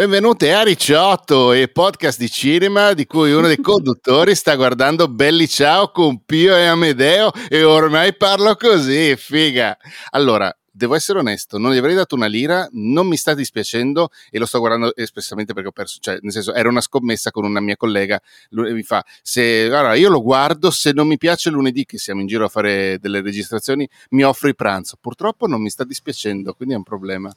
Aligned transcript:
Benvenuti 0.00 0.48
a 0.48 0.62
Ricciotto 0.62 1.52
e 1.52 1.68
podcast 1.68 2.18
di 2.18 2.30
cinema 2.30 2.94
di 2.94 3.04
cui 3.04 3.32
uno 3.32 3.48
dei 3.48 3.60
conduttori 3.60 4.34
sta 4.34 4.56
guardando 4.56 5.08
Belli 5.08 5.46
Ciao 5.46 5.90
con 5.90 6.24
Pio 6.24 6.56
e 6.56 6.64
Amedeo 6.64 7.30
e 7.50 7.64
ormai 7.64 8.16
parlo 8.16 8.56
così, 8.56 9.14
figa. 9.16 9.76
Allora, 10.12 10.50
devo 10.70 10.94
essere 10.94 11.18
onesto, 11.18 11.58
non 11.58 11.74
gli 11.74 11.76
avrei 11.76 11.94
dato 11.94 12.14
una 12.14 12.28
lira, 12.28 12.66
non 12.72 13.08
mi 13.08 13.18
sta 13.18 13.34
dispiacendo 13.34 14.08
e 14.30 14.38
lo 14.38 14.46
sto 14.46 14.58
guardando 14.58 14.96
espressamente 14.96 15.52
perché 15.52 15.68
ho 15.68 15.72
perso, 15.72 15.98
cioè 16.00 16.16
nel 16.22 16.32
senso 16.32 16.54
era 16.54 16.70
una 16.70 16.80
scommessa 16.80 17.30
con 17.30 17.44
una 17.44 17.60
mia 17.60 17.76
collega, 17.76 18.18
lui 18.52 18.72
mi 18.72 18.82
fa, 18.82 19.04
se, 19.20 19.64
allora 19.66 19.96
io 19.96 20.08
lo 20.08 20.22
guardo, 20.22 20.70
se 20.70 20.92
non 20.92 21.08
mi 21.08 21.18
piace 21.18 21.50
lunedì 21.50 21.84
che 21.84 21.98
siamo 21.98 22.22
in 22.22 22.26
giro 22.26 22.46
a 22.46 22.48
fare 22.48 22.96
delle 22.98 23.20
registrazioni, 23.20 23.86
mi 24.12 24.22
offri 24.22 24.54
pranzo, 24.54 24.96
purtroppo 24.98 25.46
non 25.46 25.60
mi 25.60 25.68
sta 25.68 25.84
dispiacendo, 25.84 26.54
quindi 26.54 26.72
è 26.72 26.78
un 26.78 26.84
problema. 26.84 27.30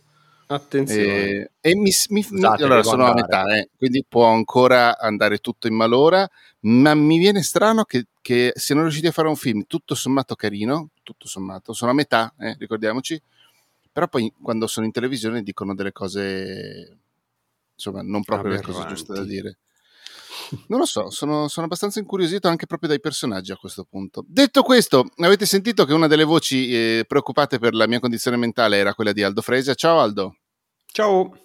Attenzione. 0.47 1.03
E, 1.03 1.52
e 1.61 1.75
mi, 1.75 1.91
mi, 2.09 2.23
Scusate, 2.23 2.63
allora 2.63 2.83
sono 2.83 3.05
a 3.05 3.09
andare. 3.09 3.22
metà, 3.22 3.58
eh, 3.58 3.69
quindi 3.77 4.05
può 4.08 4.25
ancora 4.25 4.97
andare 4.97 5.38
tutto 5.39 5.67
in 5.67 5.75
malora, 5.75 6.30
ma 6.61 6.94
mi 6.94 7.17
viene 7.17 7.41
strano 7.41 7.83
che, 7.83 8.08
che 8.22 8.52
siano 8.55 8.81
riusciti 8.81 9.08
a 9.08 9.11
fare 9.11 9.27
un 9.27 9.35
film 9.35 9.66
tutto 9.66 9.95
sommato 9.95 10.35
carino, 10.35 10.89
tutto 11.03 11.27
sommato, 11.27 11.73
sono 11.73 11.91
a 11.91 11.94
metà, 11.94 12.33
eh, 12.38 12.55
ricordiamoci, 12.59 13.22
però 13.91 14.08
poi 14.08 14.31
quando 14.41 14.67
sono 14.67 14.85
in 14.85 14.91
televisione 14.91 15.44
dicono 15.44 15.75
delle 15.75 15.91
cose, 15.91 16.97
insomma, 17.73 18.02
non 18.02 18.23
proprio 18.23 18.52
le 18.52 18.61
cose 18.61 18.80
Aberranti. 18.80 18.95
giuste 18.95 19.13
da 19.13 19.23
dire. 19.23 19.57
Non 20.67 20.80
lo 20.80 20.86
so, 20.86 21.09
sono, 21.09 21.48
sono 21.48 21.66
abbastanza 21.66 22.00
incuriosito 22.00 22.48
anche 22.48 22.66
proprio 22.66 22.89
dai 22.89 23.00
personaggi 23.00 23.52
a 23.52 23.58
questo 23.58 23.86
punto. 23.89 24.23
Detto 24.28 24.64
questo, 24.64 25.06
avete 25.17 25.45
sentito 25.45 25.86
che 25.86 25.94
una 25.94 26.08
delle 26.08 26.23
voci 26.23 26.72
eh, 26.72 27.06
preoccupate 27.08 27.59
per 27.59 27.73
la 27.73 27.88
mia 27.88 28.00
condizione 28.00 28.38
mentale 28.38 28.78
era 28.78 28.94
quella 28.94 29.12
di 29.12 29.23
Aldo 29.23 29.42
Fresia. 29.42 29.73
Ciao 29.73 30.00
Aldo. 30.00 30.38
Ciao. 30.86 31.42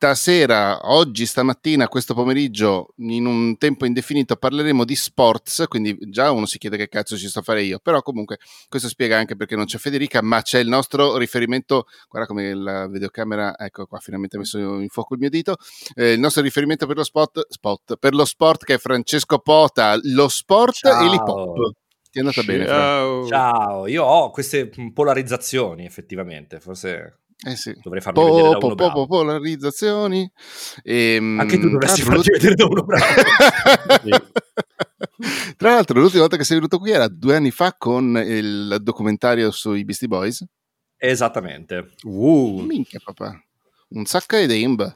Stasera, 0.00 0.92
oggi, 0.92 1.26
stamattina, 1.26 1.88
questo 1.88 2.14
pomeriggio, 2.14 2.94
in 2.98 3.26
un 3.26 3.58
tempo 3.58 3.84
indefinito, 3.84 4.36
parleremo 4.36 4.84
di 4.84 4.94
sports, 4.94 5.64
quindi 5.66 5.98
già 6.08 6.30
uno 6.30 6.46
si 6.46 6.56
chiede 6.58 6.76
che 6.76 6.86
cazzo 6.86 7.16
ci 7.16 7.26
sto 7.26 7.40
a 7.40 7.42
fare 7.42 7.64
io, 7.64 7.80
però 7.80 8.00
comunque 8.02 8.38
questo 8.68 8.86
spiega 8.86 9.18
anche 9.18 9.34
perché 9.34 9.56
non 9.56 9.64
c'è 9.64 9.76
Federica, 9.78 10.22
ma 10.22 10.40
c'è 10.40 10.60
il 10.60 10.68
nostro 10.68 11.16
riferimento, 11.16 11.86
guarda 12.08 12.28
come 12.28 12.54
la 12.54 12.86
videocamera, 12.86 13.58
ecco 13.58 13.86
qua, 13.86 13.98
finalmente 13.98 14.36
ha 14.36 14.38
messo 14.38 14.78
in 14.78 14.86
fuoco 14.86 15.14
il 15.14 15.20
mio 15.20 15.30
dito, 15.30 15.56
eh, 15.96 16.12
il 16.12 16.20
nostro 16.20 16.42
riferimento 16.42 16.86
per 16.86 16.94
lo 16.94 17.02
spot, 17.02 17.48
spot, 17.48 17.96
per 17.96 18.14
lo 18.14 18.24
sport 18.24 18.62
che 18.62 18.74
è 18.74 18.78
Francesco 18.78 19.40
Pota, 19.40 19.98
lo 20.00 20.28
sport 20.28 20.74
Ciao. 20.74 21.04
e 21.04 21.10
l'hip 21.10 21.26
hop. 21.26 21.72
Ti 22.08 22.18
è 22.18 22.20
andata 22.20 22.42
bene, 22.44 22.66
Fra? 22.66 22.76
Ciao. 22.76 23.26
Ciao, 23.26 23.86
io 23.88 24.04
ho 24.04 24.30
queste 24.30 24.70
polarizzazioni 24.94 25.84
effettivamente, 25.84 26.60
forse 26.60 27.22
Eh 27.46 27.54
sì. 27.54 27.72
dovrei 27.82 28.00
farmi 28.02 28.24
vedere 28.24 28.48
da 28.50 28.58
Po- 28.58 28.66
uno 28.66 28.74
po- 28.74 28.84
po- 28.84 28.84
bravo. 28.90 29.06
polarizzazioni. 29.06 30.30
Ehm, 30.82 31.38
Anche 31.38 31.58
tu 31.58 31.68
dovresti 31.68 32.02
farti 32.02 32.30
vedere 32.30 32.54
da 32.54 32.64
uno 32.66 32.82
bravo. 32.82 33.04
Tra 35.56 35.74
l'altro, 35.74 36.00
l'ultima 36.00 36.22
volta 36.22 36.36
che 36.36 36.44
sei 36.44 36.56
venuto 36.56 36.78
qui 36.78 36.90
era 36.90 37.08
due 37.08 37.36
anni 37.36 37.50
fa 37.50 37.74
con 37.76 38.16
il 38.24 38.78
documentario 38.80 39.50
sui 39.50 39.84
Beastie 39.84 40.08
Boys. 40.08 40.44
Esattamente. 40.96 41.90
Uh, 42.02 42.60
Minchia, 42.62 43.00
papà. 43.02 43.40
Un 43.90 44.04
sacco 44.04 44.36
di 44.36 44.60
imba. 44.60 44.94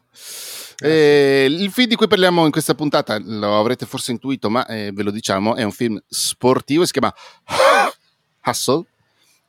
Eh, 0.79 1.47
il 1.49 1.71
film 1.71 1.89
di 1.89 1.95
cui 1.95 2.09
parliamo 2.09 2.45
in 2.45 2.51
questa 2.51 2.75
puntata, 2.75 3.19
lo 3.21 3.59
avrete 3.59 3.87
forse 3.87 4.11
intuito, 4.11 4.51
ma 4.51 4.67
eh, 4.67 4.91
ve 4.93 5.05
lo 5.05 5.13
diciamo, 5.13 5.55
è 5.55 5.63
un 5.63 5.71
film 5.71 6.01
sportivo, 6.09 6.85
si 6.85 6.93
chiama 6.93 7.15
Hustle 8.45 8.85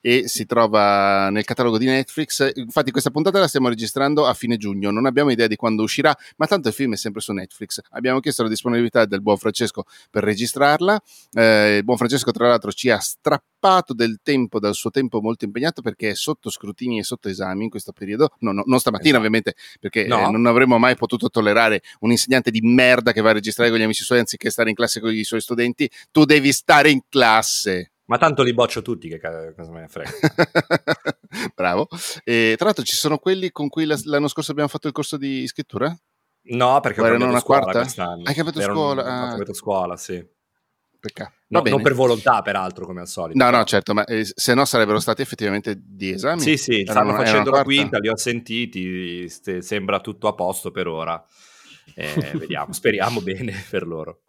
e 0.06 0.28
si 0.28 0.46
trova 0.46 1.30
nel 1.30 1.46
catalogo 1.46 1.78
di 1.78 1.86
Netflix. 1.86 2.52
Infatti 2.56 2.92
questa 2.92 3.10
puntata 3.10 3.40
la 3.40 3.48
stiamo 3.48 3.70
registrando 3.70 4.26
a 4.26 4.34
fine 4.34 4.58
giugno, 4.58 4.92
non 4.92 5.06
abbiamo 5.06 5.32
idea 5.32 5.48
di 5.48 5.56
quando 5.56 5.82
uscirà, 5.84 6.14
ma 6.36 6.46
tanto 6.46 6.68
il 6.68 6.74
film 6.74 6.92
è 6.94 6.98
sempre 6.98 7.22
su 7.22 7.32
Netflix. 7.32 7.80
Abbiamo 7.92 8.20
chiesto 8.20 8.44
la 8.44 8.50
disponibilità 8.50 9.06
del 9.06 9.22
buon 9.22 9.38
Francesco 9.38 9.86
per 10.12 10.24
registrarla. 10.24 11.02
Eh, 11.32 11.78
il 11.78 11.84
buon 11.86 11.96
Francesco 11.98 12.32
tra 12.32 12.50
l'altro 12.50 12.72
ci 12.74 12.90
ha 12.90 13.00
strappato 13.00 13.94
del 13.94 14.20
tempo 14.22 14.60
dal 14.60 14.74
suo 14.76 14.90
tempo 14.90 15.22
molto 15.22 15.46
impegnato 15.46 15.82
perché 15.82 16.10
è 16.10 16.16
sotto 16.16 16.50
scrutini 16.50 17.00
e 17.00 17.04
sotto 17.04 17.30
esami 17.30 17.64
in 17.64 17.70
questo 17.70 17.94
periodo, 17.94 18.32
no, 18.40 18.52
no, 18.52 18.64
non 18.66 18.80
stamattina 18.80 19.18
Esatto. 19.18 19.26
ovviamente 19.26 19.56
perché 19.80 20.06
No. 20.06 20.28
eh, 20.28 20.32
non 20.32 20.46
avremmo 20.48 20.78
mai 20.78 20.98
potuto 20.98 21.30
tollerare 21.30 21.82
un 22.02 22.12
insegnante 22.12 22.52
di 22.52 22.60
merda 22.62 23.14
che 23.14 23.22
va 23.22 23.30
a 23.30 23.34
registrare 23.34 23.70
con 23.70 23.80
gli 23.80 23.84
amici 23.84 24.04
suoi 24.04 24.20
anziché 24.20 24.50
stare 24.50 24.68
in 24.68 24.76
classe 24.76 25.00
con 25.00 25.14
i 25.16 25.24
suoi 25.24 25.40
studenti. 25.40 25.90
Tu 26.12 26.26
devi 26.26 26.52
stare 26.52 26.90
in 26.90 27.00
classe. 27.08 27.93
Ma 28.06 28.18
tanto 28.18 28.44
li 28.44 28.54
boccio 28.54 28.82
tutti, 28.82 29.08
che 29.08 29.20
cosa 29.20 29.72
me 29.72 29.82
ne 29.82 29.88
frega. 29.88 30.12
Bravo. 31.56 31.88
E, 32.24 32.54
tra 32.58 32.66
l'altro 32.66 32.84
ci 32.84 32.96
sono 32.96 33.18
quelli 33.18 33.52
con 33.52 33.70
cui 33.70 33.86
la- 33.86 34.00
l'anno 34.04 34.28
scorso 34.28 34.52
abbiamo 34.52 34.70
fatto 34.70 34.88
il 34.88 34.94
corso 34.94 35.18
di 35.18 35.48
scrittura? 35.48 35.88
No, 36.46 36.80
perché 36.82 37.00
ho 37.00 37.06
Erano 37.06 37.20
cambiato 37.26 37.32
una 37.32 37.40
scuola 37.40 37.62
quarta? 37.62 37.80
quest'anno. 37.82 38.24
Hai 38.26 38.34
cambiato 38.34 38.60
Ero- 38.60 38.74
scuola? 38.74 39.02
Ho 39.02 39.06
Ah. 39.06 39.28
cambiato 39.30 39.54
scuola, 39.54 39.98
sì. 39.98 40.26
Peccato. 41.00 41.32
No, 41.48 41.62
non 41.62 41.82
per 41.82 41.94
volontà, 41.94 42.42
peraltro, 42.42 42.86
come 42.86 43.02
al 43.02 43.08
solito. 43.08 43.42
No, 43.44 43.50
no, 43.50 43.64
certo, 43.66 43.94
ma 43.94 44.04
eh, 44.06 44.24
se 44.26 44.54
no 44.54 44.64
sarebbero 44.66 45.00
stati 45.00 45.22
effettivamente 45.22 45.76
di 45.82 46.12
esami. 46.12 46.40
Sì, 46.42 46.58
sì, 46.58 46.82
Erano- 46.82 46.92
stanno 46.92 47.10
erano 47.12 47.24
facendo 47.26 47.52
la 47.52 47.64
quinta, 47.64 47.98
li 48.00 48.08
ho 48.10 48.18
sentiti, 48.18 49.28
ste- 49.30 49.62
sembra 49.62 50.00
tutto 50.00 50.28
a 50.28 50.34
posto 50.34 50.72
per 50.72 50.88
ora. 50.88 51.22
Eh, 51.96 52.32
vediamo, 52.36 52.72
speriamo 52.74 53.22
bene 53.22 53.54
per 53.70 53.86
loro. 53.86 54.22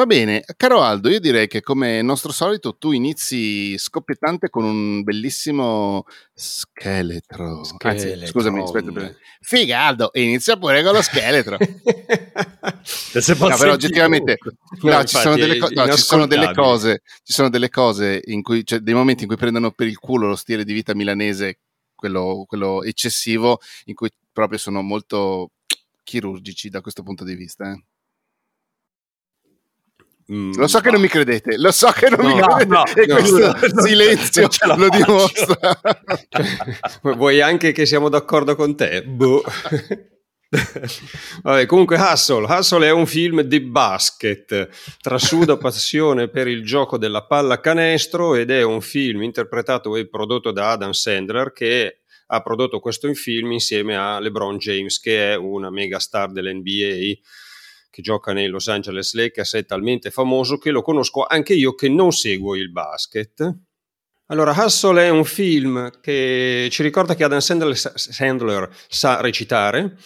Va 0.00 0.06
bene, 0.06 0.42
caro 0.56 0.80
Aldo, 0.80 1.10
io 1.10 1.20
direi 1.20 1.46
che 1.46 1.60
come 1.60 2.00
nostro 2.00 2.32
solito 2.32 2.74
tu 2.78 2.92
inizi 2.92 3.76
scoppiettante 3.76 4.48
con 4.48 4.64
un 4.64 5.02
bellissimo 5.02 6.04
scheletro. 6.32 7.60
Anzi, 7.80 8.26
scusami, 8.26 8.62
aspetta. 8.62 9.14
Figa 9.42 9.80
Aldo, 9.82 10.08
inizia 10.14 10.56
pure 10.56 10.82
con 10.82 10.94
lo 10.94 11.02
scheletro. 11.02 11.58
Se 12.82 13.34
No, 13.34 13.54
però 13.58 13.72
oggettivamente 13.72 14.38
No, 14.80 14.90
no, 14.92 15.04
ci 15.04 15.16
sono 15.16 15.36
delle, 15.36 15.56
è 15.56 15.58
co- 15.58 15.68
no, 15.70 15.94
ci 15.94 16.02
sono 16.02 16.26
delle 16.26 16.44
inascoltabile. 16.44 16.54
cose, 16.54 17.02
ci 17.22 17.32
sono 17.34 17.50
delle 17.50 17.68
cose 17.68 18.22
in 18.24 18.40
cui, 18.40 18.64
cioè 18.64 18.78
dei 18.78 18.94
momenti 18.94 19.24
in 19.24 19.28
cui 19.28 19.36
prendono 19.36 19.70
per 19.70 19.86
il 19.86 19.98
culo 19.98 20.28
lo 20.28 20.36
stile 20.36 20.64
di 20.64 20.72
vita 20.72 20.94
milanese, 20.94 21.58
quello, 21.94 22.46
quello 22.48 22.82
eccessivo, 22.84 23.60
in 23.84 23.94
cui 23.94 24.08
proprio 24.32 24.56
sono 24.56 24.80
molto 24.80 25.50
chirurgici 26.04 26.70
da 26.70 26.80
questo 26.80 27.02
punto 27.02 27.22
di 27.22 27.34
vista. 27.34 27.70
eh. 27.70 27.84
Mm, 30.32 30.52
Lo 30.54 30.68
so 30.68 30.78
che 30.80 30.90
non 30.92 31.00
mi 31.00 31.08
credete, 31.08 31.58
lo 31.58 31.72
so 31.72 31.90
che 31.90 32.08
non 32.08 32.24
mi 32.24 32.36
No, 32.36 32.46
credete 32.46 32.66
no, 32.66 32.84
e 32.86 33.06
questo 33.08 33.82
silenzio 33.82 34.46
ce 34.48 34.66
lo 34.66 34.88
dimostra. 34.88 35.80
Cioè, 36.28 37.14
Vuoi 37.16 37.40
anche 37.40 37.72
che 37.72 37.84
siamo 37.84 38.08
d'accordo 38.08 38.54
con 38.54 38.76
te? 38.76 39.02
Boh. 39.02 39.42
Vabbè, 41.42 41.66
comunque 41.66 41.96
Hustle. 41.96 42.44
Hustle 42.48 42.86
è 42.86 42.90
un 42.90 43.06
film 43.06 43.40
di 43.42 43.60
basket, 43.60 44.68
trasuda 45.00 45.56
passione 45.56 46.28
per 46.28 46.48
il 46.48 46.64
gioco 46.64 46.98
della 46.98 47.24
pallacanestro 47.26 48.34
ed 48.34 48.50
è 48.50 48.62
un 48.62 48.80
film 48.80 49.22
interpretato 49.22 49.96
e 49.96 50.08
prodotto 50.08 50.50
da 50.52 50.70
Adam 50.70 50.90
Sandler 50.90 51.52
che 51.52 52.00
ha 52.32 52.40
prodotto 52.42 52.78
questo 52.80 53.12
film 53.14 53.52
insieme 53.52 53.96
a 53.96 54.20
LeBron 54.20 54.58
James 54.58 55.00
che 55.00 55.32
è 55.32 55.36
una 55.36 55.70
mega 55.70 55.98
star 55.98 56.30
dell'NBA 56.30 57.18
che 57.90 58.02
gioca 58.02 58.32
nei 58.32 58.46
Los 58.46 58.68
Angeles 58.68 59.12
Lakers, 59.14 59.54
è 59.54 59.64
talmente 59.64 60.10
famoso 60.10 60.58
che 60.58 60.70
lo 60.70 60.82
conosco 60.82 61.24
anche 61.24 61.54
io 61.54 61.74
che 61.74 61.88
non 61.88 62.12
seguo 62.12 62.54
il 62.54 62.70
basket. 62.70 63.54
Allora, 64.26 64.54
Hustle 64.56 65.06
è 65.06 65.08
un 65.08 65.24
film 65.24 65.90
che 66.00 66.68
ci 66.70 66.84
ricorda 66.84 67.16
che 67.16 67.24
Adam 67.24 67.40
Sandler, 67.40 68.70
sa 68.88 69.20
recitare. 69.20 69.96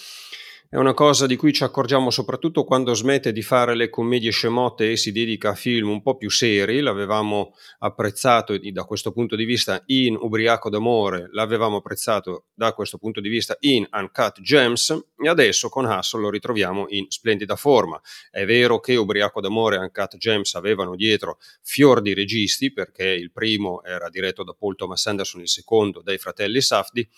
È 0.75 0.77
una 0.77 0.93
cosa 0.93 1.29
di 1.29 1.37
cui 1.37 1.53
ci 1.53 1.63
accorgiamo 1.63 2.11
soprattutto 2.11 2.65
quando 2.65 2.95
smette 2.95 3.31
di 3.31 3.43
fare 3.43 3.77
le 3.77 3.89
commedie 3.89 4.33
scemotte 4.33 4.91
e 4.91 4.97
si 4.97 5.13
dedica 5.13 5.51
a 5.51 5.55
film 5.55 5.89
un 5.89 6.03
po' 6.03 6.17
più 6.17 6.29
seri. 6.29 6.81
L'avevamo 6.81 7.55
apprezzato 7.79 8.59
da 8.59 8.83
questo 8.83 9.13
punto 9.13 9.37
di 9.37 9.45
vista 9.45 9.81
in 9.87 10.17
Ubriaco 10.19 10.71
d'amore, 10.71 11.29
l'avevamo 11.31 11.77
apprezzato 11.77 12.47
da 12.55 12.73
questo 12.73 12.99
punto 12.99 13.21
di 13.21 13.29
vista 13.29 13.57
in 13.61 13.87
Uncut 13.89 14.41
Gems 14.41 14.91
e 15.17 15.29
adesso 15.29 15.69
con 15.69 15.85
Hustle 15.85 16.23
lo 16.23 16.31
ritroviamo 16.31 16.87
in 16.89 17.07
splendida 17.09 17.55
forma. 17.55 18.01
È 18.29 18.45
vero 18.45 18.81
che 18.81 18.97
Ubriaco 18.97 19.41
d'amore 19.41 19.77
e 19.77 19.79
Uncut 19.79 20.17
Gems 20.17 20.57
avevano 20.57 20.97
dietro 20.97 21.39
fior 21.63 22.03
di 22.03 22.15
registi 22.15 22.73
perché 22.73 23.05
il 23.05 23.31
primo 23.31 23.81
era 23.85 24.09
diretto 24.09 24.43
da 24.43 24.57
Paul 24.59 24.75
Thomas 24.75 25.07
Anderson, 25.07 25.43
il 25.43 25.49
secondo 25.49 26.03
dai 26.03 26.19
fratelli 26.19 26.61
Safdi, 26.61 27.09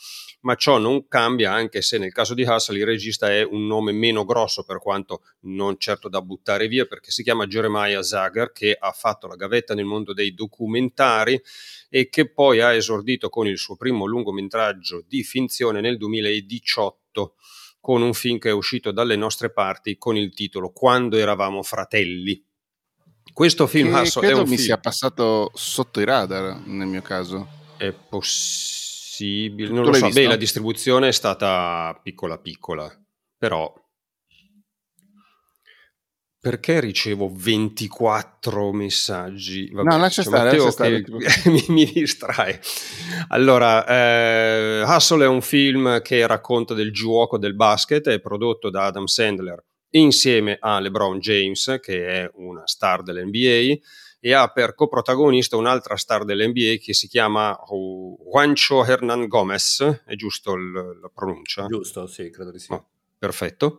ma 0.43 0.57
ciò 0.57 0.77
non 0.77 1.09
cambia 1.09 1.53
anche 1.53 1.81
se 1.81 1.97
nel 1.97 2.13
caso 2.13 2.35
di 2.35 2.43
Hustle 2.43 2.77
il 2.77 2.85
regista 2.85 3.31
è 3.31 3.46
un 3.49 3.67
nome 3.67 3.93
meno 3.93 4.25
grosso 4.25 4.65
per 4.65 4.79
quanto 4.79 5.23
non 5.41 5.77
certo 5.79 6.09
da 6.09 6.21
buttare 6.23 6.69
via 6.69 6.85
perché 6.87 7.11
si 7.11 7.23
chiama 7.23 7.47
Jeremiah 7.47 8.03
Zager 8.03 8.53
che 8.53 8.77
ha 8.79 8.93
fatto 8.93 9.27
la 9.27 9.37
gavetta 9.37 9.75
nel 9.75 9.85
mondo 9.85 10.13
dei 10.13 10.35
documentari 10.35 11.41
e 11.89 12.09
che 12.09 12.31
poi 12.31 12.61
ha 12.61 12.73
esordito 12.75 13.29
con 13.29 13.47
il 13.47 13.59
suo 13.59 13.77
primo 13.77 14.07
lungometraggio 14.07 15.05
di 15.07 15.23
finzione 15.23 15.81
nel 15.81 15.97
2018 15.97 17.35
con 17.81 18.03
un 18.03 18.15
film 18.15 18.39
che 18.39 18.49
è 18.49 18.53
uscito 18.53 18.91
dalle 18.91 19.15
nostre 19.15 19.51
parti 19.53 19.97
con 19.97 20.17
il 20.17 20.35
titolo 20.35 20.71
Quando 20.73 21.17
eravamo 21.17 21.63
fratelli. 21.63 22.45
Questo 23.33 23.67
film 23.67 23.93
Che 24.03 24.09
è 24.09 24.11
credo 24.11 24.41
mi 24.41 24.47
film 24.47 24.59
sia 24.61 24.79
passato 24.79 25.51
sotto 25.55 26.01
i 26.01 26.05
radar 26.05 26.67
nel 26.67 26.87
mio 26.89 27.03
caso. 27.03 27.47
è 27.77 27.93
possibile, 27.93 29.69
Tu 29.69 29.75
non 29.75 29.85
lo 29.85 29.93
so, 29.93 30.07
visto? 30.07 30.21
beh, 30.21 30.27
la 30.27 30.37
distribuzione 30.37 31.09
è 31.09 31.13
stata 31.13 31.99
piccola 32.03 32.39
piccola, 32.39 32.91
però 33.37 33.73
perché 36.47 36.79
ricevo 36.79 37.29
24 37.29 38.73
messaggi? 38.73 39.69
No, 39.73 39.83
lascia 39.83 40.23
c'è 40.23 40.29
stare, 40.29 40.57
lascia 40.57 40.71
stare, 40.71 41.03
che 41.03 41.11
mi, 41.51 41.65
mi 41.71 41.85
distrae. 41.87 42.61
Allora, 43.31 43.85
eh, 43.85 44.85
Hustle 44.87 45.25
è 45.25 45.27
un 45.27 45.43
film 45.43 46.01
che 46.03 46.25
racconta 46.25 46.73
del 46.73 46.93
gioco 46.93 47.37
del 47.37 47.57
basket, 47.57 48.07
è 48.11 48.21
prodotto 48.21 48.71
da 48.71 48.85
Adam 48.85 49.07
Sandler 49.07 49.61
insieme 49.91 50.57
a 50.61 50.79
LeBron 50.79 51.19
James, 51.19 51.79
che 51.81 52.07
è 52.07 52.31
una 52.35 52.65
star 52.65 53.03
dell'NBA, 53.03 53.81
e 54.21 54.33
ha 54.33 54.49
per 54.49 54.77
coprotagonista 54.77 55.57
un'altra 55.57 55.97
star 55.97 56.25
dell'NBA 56.25 56.77
che 56.81 56.95
si 56.95 57.09
chiama 57.09 57.59
Juancho 57.69 58.85
Hernan 58.85 59.27
Gomez, 59.27 60.03
è 60.05 60.15
giusto 60.15 60.55
la 60.57 61.11
pronuncia? 61.13 61.67
Giusto, 61.67 62.07
sì, 62.07 62.31
credo 62.31 62.53
di 62.53 62.61
sì. 62.61 62.73
Oh, 62.73 62.87
perfetto. 63.19 63.79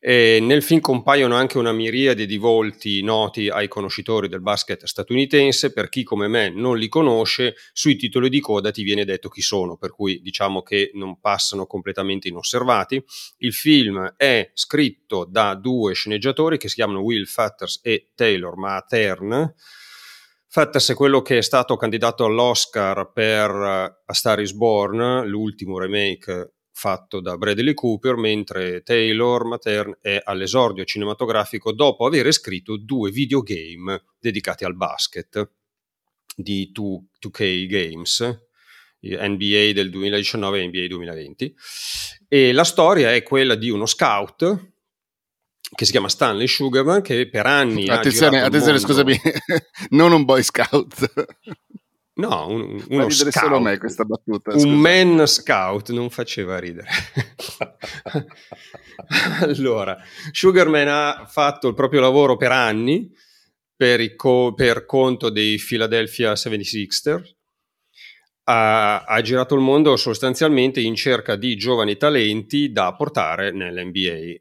E 0.00 0.38
nel 0.40 0.62
film 0.62 0.78
compaiono 0.78 1.34
anche 1.34 1.58
una 1.58 1.72
miriade 1.72 2.24
di 2.24 2.36
volti 2.36 3.02
noti 3.02 3.48
ai 3.48 3.66
conoscitori 3.66 4.28
del 4.28 4.40
basket 4.40 4.84
statunitense. 4.84 5.72
Per 5.72 5.88
chi 5.88 6.04
come 6.04 6.28
me 6.28 6.50
non 6.50 6.78
li 6.78 6.88
conosce, 6.88 7.56
sui 7.72 7.96
titoli 7.96 8.28
di 8.28 8.38
coda 8.38 8.70
ti 8.70 8.84
viene 8.84 9.04
detto 9.04 9.28
chi 9.28 9.42
sono, 9.42 9.76
per 9.76 9.90
cui 9.90 10.20
diciamo 10.20 10.62
che 10.62 10.92
non 10.94 11.18
passano 11.18 11.66
completamente 11.66 12.28
inosservati. 12.28 13.02
Il 13.38 13.52
film 13.52 14.14
è 14.16 14.52
scritto 14.54 15.26
da 15.28 15.56
due 15.56 15.94
sceneggiatori 15.94 16.58
che 16.58 16.68
si 16.68 16.76
chiamano 16.76 17.00
Will 17.00 17.26
Fatters 17.26 17.80
e 17.82 18.12
Taylor 18.14 18.56
Matern. 18.56 19.52
Fatters 20.46 20.90
è 20.90 20.94
quello 20.94 21.22
che 21.22 21.38
è 21.38 21.42
stato 21.42 21.76
candidato 21.76 22.24
all'Oscar 22.24 23.10
per 23.12 23.50
A 23.50 24.14
Star 24.14 24.40
is 24.40 24.52
Born, 24.52 25.26
l'ultimo 25.26 25.76
remake 25.78 26.52
fatto 26.78 27.18
da 27.18 27.36
Bradley 27.36 27.74
Cooper, 27.74 28.14
mentre 28.14 28.84
Taylor 28.84 29.44
Matern 29.44 29.98
è 30.00 30.20
all'esordio 30.22 30.84
cinematografico 30.84 31.72
dopo 31.72 32.06
aver 32.06 32.30
scritto 32.32 32.76
due 32.76 33.10
videogame 33.10 34.04
dedicati 34.20 34.64
al 34.64 34.76
basket 34.76 35.50
di 36.36 36.70
2, 36.72 37.00
2K 37.20 37.66
Games, 37.66 38.42
NBA 39.00 39.72
del 39.72 39.90
2019 39.90 40.60
e 40.60 40.66
NBA 40.68 40.86
2020. 40.86 41.54
E 42.28 42.52
la 42.52 42.64
storia 42.64 43.12
è 43.12 43.24
quella 43.24 43.56
di 43.56 43.70
uno 43.70 43.86
scout 43.86 44.72
che 45.74 45.84
si 45.84 45.90
chiama 45.90 46.08
Stanley 46.08 46.46
Sugarman 46.46 47.02
che 47.02 47.28
per 47.28 47.44
anni 47.44 47.88
Attenzione, 47.88 48.40
attenzione, 48.40 48.78
mondo- 48.78 48.86
scusami, 48.86 49.20
non 49.90 50.12
un 50.12 50.24
boy 50.24 50.44
scout. 50.44 51.12
No, 52.18 52.48
un- 52.48 52.84
uno 52.88 53.08
scout. 53.10 53.30
solo 53.32 53.60
me 53.60 53.78
questa 53.78 54.04
battuta. 54.04 54.52
un 54.54 54.74
man 54.80 55.24
scout 55.26 55.90
non 55.90 56.10
faceva 56.10 56.58
ridere. 56.58 56.88
allora, 59.42 59.96
Sugarman 60.32 60.88
ha 60.88 61.26
fatto 61.28 61.68
il 61.68 61.74
proprio 61.74 62.00
lavoro 62.00 62.36
per 62.36 62.50
anni 62.50 63.08
per, 63.76 64.16
co- 64.16 64.52
per 64.54 64.84
conto 64.84 65.30
dei 65.30 65.58
Philadelphia 65.58 66.32
76ers. 66.32 67.36
Ha, 68.48 69.04
ha 69.04 69.20
girato 69.20 69.54
il 69.54 69.60
mondo 69.60 69.94
sostanzialmente 69.96 70.80
in 70.80 70.96
cerca 70.96 71.36
di 71.36 71.54
giovani 71.56 71.96
talenti 71.96 72.72
da 72.72 72.94
portare 72.94 73.52
nell'NBA. 73.52 74.40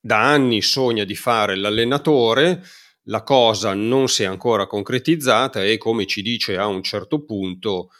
Da 0.00 0.20
anni 0.20 0.60
sogna 0.60 1.04
di 1.04 1.14
fare 1.14 1.56
l'allenatore, 1.56 2.62
la 3.04 3.22
cosa 3.22 3.74
non 3.74 4.08
si 4.08 4.22
è 4.22 4.26
ancora 4.26 4.66
concretizzata 4.66 5.64
e 5.64 5.78
come 5.78 6.06
ci 6.06 6.22
dice 6.22 6.56
a 6.56 6.66
un 6.66 6.82
certo 6.82 7.24
punto 7.24 7.90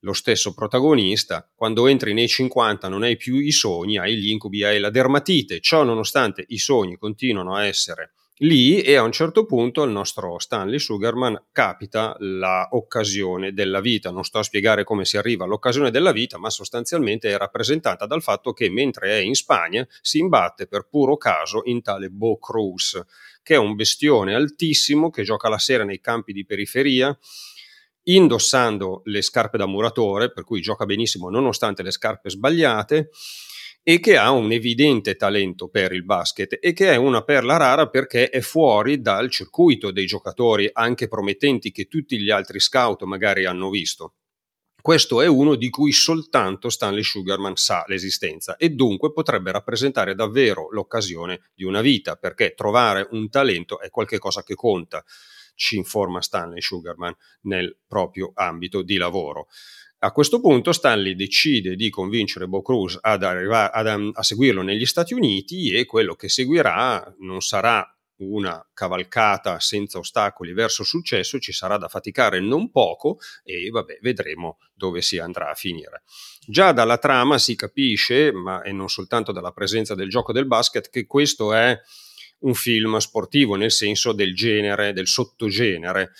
lo 0.00 0.12
stesso 0.12 0.52
protagonista, 0.52 1.48
quando 1.54 1.86
entri 1.86 2.12
nei 2.12 2.28
50 2.28 2.88
non 2.88 3.02
hai 3.04 3.16
più 3.16 3.36
i 3.36 3.52
sogni, 3.52 3.98
hai 3.98 4.16
gli 4.16 4.30
incubi, 4.30 4.64
hai 4.64 4.80
la 4.80 4.90
dermatite, 4.90 5.60
ciò 5.60 5.84
nonostante 5.84 6.44
i 6.48 6.58
sogni 6.58 6.96
continuano 6.96 7.54
a 7.54 7.64
essere 7.66 8.14
lì 8.42 8.80
e 8.80 8.96
a 8.96 9.02
un 9.02 9.12
certo 9.12 9.44
punto 9.44 9.82
al 9.82 9.90
nostro 9.90 10.38
Stanley 10.38 10.78
Sugarman 10.78 11.46
capita 11.52 12.16
l'occasione 12.18 13.52
della 13.52 13.80
vita. 13.80 14.10
Non 14.10 14.24
sto 14.24 14.38
a 14.38 14.42
spiegare 14.42 14.84
come 14.84 15.04
si 15.04 15.16
arriva 15.16 15.44
all'occasione 15.44 15.90
della 15.90 16.12
vita, 16.12 16.38
ma 16.38 16.50
sostanzialmente 16.50 17.30
è 17.30 17.36
rappresentata 17.36 18.06
dal 18.06 18.22
fatto 18.22 18.52
che 18.52 18.68
mentre 18.70 19.10
è 19.10 19.16
in 19.18 19.34
Spagna 19.34 19.86
si 20.00 20.18
imbatte 20.18 20.66
per 20.66 20.88
puro 20.88 21.16
caso 21.16 21.62
in 21.64 21.82
tale 21.82 22.08
Bo 22.08 22.38
Cruz, 22.38 23.00
che 23.42 23.54
è 23.54 23.58
un 23.58 23.74
bestione 23.74 24.34
altissimo 24.34 25.10
che 25.10 25.22
gioca 25.22 25.48
la 25.48 25.58
sera 25.58 25.84
nei 25.84 26.00
campi 26.00 26.32
di 26.32 26.44
periferia 26.44 27.16
indossando 28.04 29.02
le 29.04 29.22
scarpe 29.22 29.58
da 29.58 29.66
muratore, 29.66 30.32
per 30.32 30.44
cui 30.44 30.60
gioca 30.60 30.86
benissimo 30.86 31.28
nonostante 31.28 31.82
le 31.82 31.90
scarpe 31.90 32.30
sbagliate 32.30 33.10
e 33.84 33.98
che 33.98 34.16
ha 34.16 34.30
un 34.30 34.52
evidente 34.52 35.16
talento 35.16 35.68
per 35.68 35.92
il 35.92 36.04
basket 36.04 36.58
e 36.60 36.72
che 36.72 36.92
è 36.92 36.96
una 36.96 37.22
perla 37.22 37.56
rara 37.56 37.88
perché 37.88 38.30
è 38.30 38.40
fuori 38.40 39.00
dal 39.00 39.28
circuito 39.28 39.90
dei 39.90 40.06
giocatori 40.06 40.70
anche 40.72 41.08
promettenti 41.08 41.72
che 41.72 41.88
tutti 41.88 42.20
gli 42.20 42.30
altri 42.30 42.60
scout 42.60 43.02
magari 43.02 43.44
hanno 43.44 43.70
visto. 43.70 44.14
Questo 44.82 45.22
è 45.22 45.28
uno 45.28 45.54
di 45.54 45.70
cui 45.70 45.92
soltanto 45.92 46.68
Stanley 46.68 47.04
Sugarman 47.04 47.54
sa 47.54 47.84
l'esistenza 47.86 48.56
e 48.56 48.70
dunque 48.70 49.12
potrebbe 49.12 49.52
rappresentare 49.52 50.16
davvero 50.16 50.72
l'occasione 50.72 51.52
di 51.54 51.62
una 51.62 51.80
vita 51.80 52.16
perché 52.16 52.54
trovare 52.54 53.06
un 53.12 53.30
talento 53.30 53.78
è 53.78 53.90
qualcosa 53.90 54.42
che 54.42 54.56
conta, 54.56 55.04
ci 55.54 55.76
informa 55.76 56.20
Stanley 56.20 56.60
Sugarman 56.60 57.14
nel 57.42 57.78
proprio 57.86 58.32
ambito 58.34 58.82
di 58.82 58.96
lavoro. 58.96 59.46
A 59.98 60.10
questo 60.10 60.40
punto 60.40 60.72
Stanley 60.72 61.14
decide 61.14 61.76
di 61.76 61.88
convincere 61.88 62.48
Bo 62.48 62.60
Cruz 62.60 62.98
ad 63.00 63.22
arriva- 63.22 63.70
ad, 63.70 63.86
um, 63.86 64.10
a 64.12 64.22
seguirlo 64.24 64.62
negli 64.62 64.84
Stati 64.84 65.14
Uniti 65.14 65.70
e 65.70 65.84
quello 65.84 66.16
che 66.16 66.28
seguirà 66.28 67.14
non 67.20 67.40
sarà 67.40 67.86
una 68.22 68.64
cavalcata 68.72 69.58
senza 69.60 69.98
ostacoli 69.98 70.52
verso 70.52 70.84
successo, 70.84 71.38
ci 71.38 71.52
sarà 71.52 71.76
da 71.76 71.88
faticare 71.88 72.40
non 72.40 72.70
poco 72.70 73.18
e 73.44 73.68
vabbè, 73.70 73.98
vedremo 74.00 74.58
dove 74.74 75.02
si 75.02 75.18
andrà 75.18 75.50
a 75.50 75.54
finire. 75.54 76.02
Già 76.46 76.72
dalla 76.72 76.98
trama 76.98 77.38
si 77.38 77.54
capisce, 77.56 78.32
ma 78.32 78.62
e 78.62 78.72
non 78.72 78.88
soltanto 78.88 79.32
dalla 79.32 79.52
presenza 79.52 79.94
del 79.94 80.08
gioco 80.08 80.32
del 80.32 80.46
basket, 80.46 80.90
che 80.90 81.06
questo 81.06 81.52
è 81.52 81.78
un 82.40 82.54
film 82.54 82.96
sportivo 82.98 83.54
nel 83.54 83.70
senso 83.70 84.12
del 84.12 84.34
genere, 84.34 84.92
del 84.92 85.06
sottogenere 85.06 86.12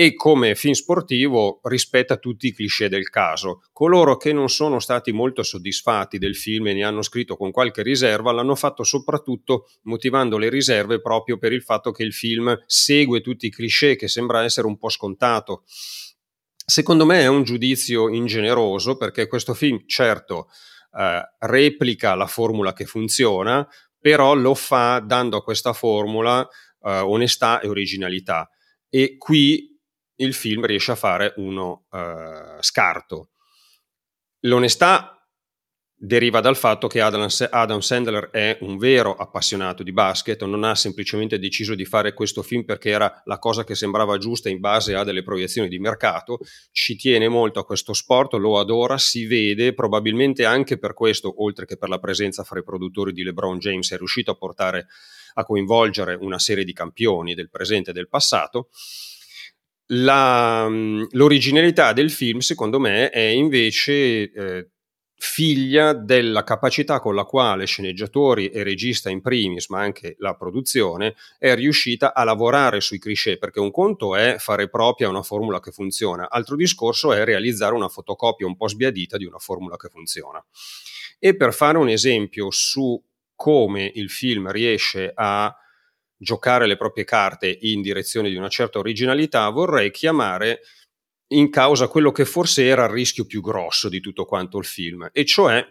e 0.00 0.14
come 0.14 0.54
film 0.54 0.74
sportivo 0.74 1.58
rispetta 1.64 2.18
tutti 2.18 2.46
i 2.46 2.52
cliché 2.52 2.88
del 2.88 3.10
caso. 3.10 3.62
Coloro 3.72 4.16
che 4.16 4.32
non 4.32 4.48
sono 4.48 4.78
stati 4.78 5.10
molto 5.10 5.42
soddisfatti 5.42 6.18
del 6.18 6.36
film 6.36 6.68
e 6.68 6.74
ne 6.74 6.84
hanno 6.84 7.02
scritto 7.02 7.36
con 7.36 7.50
qualche 7.50 7.82
riserva 7.82 8.30
l'hanno 8.30 8.54
fatto 8.54 8.84
soprattutto 8.84 9.66
motivando 9.82 10.38
le 10.38 10.50
riserve 10.50 11.00
proprio 11.00 11.36
per 11.36 11.52
il 11.52 11.62
fatto 11.62 11.90
che 11.90 12.04
il 12.04 12.12
film 12.12 12.56
segue 12.64 13.20
tutti 13.20 13.46
i 13.46 13.50
cliché 13.50 13.96
che 13.96 14.06
sembra 14.06 14.44
essere 14.44 14.68
un 14.68 14.78
po' 14.78 14.88
scontato. 14.88 15.64
Secondo 16.64 17.04
me 17.04 17.22
è 17.22 17.26
un 17.26 17.42
giudizio 17.42 18.08
ingeneroso 18.08 18.96
perché 18.96 19.26
questo 19.26 19.52
film 19.52 19.82
certo 19.84 20.46
eh, 20.96 21.20
replica 21.40 22.14
la 22.14 22.28
formula 22.28 22.72
che 22.72 22.84
funziona, 22.84 23.66
però 23.98 24.36
lo 24.36 24.54
fa 24.54 25.00
dando 25.00 25.38
a 25.38 25.42
questa 25.42 25.72
formula 25.72 26.48
eh, 26.84 26.98
onestà 27.00 27.58
e 27.58 27.66
originalità. 27.66 28.48
E 28.88 29.16
qui 29.18 29.76
il 30.18 30.34
film 30.34 30.64
riesce 30.64 30.92
a 30.92 30.96
fare 30.96 31.34
uno 31.36 31.86
uh, 31.90 32.60
scarto. 32.60 33.30
L'onestà 34.42 35.18
deriva 36.00 36.40
dal 36.40 36.56
fatto 36.56 36.86
che 36.86 37.00
Adam, 37.00 37.78
Sandler 37.80 38.30
è 38.30 38.58
un 38.60 38.78
vero 38.78 39.16
appassionato 39.16 39.82
di 39.82 39.92
basket, 39.92 40.44
non 40.44 40.62
ha 40.62 40.76
semplicemente 40.76 41.40
deciso 41.40 41.74
di 41.74 41.84
fare 41.84 42.14
questo 42.14 42.42
film 42.42 42.64
perché 42.64 42.90
era 42.90 43.20
la 43.24 43.38
cosa 43.38 43.64
che 43.64 43.74
sembrava 43.74 44.16
giusta 44.16 44.48
in 44.48 44.60
base 44.60 44.94
a 44.94 45.02
delle 45.02 45.24
proiezioni 45.24 45.68
di 45.68 45.80
mercato, 45.80 46.38
ci 46.70 46.94
tiene 46.94 47.28
molto 47.28 47.58
a 47.58 47.64
questo 47.64 47.94
sport, 47.94 48.34
lo 48.34 48.60
adora, 48.60 48.96
si 48.96 49.26
vede, 49.26 49.74
probabilmente 49.74 50.44
anche 50.44 50.78
per 50.78 50.94
questo, 50.94 51.42
oltre 51.42 51.66
che 51.66 51.76
per 51.76 51.88
la 51.88 51.98
presenza 51.98 52.44
fra 52.44 52.60
i 52.60 52.64
produttori 52.64 53.12
di 53.12 53.24
LeBron 53.24 53.58
James, 53.58 53.90
è 53.90 53.96
riuscito 53.96 54.30
a 54.30 54.36
portare 54.36 54.86
a 55.34 55.44
coinvolgere 55.44 56.14
una 56.14 56.38
serie 56.38 56.64
di 56.64 56.72
campioni 56.72 57.34
del 57.34 57.50
presente 57.50 57.90
e 57.90 57.92
del 57.92 58.08
passato. 58.08 58.68
La, 59.90 60.68
l'originalità 60.68 61.92
del 61.92 62.10
film, 62.10 62.40
secondo 62.40 62.78
me, 62.78 63.08
è 63.08 63.20
invece 63.20 64.30
eh, 64.30 64.70
figlia 65.20 65.94
della 65.94 66.44
capacità 66.44 67.00
con 67.00 67.14
la 67.14 67.24
quale 67.24 67.64
sceneggiatori 67.64 68.50
e 68.50 68.62
regista 68.62 69.10
in 69.10 69.20
primis, 69.20 69.68
ma 69.68 69.80
anche 69.80 70.14
la 70.18 70.34
produzione, 70.34 71.16
è 71.38 71.54
riuscita 71.54 72.14
a 72.14 72.22
lavorare 72.22 72.80
sui 72.80 72.98
cliché, 72.98 73.36
perché 73.36 73.58
un 73.58 73.72
conto 73.72 74.14
è 74.14 74.36
fare 74.38 74.68
propria 74.68 75.08
una 75.08 75.22
formula 75.22 75.58
che 75.58 75.72
funziona, 75.72 76.30
altro 76.30 76.54
discorso 76.54 77.12
è 77.12 77.24
realizzare 77.24 77.74
una 77.74 77.88
fotocopia 77.88 78.46
un 78.46 78.56
po' 78.56 78.68
sbiadita 78.68 79.16
di 79.16 79.24
una 79.24 79.38
formula 79.38 79.76
che 79.76 79.88
funziona. 79.88 80.44
E 81.18 81.34
per 81.36 81.52
fare 81.52 81.78
un 81.78 81.88
esempio 81.88 82.50
su 82.50 83.02
come 83.34 83.90
il 83.94 84.10
film 84.10 84.50
riesce 84.50 85.10
a 85.14 85.52
giocare 86.18 86.66
le 86.66 86.76
proprie 86.76 87.04
carte 87.04 87.56
in 87.62 87.80
direzione 87.80 88.28
di 88.28 88.36
una 88.36 88.48
certa 88.48 88.78
originalità, 88.78 89.48
vorrei 89.48 89.90
chiamare 89.90 90.60
in 91.28 91.50
causa 91.50 91.88
quello 91.88 92.10
che 92.10 92.24
forse 92.24 92.66
era 92.66 92.84
il 92.84 92.90
rischio 92.90 93.24
più 93.24 93.40
grosso 93.40 93.88
di 93.88 94.00
tutto 94.00 94.24
quanto 94.24 94.58
il 94.58 94.64
film, 94.64 95.08
e 95.12 95.24
cioè 95.24 95.64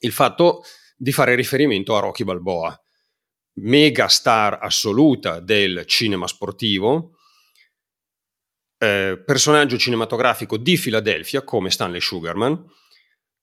il 0.00 0.12
fatto 0.12 0.62
di 0.96 1.12
fare 1.12 1.34
riferimento 1.34 1.96
a 1.96 2.00
Rocky 2.00 2.24
Balboa, 2.24 2.78
mega 3.60 4.08
star 4.08 4.58
assoluta 4.60 5.40
del 5.40 5.84
cinema 5.86 6.26
sportivo, 6.26 7.18
eh, 8.78 9.22
personaggio 9.24 9.78
cinematografico 9.78 10.56
di 10.56 10.76
Filadelfia 10.76 11.42
come 11.42 11.70
Stanley 11.70 12.00
Sugarman, 12.00 12.64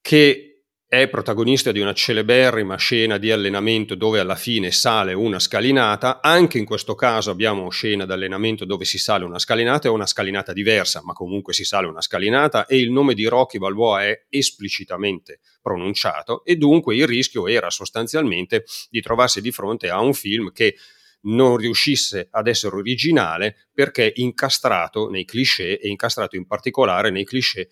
che 0.01 0.50
è 0.93 1.07
protagonista 1.07 1.71
di 1.71 1.79
una 1.79 1.93
celeberrima 1.93 2.75
scena 2.75 3.17
di 3.17 3.31
allenamento 3.31 3.95
dove 3.95 4.19
alla 4.19 4.35
fine 4.35 4.71
sale 4.71 5.13
una 5.13 5.39
scalinata. 5.39 6.19
Anche 6.21 6.57
in 6.57 6.65
questo 6.65 6.95
caso 6.95 7.31
abbiamo 7.31 7.69
scena 7.69 8.05
di 8.05 8.11
allenamento 8.11 8.65
dove 8.65 8.83
si 8.83 8.97
sale 8.97 9.23
una 9.23 9.39
scalinata, 9.39 9.87
è 9.87 9.89
una 9.89 10.05
scalinata 10.05 10.51
diversa, 10.51 10.99
ma 11.01 11.13
comunque 11.13 11.53
si 11.53 11.63
sale 11.63 11.87
una 11.87 12.01
scalinata 12.01 12.65
e 12.65 12.77
il 12.77 12.91
nome 12.91 13.13
di 13.13 13.25
Rocky 13.25 13.57
Balboa 13.57 14.03
è 14.03 14.25
esplicitamente 14.27 15.39
pronunciato 15.61 16.43
e 16.43 16.57
dunque 16.57 16.93
il 16.93 17.07
rischio 17.07 17.47
era 17.47 17.69
sostanzialmente 17.69 18.65
di 18.89 18.99
trovarsi 18.99 19.39
di 19.39 19.53
fronte 19.53 19.89
a 19.89 20.01
un 20.01 20.13
film 20.13 20.51
che 20.51 20.75
non 21.21 21.55
riuscisse 21.55 22.27
ad 22.31 22.49
essere 22.49 22.75
originale 22.75 23.69
perché 23.73 24.11
incastrato 24.13 25.09
nei 25.09 25.23
cliché 25.23 25.79
e 25.79 25.87
incastrato 25.87 26.35
in 26.35 26.45
particolare 26.45 27.11
nei 27.11 27.23
cliché 27.23 27.69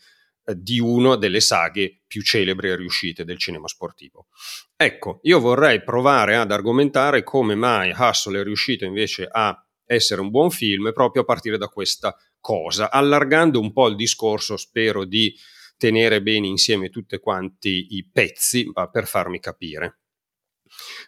di 0.56 0.80
una 0.80 1.16
delle 1.16 1.40
saghe 1.40 2.02
più 2.08 2.22
celebri 2.22 2.70
e 2.70 2.76
riuscite 2.76 3.24
del 3.24 3.38
cinema 3.38 3.68
sportivo. 3.68 4.28
Ecco, 4.76 5.20
io 5.24 5.40
vorrei 5.40 5.84
provare 5.84 6.36
ad 6.36 6.52
argomentare 6.52 7.24
come 7.24 7.56
mai 7.56 7.94
Hustle 7.96 8.40
è 8.40 8.44
riuscito 8.44 8.86
invece 8.86 9.28
a 9.30 9.56
essere 9.86 10.22
un 10.22 10.30
buon 10.30 10.52
film 10.52 10.92
proprio 10.94 11.24
a 11.24 11.26
partire 11.26 11.58
da 11.58 11.68
questa 11.68 12.16
cosa, 12.40 12.92
allargando 12.92 13.60
un 13.60 13.74
po' 13.74 13.88
il 13.88 13.96
discorso, 13.96 14.56
spero 14.56 15.06
di 15.06 15.36
tenere 15.78 16.22
bene 16.22 16.48
insieme 16.48 16.90
tutti 16.90 17.18
quanti 17.20 17.88
i 17.92 18.08
pezzi 18.12 18.70
per 18.92 19.08
farmi 19.08 19.40
capire. 19.40 20.00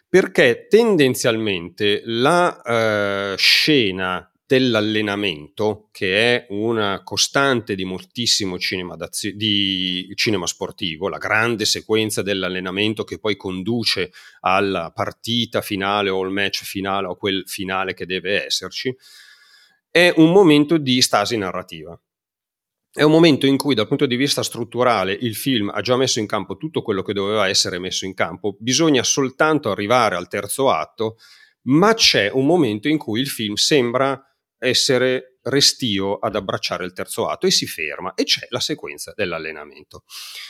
Perché 0.08 0.66
tendenzialmente 0.68 2.02
la 2.04 2.60
eh, 2.62 3.36
scena 3.36 4.31
dell'allenamento, 4.52 5.88
che 5.90 6.34
è 6.34 6.46
una 6.50 7.02
costante 7.02 7.74
di 7.74 7.84
moltissimo 7.84 8.58
cinema, 8.58 8.98
di 9.34 10.12
cinema 10.14 10.46
sportivo, 10.46 11.08
la 11.08 11.16
grande 11.16 11.64
sequenza 11.64 12.20
dell'allenamento 12.20 13.02
che 13.02 13.18
poi 13.18 13.34
conduce 13.36 14.12
alla 14.40 14.92
partita 14.94 15.62
finale 15.62 16.10
o 16.10 16.22
al 16.22 16.32
match 16.32 16.64
finale 16.64 17.06
o 17.06 17.16
quel 17.16 17.44
finale 17.46 17.94
che 17.94 18.04
deve 18.04 18.44
esserci, 18.44 18.94
è 19.90 20.12
un 20.16 20.30
momento 20.32 20.76
di 20.76 21.00
stasi 21.00 21.38
narrativa. 21.38 21.98
È 22.92 23.02
un 23.02 23.10
momento 23.10 23.46
in 23.46 23.56
cui 23.56 23.74
dal 23.74 23.88
punto 23.88 24.04
di 24.04 24.16
vista 24.16 24.42
strutturale 24.42 25.14
il 25.14 25.34
film 25.34 25.70
ha 25.72 25.80
già 25.80 25.96
messo 25.96 26.18
in 26.18 26.26
campo 26.26 26.58
tutto 26.58 26.82
quello 26.82 27.00
che 27.00 27.14
doveva 27.14 27.48
essere 27.48 27.78
messo 27.78 28.04
in 28.04 28.12
campo, 28.12 28.54
bisogna 28.58 29.02
soltanto 29.02 29.70
arrivare 29.70 30.14
al 30.14 30.28
terzo 30.28 30.70
atto, 30.70 31.16
ma 31.68 31.94
c'è 31.94 32.30
un 32.30 32.44
momento 32.44 32.88
in 32.88 32.98
cui 32.98 33.18
il 33.20 33.28
film 33.28 33.54
sembra 33.54 34.22
essere 34.62 35.38
restio 35.42 36.18
ad 36.18 36.36
abbracciare 36.36 36.84
il 36.84 36.92
terzo 36.92 37.26
atto 37.26 37.46
e 37.46 37.50
si 37.50 37.66
ferma 37.66 38.14
e 38.14 38.22
c'è 38.22 38.46
la 38.50 38.60
sequenza 38.60 39.12
dell'allenamento. 39.16 40.04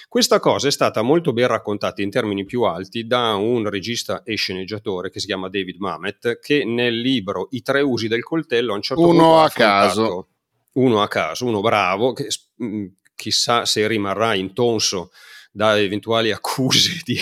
Questa 0.08 0.38
cosa 0.38 0.68
è 0.68 0.70
stata 0.70 1.00
molto 1.00 1.32
ben 1.32 1.46
raccontata 1.46 2.02
in 2.02 2.10
termini 2.10 2.44
più 2.44 2.62
alti 2.62 3.06
da 3.06 3.34
un 3.34 3.68
regista 3.68 4.22
e 4.22 4.36
sceneggiatore 4.36 5.10
che 5.10 5.18
si 5.18 5.26
chiama 5.26 5.48
David 5.48 5.76
Mamet 5.78 6.38
che 6.40 6.64
nel 6.64 6.98
libro 6.98 7.48
I 7.52 7.62
tre 7.62 7.80
usi 7.80 8.08
del 8.08 8.22
coltello 8.22 8.72
a 8.72 8.76
un 8.76 8.82
certo 8.82 9.02
uno 9.02 9.12
punto 9.12 9.38
a 9.40 9.48
caso 9.48 10.26
uno 10.74 11.02
a 11.02 11.08
caso, 11.08 11.46
uno 11.46 11.60
bravo 11.60 12.12
che 12.12 12.28
mm, 12.62 12.86
chissà 13.14 13.64
se 13.64 13.86
rimarrà 13.86 14.34
intonso 14.34 15.10
da 15.52 15.78
eventuali 15.78 16.32
accuse 16.32 17.00
di 17.04 17.20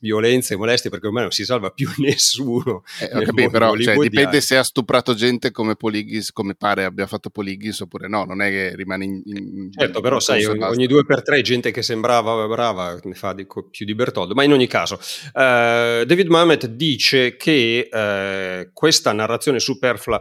violenza 0.00 0.52
e 0.52 0.56
molestie, 0.56 0.90
perché 0.90 1.06
ormai 1.06 1.22
non 1.22 1.30
si 1.30 1.44
salva 1.44 1.70
più 1.70 1.88
nessuno. 1.98 2.82
Eh, 3.00 3.16
ho 3.16 3.22
capito, 3.22 3.50
però 3.50 3.76
cioè, 3.76 3.96
dipende 3.96 4.40
se 4.40 4.56
ha 4.56 4.64
stuprato 4.64 5.14
gente 5.14 5.50
come 5.52 5.76
Polighis, 5.76 6.32
come 6.32 6.54
pare 6.54 6.84
abbia 6.84 7.06
fatto 7.06 7.30
Polighis 7.30 7.80
oppure 7.80 8.08
no, 8.08 8.24
non 8.24 8.42
è 8.42 8.50
che 8.50 8.74
rimane 8.74 9.04
in... 9.04 9.22
in 9.24 9.70
certo, 9.72 10.00
però 10.00 10.18
sai, 10.18 10.44
ogni, 10.44 10.62
ogni, 10.62 10.86
due 10.86 11.04
per 11.04 11.22
tre 11.22 11.40
gente 11.42 11.70
che 11.70 11.82
sembrava 11.82 12.46
brava 12.48 12.98
ne 13.02 13.14
fa 13.14 13.32
di, 13.32 13.46
più 13.46 13.86
di 13.86 13.94
Bertoldo, 13.94 14.34
ma 14.34 14.42
in 14.42 14.52
ogni 14.52 14.66
caso 14.66 14.94
uh, 14.94 16.04
David 16.04 16.26
Mamet 16.26 16.66
dice 16.66 17.36
che 17.36 17.88
uh, 17.90 18.70
questa 18.72 19.12
narrazione 19.12 19.60
superflua 19.60 20.20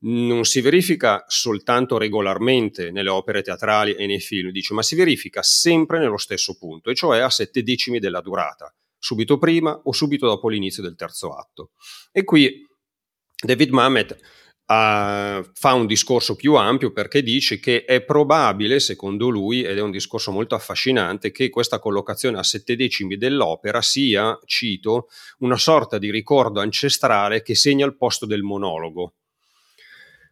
non 0.00 0.44
si 0.44 0.60
verifica 0.60 1.24
soltanto 1.26 1.98
regolarmente 1.98 2.90
nelle 2.90 3.08
opere 3.08 3.42
teatrali 3.42 3.94
e 3.94 4.06
nei 4.06 4.20
film, 4.20 4.50
dice, 4.50 4.74
ma 4.74 4.82
si 4.82 4.94
verifica 4.94 5.42
sempre 5.42 5.98
nello 5.98 6.18
stesso 6.18 6.56
punto, 6.56 6.90
e 6.90 6.94
cioè 6.94 7.18
a 7.18 7.30
sette 7.30 7.62
decimi 7.62 7.98
della 7.98 8.20
durata, 8.20 8.72
subito 8.98 9.38
prima 9.38 9.80
o 9.84 9.92
subito 9.92 10.26
dopo 10.26 10.48
l'inizio 10.48 10.82
del 10.82 10.94
terzo 10.94 11.34
atto. 11.34 11.70
E 12.12 12.22
qui 12.22 12.64
David 13.40 13.70
Mamet 13.70 14.12
uh, 14.12 15.42
fa 15.52 15.72
un 15.74 15.86
discorso 15.86 16.36
più 16.36 16.54
ampio 16.54 16.92
perché 16.92 17.22
dice 17.22 17.58
che 17.58 17.84
è 17.84 18.00
probabile, 18.02 18.78
secondo 18.78 19.28
lui, 19.28 19.64
ed 19.64 19.78
è 19.78 19.80
un 19.80 19.90
discorso 19.90 20.30
molto 20.30 20.54
affascinante, 20.54 21.32
che 21.32 21.50
questa 21.50 21.80
collocazione 21.80 22.38
a 22.38 22.44
sette 22.44 22.76
decimi 22.76 23.16
dell'opera 23.16 23.82
sia, 23.82 24.38
cito, 24.44 25.08
una 25.38 25.56
sorta 25.56 25.98
di 25.98 26.12
ricordo 26.12 26.60
ancestrale 26.60 27.42
che 27.42 27.56
segna 27.56 27.84
il 27.84 27.96
posto 27.96 28.26
del 28.26 28.42
monologo 28.42 29.14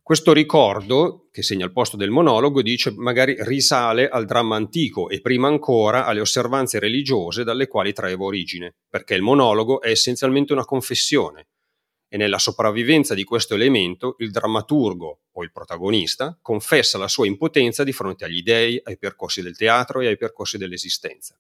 questo 0.07 0.33
ricordo, 0.33 1.27
che 1.33 1.43
segna 1.43 1.65
il 1.65 1.73
posto 1.73 1.97
del 1.97 2.11
monologo, 2.11 2.63
dice 2.63 2.93
magari 2.93 3.35
risale 3.41 4.09
al 4.09 4.25
dramma 4.25 4.55
antico 4.55 5.09
e 5.09 5.21
prima 5.21 5.49
ancora 5.49 6.05
alle 6.05 6.21
osservanze 6.21 6.79
religiose 6.79 7.43
dalle 7.43 7.67
quali 7.67 7.93
traeva 7.93 8.23
origine, 8.23 8.77
perché 8.89 9.15
il 9.15 9.23
monologo 9.23 9.81
è 9.81 9.91
essenzialmente 9.91 10.53
una 10.53 10.65
confessione 10.65 11.49
e 12.09 12.17
nella 12.17 12.39
sopravvivenza 12.39 13.15
di 13.15 13.25
questo 13.25 13.57
elemento 13.57 14.15
il 14.19 14.31
drammaturgo 14.31 15.23
o 15.33 15.43
il 15.43 15.51
protagonista 15.51 16.39
confessa 16.41 16.99
la 16.99 17.09
sua 17.09 17.27
impotenza 17.27 17.83
di 17.83 17.93
fronte 17.93 18.27
agli 18.27 18.45
dei, 18.45 18.81
ai 18.85 18.99
percorsi 18.99 19.43
del 19.43 19.57
teatro 19.57 20.03
e 20.03 20.07
ai 20.07 20.17
percorsi 20.17 20.57
dell'esistenza. 20.57 21.37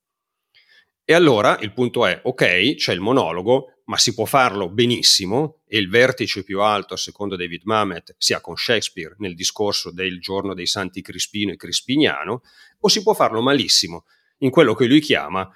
E 1.08 1.14
allora 1.14 1.56
il 1.60 1.72
punto 1.72 2.04
è, 2.04 2.18
ok, 2.20 2.74
c'è 2.74 2.92
il 2.92 2.98
monologo, 2.98 3.74
ma 3.84 3.96
si 3.96 4.12
può 4.12 4.24
farlo 4.24 4.68
benissimo 4.68 5.60
e 5.68 5.78
il 5.78 5.88
vertice 5.88 6.42
più 6.42 6.60
alto, 6.60 6.96
secondo 6.96 7.36
David 7.36 7.62
Mamet, 7.62 8.16
sia 8.18 8.40
con 8.40 8.56
Shakespeare 8.56 9.14
nel 9.18 9.36
discorso 9.36 9.92
del 9.92 10.20
giorno 10.20 10.52
dei 10.52 10.66
santi 10.66 11.02
Crispino 11.02 11.52
e 11.52 11.56
Crispiniano, 11.56 12.42
o 12.80 12.88
si 12.88 13.04
può 13.04 13.14
farlo 13.14 13.40
malissimo 13.40 14.04
in 14.38 14.50
quello 14.50 14.74
che 14.74 14.86
lui 14.86 14.98
chiama 14.98 15.48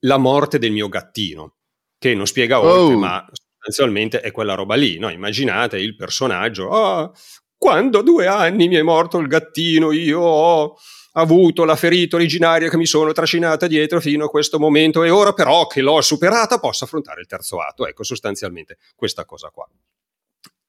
la 0.00 0.18
morte 0.18 0.58
del 0.58 0.72
mio 0.72 0.90
gattino, 0.90 1.54
che 1.96 2.14
non 2.14 2.26
spiega 2.26 2.60
oltre, 2.60 2.94
oh. 2.94 2.98
ma 2.98 3.26
sostanzialmente 3.32 4.20
è 4.20 4.30
quella 4.30 4.52
roba 4.52 4.74
lì. 4.74 4.98
No? 4.98 5.08
Immaginate 5.08 5.78
il 5.78 5.96
personaggio, 5.96 6.66
oh, 6.66 7.14
quando 7.56 8.00
a 8.00 8.02
due 8.02 8.26
anni 8.26 8.68
mi 8.68 8.74
è 8.74 8.82
morto 8.82 9.16
il 9.16 9.26
gattino, 9.26 9.90
io 9.90 10.20
ho 10.20 10.76
avuto 11.12 11.64
la 11.64 11.76
ferita 11.76 12.16
originaria 12.16 12.68
che 12.68 12.76
mi 12.76 12.86
sono 12.86 13.12
trascinata 13.12 13.66
dietro 13.66 14.00
fino 14.00 14.24
a 14.24 14.28
questo 14.28 14.58
momento 14.58 15.02
e 15.02 15.10
ora 15.10 15.32
però 15.32 15.66
che 15.66 15.80
l'ho 15.80 16.00
superata 16.00 16.58
posso 16.58 16.84
affrontare 16.84 17.20
il 17.20 17.26
terzo 17.26 17.60
atto. 17.60 17.86
Ecco, 17.86 18.04
sostanzialmente 18.04 18.78
questa 18.94 19.24
cosa 19.24 19.50
qua. 19.50 19.68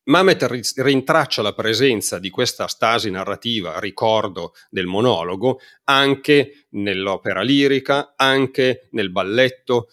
Mamet 0.06 0.44
ri- 0.44 0.62
rintraccia 0.76 1.42
la 1.42 1.54
presenza 1.54 2.20
di 2.20 2.30
questa 2.30 2.68
stasi 2.68 3.10
narrativa, 3.10 3.80
ricordo 3.80 4.54
del 4.70 4.86
monologo, 4.86 5.62
anche 5.86 6.66
nell'opera 6.72 7.42
lirica, 7.42 8.14
anche 8.18 8.90
nel 8.92 9.12
balletto 9.12 9.88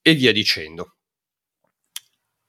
e 0.00 0.14
via 0.14 0.32
dicendo. 0.32 0.94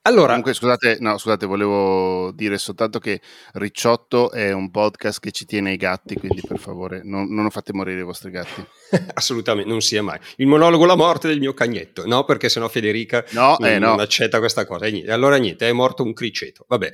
Allora, 0.04 0.28
Comunque, 0.28 0.52
scusate, 0.52 0.96
no, 0.98 1.16
scusate, 1.16 1.46
volevo 1.46 2.32
dire 2.32 2.58
soltanto 2.58 2.98
che 2.98 3.20
Ricciotto 3.52 4.32
è 4.32 4.50
un 4.52 4.68
podcast 4.72 5.20
che 5.20 5.30
ci 5.30 5.46
tiene 5.46 5.70
ai 5.70 5.76
gatti, 5.76 6.16
quindi 6.16 6.42
per 6.44 6.58
favore 6.58 7.02
non, 7.04 7.32
non 7.32 7.48
fate 7.50 7.72
morire 7.72 8.00
i 8.00 8.02
vostri 8.02 8.32
gatti. 8.32 8.64
assolutamente 9.14 9.70
non 9.70 9.80
sia 9.80 10.02
mai. 10.02 10.18
Il 10.38 10.48
monologo 10.48 10.86
La 10.86 10.96
morte 10.96 11.28
del 11.28 11.38
mio 11.38 11.54
cagnetto, 11.54 12.04
no? 12.04 12.24
Perché 12.24 12.48
sennò 12.48 12.66
Federica 12.66 13.24
No, 13.30 13.54
non, 13.60 13.68
eh, 13.70 13.78
no. 13.78 13.90
non 13.90 14.00
accetta 14.00 14.40
questa 14.40 14.66
cosa. 14.66 14.86
E. 14.86 15.04
Allora 15.08 15.36
niente, 15.36 15.68
è 15.68 15.72
morto 15.72 16.02
un 16.02 16.14
criceto. 16.14 16.64
Vabbè. 16.66 16.90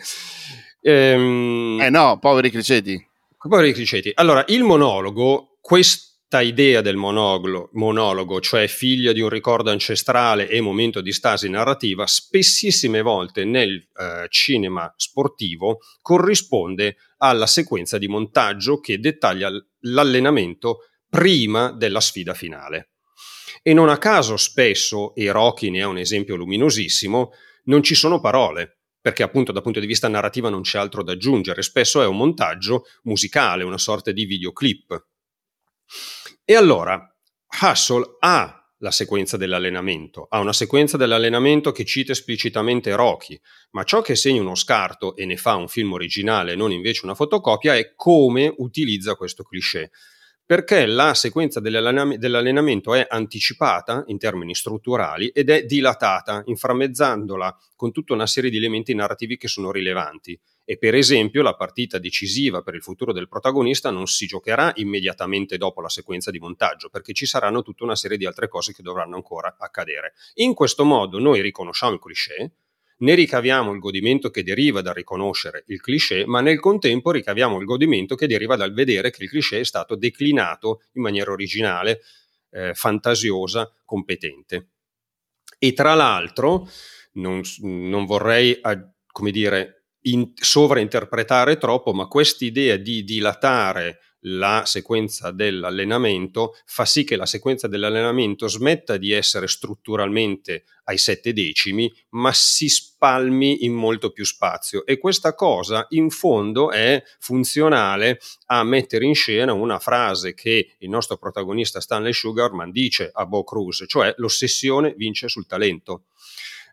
Ehm, 0.83 1.79
Eh 1.81 1.89
no, 1.89 2.19
poveri 2.19 2.51
criceti. 2.51 3.03
Poveri 3.39 3.73
criceti. 3.73 4.13
Allora, 4.17 4.45
il 4.49 4.65
monologo, 4.65 5.57
questa 5.63 6.08
idea 6.43 6.83
del 6.83 6.97
monologo, 6.97 7.71
monologo, 7.73 8.41
cioè 8.41 8.67
figlio 8.69 9.13
di 9.13 9.21
un 9.21 9.31
ricordo 9.31 9.71
ancestrale 9.71 10.49
e 10.49 10.61
momento 10.61 11.01
di 11.01 11.13
stasi 11.13 11.49
narrativa, 11.49 12.07
spessissime 12.07 13.01
volte 13.01 13.45
nel 13.45 13.77
eh, 13.77 14.27
cinema 14.29 14.93
sportivo 14.97 15.79
corrisponde 16.03 16.97
alla 17.19 17.47
sequenza 17.47 17.97
di 17.97 18.09
montaggio 18.09 18.79
che 18.79 19.01
dettaglia 19.01 19.51
l'allenamento 19.81 20.81
prima 21.09 21.73
della 21.73 22.01
sfida 22.01 22.35
finale. 22.35 22.91
E 23.63 23.73
non 23.73 23.89
a 23.89 23.97
caso 23.97 24.37
spesso, 24.37 25.15
e 25.15 25.31
Rocky 25.31 25.71
ne 25.71 25.81
è 25.81 25.85
un 25.85 25.99
esempio 25.99 26.37
luminosissimo, 26.37 27.31
non 27.65 27.83
ci 27.83 27.95
sono 27.95 28.21
parole, 28.21 28.81
perché 29.01 29.23
appunto 29.23 29.53
dal 29.53 29.63
punto 29.63 29.81
di 29.81 29.87
vista 29.87 30.09
narrativa 30.09 30.51
non 30.51 30.61
c'è 30.61 30.79
altro 30.79 31.03
da 31.03 31.13
aggiungere, 31.13 31.63
spesso 31.63 32.03
è 32.03 32.07
un 32.07 32.17
montaggio 32.17 32.85
musicale, 33.05 33.65
una 33.65 33.79
sorta 33.79 34.13
di 34.13 34.27
videoclip. 34.27 35.07
E 36.51 36.55
allora 36.55 37.15
Hustle 37.61 38.17
ha 38.21 38.73
la 38.79 38.91
sequenza 38.91 39.37
dell'allenamento, 39.37 40.29
ha 40.31 40.39
una 40.39 40.55
sequenza 40.55 40.97
dell'allenamento 40.97 41.73
che 41.73 41.85
cita 41.85 42.13
esplicitamente 42.13 42.97
Rocky, 42.97 43.39
ma 43.73 43.85
ciò 43.85 44.01
che 44.01 44.17
segna 44.17 44.41
uno 44.41 44.55
scarto 44.55 45.15
e 45.15 45.27
ne 45.27 45.37
fa 45.37 45.57
un 45.57 45.69
film 45.69 45.93
originale 45.93 46.55
non 46.55 46.73
invece 46.73 47.05
una 47.05 47.15
fotocopia 47.15 47.77
è 47.77 47.93
come 47.95 48.51
utilizza 48.57 49.15
questo 49.15 49.43
cliché. 49.43 49.91
Perché 50.47 50.87
la 50.87 51.13
sequenza 51.13 51.61
dell'allenam- 51.61 52.15
dell'allenamento 52.15 52.95
è 52.95 53.07
anticipata 53.07 54.05
in 54.07 54.17
termini 54.17 54.55
strutturali 54.55 55.29
ed 55.29 55.51
è 55.51 55.65
dilatata, 55.65 56.45
inframmezzandola 56.47 57.55
con 57.77 57.93
tutta 57.93 58.15
una 58.15 58.27
serie 58.27 58.49
di 58.49 58.57
elementi 58.57 58.95
narrativi 58.95 59.37
che 59.37 59.49
sono 59.49 59.71
rilevanti. 59.71 60.41
E 60.71 60.77
per 60.77 60.95
esempio 60.95 61.41
la 61.41 61.55
partita 61.55 61.97
decisiva 61.97 62.61
per 62.61 62.75
il 62.75 62.83
futuro 62.83 63.15
del 63.15 63.27
protagonista 63.27 63.89
non 63.89 64.07
si 64.07 64.27
giocherà 64.27 64.71
immediatamente 64.75 65.57
dopo 65.57 65.81
la 65.81 65.89
sequenza 65.89 66.31
di 66.31 66.39
montaggio, 66.39 66.91
perché 66.91 67.15
ci 67.15 67.25
saranno 67.25 67.63
tutta 67.63 67.85
una 67.85 67.97
serie 67.97 68.19
di 68.19 68.27
altre 68.27 68.49
cose 68.49 68.75
che 68.75 68.83
dovranno 68.83 69.17
ancora 69.17 69.57
accadere. 69.59 70.13
In 70.35 70.53
questo 70.53 70.85
modo 70.85 71.19
noi 71.19 71.41
riconosciamo 71.41 71.95
il 71.95 71.99
cliché, 71.99 72.53
ne 72.99 73.15
ricaviamo 73.15 73.73
il 73.73 73.79
godimento 73.79 74.29
che 74.29 74.43
deriva 74.43 74.83
dal 74.83 74.93
riconoscere 74.93 75.65
il 75.69 75.81
cliché, 75.81 76.27
ma 76.27 76.43
nel 76.43 76.61
contempo 76.61 77.13
ricaviamo 77.13 77.59
il 77.59 77.65
godimento 77.65 78.15
che 78.15 78.27
deriva 78.27 78.55
dal 78.55 78.75
vedere 78.75 79.11
che 79.11 79.23
il 79.23 79.31
cliché 79.31 79.61
è 79.61 79.65
stato 79.65 79.97
declinato 79.97 80.83
in 80.93 81.01
maniera 81.01 81.33
originale, 81.33 82.03
eh, 82.51 82.75
fantasiosa, 82.75 83.73
competente. 83.87 84.69
E 85.59 85.73
tra 85.73 85.95
l'altro, 85.95 86.69
non, 87.13 87.41
non 87.63 88.05
vorrei, 88.05 88.61
come 89.07 89.31
dire, 89.31 89.78
in, 90.11 90.33
sovrainterpretare 90.35 91.59
troppo, 91.59 91.93
ma 91.93 92.07
quest'idea 92.07 92.77
di 92.77 93.05
dilatare 93.05 94.01
la 94.23 94.65
sequenza 94.67 95.31
dell'allenamento 95.31 96.57
fa 96.65 96.85
sì 96.85 97.05
che 97.05 97.15
la 97.15 97.27
sequenza 97.27 97.69
dell'allenamento 97.69 98.49
smetta 98.49 98.97
di 98.97 99.13
essere 99.13 99.47
strutturalmente 99.47 100.65
ai 100.85 100.99
sette 100.99 101.33
decimi, 101.33 101.93
ma 102.11 102.33
si 102.33 102.69
spalmi 102.69 103.65
in 103.65 103.75
molto 103.75 104.11
più 104.11 104.25
spazio. 104.25 104.85
E 104.87 104.99
questa 104.99 105.35
cosa, 105.35 105.87
in 105.91 106.11
fondo, 106.11 106.71
è 106.71 107.03
funzionale 107.21 108.19
a 108.47 108.65
mettere 108.65 109.05
in 109.05 109.15
scena 109.15 109.53
una 109.53 109.79
frase 109.79 110.35
che 110.35 110.75
il 110.79 110.89
nostro 110.89 111.17
protagonista 111.17 111.81
Stanley 111.81 112.13
Sugarman 112.13 112.73
dice 112.73 113.11
a 113.13 113.25
Bo 113.27 113.45
Cruz, 113.45 113.85
cioè 113.87 114.15
l'ossessione 114.17 114.95
vince 114.97 115.29
sul 115.29 115.47
talento. 115.47 116.05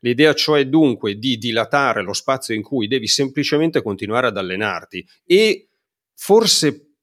L'idea 0.01 0.33
cioè 0.33 0.67
dunque 0.67 1.17
di 1.17 1.37
dilatare 1.37 2.01
lo 2.01 2.13
spazio 2.13 2.53
in 2.53 2.61
cui 2.61 2.87
devi 2.87 3.07
semplicemente 3.07 3.81
continuare 3.81 4.27
ad 4.27 4.37
allenarti 4.37 5.05
e 5.25 5.69
forse 6.13 6.94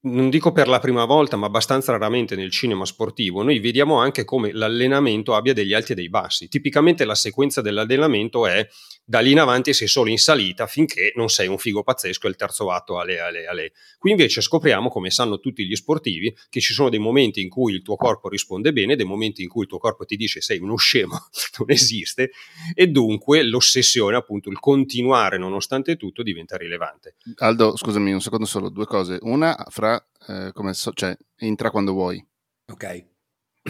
non 0.00 0.30
dico 0.30 0.52
per 0.52 0.68
la 0.68 0.78
prima 0.78 1.04
volta, 1.04 1.36
ma 1.36 1.46
abbastanza 1.46 1.90
raramente 1.90 2.36
nel 2.36 2.50
cinema 2.50 2.84
sportivo, 2.84 3.42
noi 3.42 3.58
vediamo 3.58 3.96
anche 3.96 4.24
come 4.24 4.52
l'allenamento 4.52 5.34
abbia 5.34 5.52
degli 5.52 5.74
alti 5.74 5.92
e 5.92 5.94
dei 5.96 6.08
bassi. 6.08 6.48
Tipicamente 6.48 7.04
la 7.04 7.16
sequenza 7.16 7.60
dell'allenamento 7.60 8.46
è 8.46 8.66
da 9.08 9.20
lì 9.20 9.30
in 9.30 9.40
avanti 9.40 9.72
sei 9.72 9.88
solo 9.88 10.10
in 10.10 10.18
salita 10.18 10.66
finché 10.66 11.12
non 11.16 11.30
sei 11.30 11.48
un 11.48 11.56
figo 11.56 11.82
pazzesco 11.82 12.26
e 12.26 12.30
il 12.30 12.36
terzo 12.36 12.70
atto 12.70 12.98
ale 12.98 13.18
ale 13.18 13.46
ale. 13.46 13.72
Qui 13.98 14.10
invece 14.10 14.42
scopriamo, 14.42 14.90
come 14.90 15.10
sanno 15.10 15.38
tutti 15.38 15.66
gli 15.66 15.74
sportivi, 15.74 16.36
che 16.50 16.60
ci 16.60 16.74
sono 16.74 16.90
dei 16.90 16.98
momenti 16.98 17.40
in 17.40 17.48
cui 17.48 17.72
il 17.72 17.80
tuo 17.80 17.96
corpo 17.96 18.28
risponde 18.28 18.70
bene, 18.70 18.96
dei 18.96 19.06
momenti 19.06 19.42
in 19.42 19.48
cui 19.48 19.62
il 19.62 19.68
tuo 19.68 19.78
corpo 19.78 20.04
ti 20.04 20.14
dice 20.14 20.42
sei 20.42 20.58
uno 20.58 20.76
scemo, 20.76 21.18
non 21.58 21.70
esiste, 21.70 22.32
e 22.74 22.86
dunque 22.88 23.42
l'ossessione, 23.42 24.14
appunto 24.14 24.50
il 24.50 24.60
continuare 24.60 25.38
nonostante 25.38 25.96
tutto, 25.96 26.22
diventa 26.22 26.58
rilevante. 26.58 27.14
Aldo, 27.36 27.78
scusami 27.78 28.12
un 28.12 28.20
secondo 28.20 28.44
solo, 28.44 28.68
due 28.68 28.84
cose. 28.84 29.16
Una, 29.22 29.56
fra, 29.70 29.87
eh, 30.28 30.50
come 30.52 30.74
so, 30.74 30.92
cioè, 30.92 31.16
entra 31.36 31.70
quando 31.70 31.92
vuoi. 31.92 32.24
Ok. 32.72 33.04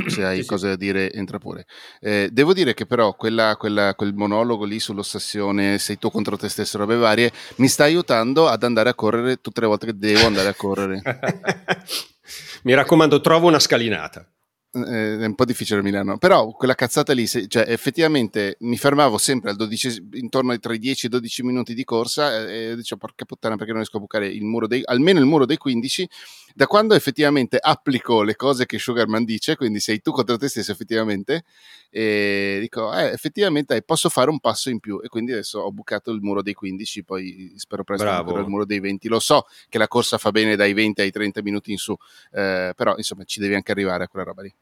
Se 0.06 0.24
hai 0.24 0.36
Sì, 0.36 0.42
sì. 0.42 0.48
cose 0.48 0.68
da 0.68 0.76
dire, 0.76 1.12
entra 1.12 1.38
pure. 1.38 1.66
Eh, 2.00 2.28
devo 2.30 2.52
dire 2.54 2.72
che 2.72 2.86
però 2.86 3.14
quella, 3.16 3.56
quella- 3.56 3.94
quel 3.96 4.14
monologo 4.14 4.64
lì 4.64 4.78
sull'ossessione, 4.78 5.78
sei 5.78 5.98
tu 5.98 6.08
contro 6.10 6.36
te 6.36 6.48
stesso, 6.48 6.78
robe 6.78 6.94
varie, 6.96 7.32
mi 7.56 7.66
sta 7.68 7.84
aiutando 7.84 8.46
ad 8.48 8.62
andare 8.62 8.90
a 8.90 8.94
correre 8.94 9.40
tutte 9.40 9.60
le 9.60 9.66
volte 9.66 9.86
che 9.86 9.96
devo 9.98 10.26
andare 10.26 10.48
a 10.48 10.54
correre. 10.54 11.02
Mi 12.62 12.74
raccomando, 12.74 13.20
trovo 13.20 13.48
una 13.48 13.58
scalinata. 13.58 14.24
Eh, 14.70 15.18
è 15.18 15.24
un 15.24 15.34
po' 15.34 15.46
difficile 15.46 15.80
a 15.80 15.82
Milano, 15.82 16.18
però 16.18 16.50
quella 16.50 16.74
cazzata 16.74 17.14
lì, 17.14 17.26
se- 17.26 17.46
cioè 17.46 17.64
effettivamente 17.68 18.56
mi 18.60 18.76
fermavo 18.76 19.16
sempre 19.16 19.48
al 19.48 19.56
12, 19.56 20.08
intorno 20.12 20.52
ai 20.52 20.58
tra 20.58 20.74
i 20.74 20.78
10 20.78 21.06
e 21.06 21.08
i 21.08 21.10
12 21.10 21.42
minuti 21.42 21.72
di 21.72 21.84
corsa 21.84 22.46
eh, 22.46 22.72
e 22.72 22.76
dicevo 22.76 23.00
porca 23.00 23.24
puttana 23.24 23.56
perché 23.56 23.70
non 23.70 23.80
riesco 23.80 23.96
a 23.96 24.00
bucare 24.00 24.28
il 24.28 24.44
muro 24.44 24.66
dei, 24.66 24.82
almeno 24.84 25.20
il 25.20 25.24
muro 25.24 25.46
dei 25.46 25.56
15, 25.56 26.06
da 26.54 26.66
quando 26.66 26.94
effettivamente 26.94 27.56
applico 27.58 28.22
le 28.22 28.36
cose 28.36 28.66
che 28.66 28.78
Sugarman 28.78 29.24
dice, 29.24 29.56
quindi 29.56 29.80
sei 29.80 30.02
tu 30.02 30.10
contro 30.10 30.36
te 30.36 30.48
stesso 30.48 30.70
effettivamente, 30.70 31.44
e 31.88 32.58
dico 32.60 32.92
eh, 32.94 33.06
effettivamente 33.06 33.74
eh, 33.74 33.80
posso 33.80 34.10
fare 34.10 34.28
un 34.28 34.38
passo 34.38 34.68
in 34.68 34.80
più 34.80 35.00
e 35.02 35.08
quindi 35.08 35.32
adesso 35.32 35.60
ho 35.60 35.72
bucato 35.72 36.10
il 36.10 36.20
muro 36.20 36.42
dei 36.42 36.52
15, 36.52 37.04
poi 37.04 37.54
spero 37.56 37.84
presto 37.84 38.04
Bravo. 38.04 38.38
il 38.38 38.46
muro 38.46 38.66
dei 38.66 38.80
20, 38.80 39.08
lo 39.08 39.18
so 39.18 39.46
che 39.70 39.78
la 39.78 39.88
corsa 39.88 40.18
fa 40.18 40.30
bene 40.30 40.56
dai 40.56 40.74
20 40.74 41.00
ai 41.00 41.10
30 41.10 41.40
minuti 41.42 41.72
in 41.72 41.78
su, 41.78 41.96
eh, 42.32 42.74
però 42.76 42.94
insomma 42.98 43.24
ci 43.24 43.40
devi 43.40 43.54
anche 43.54 43.72
arrivare 43.72 44.04
a 44.04 44.08
quella 44.08 44.26
roba 44.26 44.42
lì. 44.42 44.54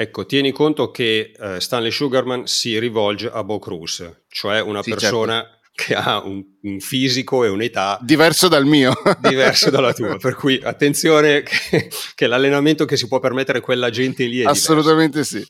Ecco, 0.00 0.26
tieni 0.26 0.52
conto 0.52 0.92
che 0.92 1.32
eh, 1.36 1.60
Stanley 1.60 1.90
Sugarman 1.90 2.46
si 2.46 2.78
rivolge 2.78 3.28
a 3.28 3.42
Bo 3.42 3.58
Cruz, 3.58 4.08
cioè 4.28 4.60
una 4.60 4.80
Sì, 4.80 4.90
persona 4.90 5.44
che 5.74 5.96
ha 5.96 6.22
un, 6.22 6.40
un 6.62 6.78
fisico 6.78 7.42
e 7.42 7.48
un'età 7.48 7.98
diverso 8.00 8.46
dal 8.46 8.64
mio. 8.64 8.92
diverso 9.18 9.70
dalla 9.70 9.92
tua, 9.92 10.16
per 10.16 10.36
cui 10.36 10.60
attenzione 10.62 11.42
che, 11.42 11.90
che 12.14 12.26
l'allenamento 12.28 12.84
che 12.84 12.96
si 12.96 13.08
può 13.08 13.18
permettere 13.18 13.58
quella 13.58 13.90
gente 13.90 14.22
lì 14.22 14.36
è 14.36 14.42
diverso. 14.42 14.70
Assolutamente 14.72 15.24
sì. 15.24 15.44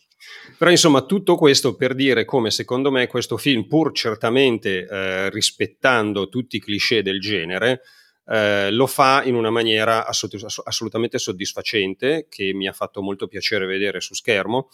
Però 0.56 0.70
insomma 0.70 1.02
tutto 1.02 1.36
questo 1.36 1.76
per 1.76 1.94
dire 1.94 2.24
come 2.24 2.50
secondo 2.50 2.90
me 2.90 3.06
questo 3.06 3.36
film, 3.36 3.66
pur 3.66 3.92
certamente 3.92 4.88
eh, 4.90 5.28
rispettando 5.28 6.30
tutti 6.30 6.56
i 6.56 6.60
cliché 6.60 7.02
del 7.02 7.20
genere, 7.20 7.82
eh, 8.30 8.70
lo 8.70 8.86
fa 8.86 9.22
in 9.24 9.34
una 9.34 9.50
maniera 9.50 10.06
assolut- 10.06 10.44
ass- 10.44 10.62
assolutamente 10.64 11.18
soddisfacente, 11.18 12.26
che 12.28 12.52
mi 12.52 12.68
ha 12.68 12.72
fatto 12.72 13.00
molto 13.02 13.26
piacere 13.26 13.66
vedere 13.66 14.00
su 14.00 14.14
schermo, 14.14 14.68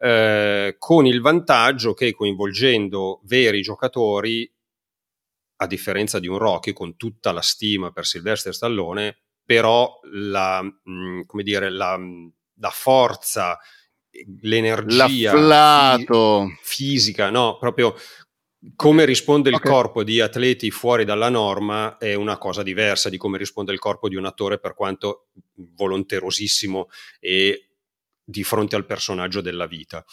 eh, 0.00 0.76
con 0.78 1.06
il 1.06 1.20
vantaggio 1.20 1.94
che 1.94 2.12
coinvolgendo 2.12 3.20
veri 3.24 3.62
giocatori, 3.62 4.50
a 5.56 5.66
differenza 5.66 6.18
di 6.18 6.26
un 6.26 6.38
Rocky, 6.38 6.72
con 6.72 6.96
tutta 6.96 7.32
la 7.32 7.40
stima 7.40 7.90
per 7.90 8.04
Sylvester 8.06 8.54
Stallone, 8.54 9.18
però 9.44 10.00
la, 10.10 10.62
mh, 10.62 11.22
come 11.26 11.42
dire, 11.42 11.70
la, 11.70 11.98
la 12.58 12.70
forza, 12.70 13.58
l'energia 14.42 15.32
L'afflato. 15.34 16.46
fi- 16.48 16.58
fisica, 16.62 17.30
no, 17.30 17.56
proprio 17.58 17.94
come 18.76 19.04
risponde 19.04 19.50
il 19.50 19.60
corpo 19.60 20.02
di 20.02 20.20
atleti 20.20 20.70
fuori 20.70 21.04
dalla 21.04 21.28
norma 21.28 21.98
è 21.98 22.14
una 22.14 22.38
cosa 22.38 22.62
diversa 22.62 23.08
di 23.08 23.16
come 23.16 23.36
risponde 23.36 23.72
il 23.72 23.78
corpo 23.78 24.08
di 24.08 24.16
un 24.16 24.24
attore 24.24 24.58
per 24.58 24.74
quanto 24.74 25.26
volonterosissimo 25.54 26.88
e 27.20 27.68
di 28.24 28.42
fronte 28.42 28.76
al 28.76 28.86
personaggio 28.86 29.40
della 29.40 29.66
vita. 29.66 30.04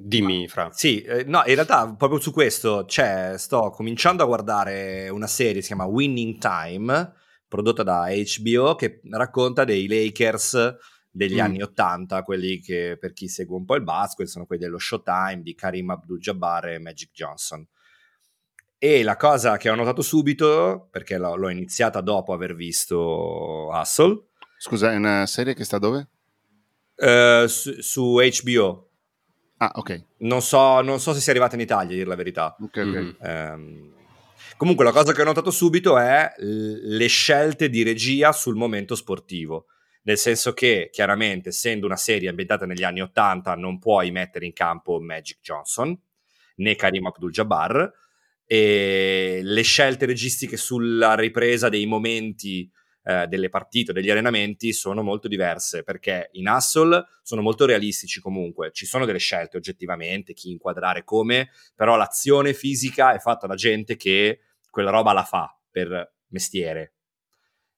Dimmi, 0.00 0.46
Fra. 0.46 0.70
Sì, 0.72 1.02
eh, 1.02 1.24
no, 1.24 1.42
in 1.46 1.54
realtà 1.54 1.92
proprio 1.96 2.20
su 2.20 2.32
questo 2.32 2.84
c'è, 2.86 3.34
sto 3.36 3.70
cominciando 3.70 4.22
a 4.22 4.26
guardare 4.26 5.08
una 5.08 5.26
serie, 5.26 5.60
si 5.60 5.68
chiama 5.68 5.86
Winning 5.86 6.38
Time, 6.38 7.14
prodotta 7.48 7.82
da 7.82 8.06
HBO, 8.08 8.74
che 8.76 9.00
racconta 9.10 9.64
dei 9.64 9.88
Lakers 9.88 10.76
degli 11.10 11.36
Mm. 11.36 11.40
anni 11.44 11.62
80, 11.62 12.22
quelli 12.22 12.60
che 12.60 12.96
per 13.00 13.12
chi 13.12 13.28
segue 13.28 13.56
un 13.56 13.64
po' 13.64 13.74
il 13.76 13.82
basket 13.82 14.26
sono 14.26 14.46
quelli 14.46 14.62
dello 14.64 14.78
Showtime 14.78 15.40
di 15.42 15.54
Karim 15.54 15.90
Abdul-Jabbar 15.90 16.68
e 16.68 16.78
Magic 16.78 17.10
Johnson. 17.12 17.66
E 18.80 19.02
la 19.02 19.16
cosa 19.16 19.56
che 19.56 19.68
ho 19.70 19.74
notato 19.74 20.02
subito, 20.02 20.86
perché 20.90 21.18
l'ho, 21.18 21.34
l'ho 21.34 21.48
iniziata 21.48 22.00
dopo 22.00 22.32
aver 22.32 22.54
visto 22.54 23.68
Hustle, 23.72 24.26
Scusa, 24.56 24.92
è 24.92 24.96
una 24.96 25.24
serie 25.26 25.54
che 25.54 25.64
sta 25.64 25.78
dove? 25.78 26.08
eh, 26.96 27.44
su, 27.48 27.80
su 27.80 28.18
HBO. 28.18 28.88
Ah, 29.58 29.70
ok. 29.74 30.04
Non 30.18 30.42
so, 30.42 30.80
non 30.80 31.00
so 31.00 31.12
se 31.14 31.20
sia 31.20 31.32
arrivata 31.32 31.54
in 31.56 31.60
Italia, 31.60 31.90
a 31.92 31.94
dire 31.94 32.06
la 32.08 32.14
verità. 32.16 32.56
Ok, 32.60 32.76
ok. 32.76 33.16
Ehm, 33.22 33.92
comunque 34.56 34.84
la 34.84 34.92
cosa 34.92 35.12
che 35.12 35.20
ho 35.22 35.24
notato 35.24 35.50
subito 35.50 35.96
è 35.98 36.32
le 36.38 37.06
scelte 37.06 37.68
di 37.68 37.82
regia 37.82 38.30
sul 38.32 38.54
momento 38.56 38.94
sportivo. 38.94 39.66
Nel 40.08 40.16
senso 40.16 40.54
che, 40.54 40.88
chiaramente, 40.90 41.50
essendo 41.50 41.84
una 41.84 41.96
serie 41.96 42.30
ambientata 42.30 42.64
negli 42.64 42.82
anni 42.82 43.02
80, 43.02 43.54
non 43.56 43.78
puoi 43.78 44.10
mettere 44.10 44.46
in 44.46 44.54
campo 44.54 44.98
Magic 44.98 45.38
Johnson 45.42 45.94
né 46.56 46.76
Karim 46.76 47.04
Abdul-Jabbar. 47.04 47.92
E 48.46 49.40
le 49.42 49.62
scelte 49.62 50.06
registiche 50.06 50.56
sulla 50.56 51.14
ripresa 51.14 51.68
dei 51.68 51.84
momenti 51.84 52.72
eh, 53.02 53.26
delle 53.26 53.50
partite 53.50 53.92
degli 53.92 54.08
allenamenti 54.08 54.72
sono 54.72 55.02
molto 55.02 55.28
diverse 55.28 55.82
perché 55.82 56.30
in 56.32 56.48
Hustle 56.48 57.04
sono 57.22 57.42
molto 57.42 57.66
realistici 57.66 58.18
comunque. 58.18 58.70
Ci 58.72 58.86
sono 58.86 59.04
delle 59.04 59.18
scelte 59.18 59.58
oggettivamente, 59.58 60.32
chi 60.32 60.50
inquadrare 60.52 61.04
come, 61.04 61.50
però 61.74 61.96
l'azione 61.96 62.54
fisica 62.54 63.12
è 63.12 63.18
fatta 63.18 63.46
da 63.46 63.56
gente 63.56 63.96
che 63.96 64.40
quella 64.70 64.90
roba 64.90 65.12
la 65.12 65.24
fa 65.24 65.54
per 65.70 66.14
mestiere. 66.28 66.94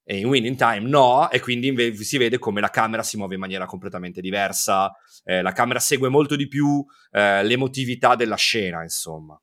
E 0.02 0.18
in 0.18 0.26
Winning 0.26 0.56
Time 0.56 0.80
no, 0.88 1.30
e 1.30 1.40
quindi 1.40 1.68
inve- 1.68 1.94
si 1.94 2.18
vede 2.18 2.38
come 2.38 2.60
la 2.60 2.70
camera 2.70 3.02
si 3.02 3.16
muove 3.16 3.34
in 3.34 3.40
maniera 3.40 3.66
completamente 3.66 4.20
diversa, 4.20 4.90
eh, 5.24 5.42
la 5.42 5.52
camera 5.52 5.78
segue 5.78 6.08
molto 6.08 6.34
di 6.36 6.48
più 6.48 6.84
eh, 7.12 7.44
l'emotività 7.44 8.16
della 8.16 8.36
scena, 8.36 8.82
insomma. 8.82 9.40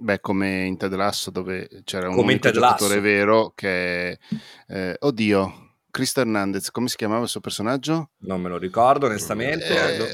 Beh, 0.00 0.20
come 0.20 0.64
in 0.64 0.78
Ted 0.78 0.94
Lasso 0.94 1.30
dove 1.30 1.68
c'era 1.84 2.08
un 2.08 2.38
giocatore 2.40 3.00
vero 3.00 3.52
che... 3.54 4.18
eh, 4.68 4.96
oddio, 4.98 5.74
Cristo 5.90 6.20
Hernandez, 6.20 6.70
come 6.70 6.88
si 6.88 6.96
chiamava 6.96 7.24
il 7.24 7.28
suo 7.28 7.40
personaggio? 7.40 8.10
Non 8.18 8.40
me 8.40 8.48
lo 8.48 8.58
ricordo 8.58 9.06
onestamente, 9.06 9.66
Eh, 9.66 10.08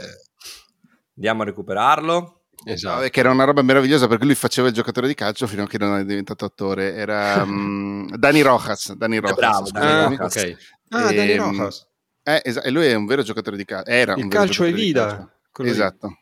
andiamo 1.16 1.42
a 1.42 1.44
recuperarlo. 1.44 2.43
Esatto. 2.66 3.08
che 3.08 3.20
era 3.20 3.30
una 3.30 3.44
roba 3.44 3.62
meravigliosa 3.62 4.06
perché 4.08 4.24
lui 4.24 4.34
faceva 4.34 4.68
il 4.68 4.74
giocatore 4.74 5.06
di 5.06 5.14
calcio 5.14 5.46
fino 5.46 5.62
a 5.64 5.66
che 5.66 5.78
non 5.78 5.98
è 5.98 6.04
diventato 6.04 6.44
attore. 6.44 6.94
Era 6.94 7.44
mm, 7.46 8.14
Dani 8.16 8.40
Rojas. 8.42 8.94
Dani 8.94 9.18
Rojas 9.18 9.36
bravo. 9.36 9.70
Dani 9.70 9.86
Ah, 9.86 10.08
Rojas. 10.18 10.36
ok. 10.36 10.56
Ah, 10.90 11.12
Dani 11.12 11.30
Ehm, 11.32 11.38
Rojas. 11.56 11.86
Eh, 12.22 12.40
esa- 12.44 12.62
e 12.62 12.70
lui 12.70 12.86
è 12.86 12.94
un 12.94 13.04
vero 13.06 13.22
giocatore 13.22 13.56
di 13.56 13.64
calcio. 13.64 13.90
Era 13.90 14.14
Il 14.14 14.22
un 14.22 14.28
vero 14.28 14.42
calcio 14.44 14.64
è 14.64 14.72
vida. 14.72 15.30
calcio. 15.52 15.70
Esatto. 15.72 16.18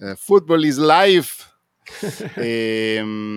Eh, 0.00 0.14
football 0.16 0.62
is 0.64 0.78
life. 0.78 1.44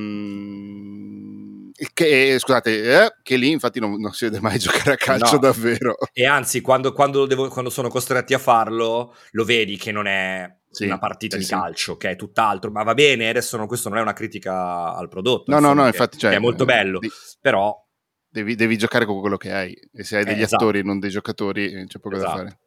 Ehm, 0.03 1.71
che, 1.93 2.37
scusate, 2.39 3.03
eh, 3.05 3.13
che 3.23 3.35
lì 3.35 3.49
infatti 3.51 3.79
non, 3.79 3.99
non 3.99 4.13
si 4.13 4.25
vede 4.25 4.39
mai 4.39 4.57
giocare 4.59 4.93
a 4.93 4.95
calcio 4.95 5.33
No. 5.33 5.39
davvero. 5.39 5.95
E 6.13 6.25
anzi, 6.25 6.61
quando, 6.61 6.93
quando 6.93 7.25
devo- 7.25 7.49
quando 7.49 7.69
sono 7.69 7.89
costretti 7.89 8.33
a 8.33 8.39
farlo, 8.39 9.15
lo 9.31 9.43
vedi 9.43 9.77
che 9.77 9.91
non 9.91 10.05
è 10.07 10.49
Sì, 10.73 10.85
una 10.85 10.97
partita 10.99 11.35
sì, 11.35 11.41
di 11.41 11.47
sì. 11.47 11.53
calcio, 11.53 11.97
che 11.97 12.09
è 12.11 12.15
tutt'altro. 12.15 12.71
Ma 12.71 12.83
va 12.83 12.93
bene, 12.93 13.29
adesso 13.29 13.57
non- 13.57 13.67
questo 13.67 13.89
non 13.89 13.97
è 13.99 14.01
una 14.01 14.13
critica 14.13 14.93
al 14.95 15.07
prodotto. 15.07 15.51
No, 15.51 15.59
no, 15.59 15.67
insomma, 15.67 15.73
no, 15.75 15.81
che- 15.91 15.95
infatti, 15.97 16.17
cioè, 16.17 16.29
che 16.31 16.35
è 16.37 16.39
molto 16.39 16.63
eh, 16.63 16.65
bello. 16.65 16.99
di- 16.99 17.11
Però, 17.39 17.81
Devi, 18.33 18.55
devi 18.55 18.77
giocare 18.79 19.05
con 19.05 19.19
quello 19.19 19.37
che 19.37 19.51
hai. 19.51 19.77
E 19.93 20.03
se 20.03 20.17
hai 20.17 20.23
degli 20.25 20.39
Eh, 20.39 20.43
esatto. 20.43 20.63
attori 20.63 20.79
e 20.79 20.83
non 20.83 20.97
dei 20.99 21.11
giocatori, 21.11 21.71
eh, 21.71 21.85
c'è 21.85 21.99
poco 21.99 22.17
da 22.17 22.23
Esatto. 22.23 22.37
fare. 22.37 22.57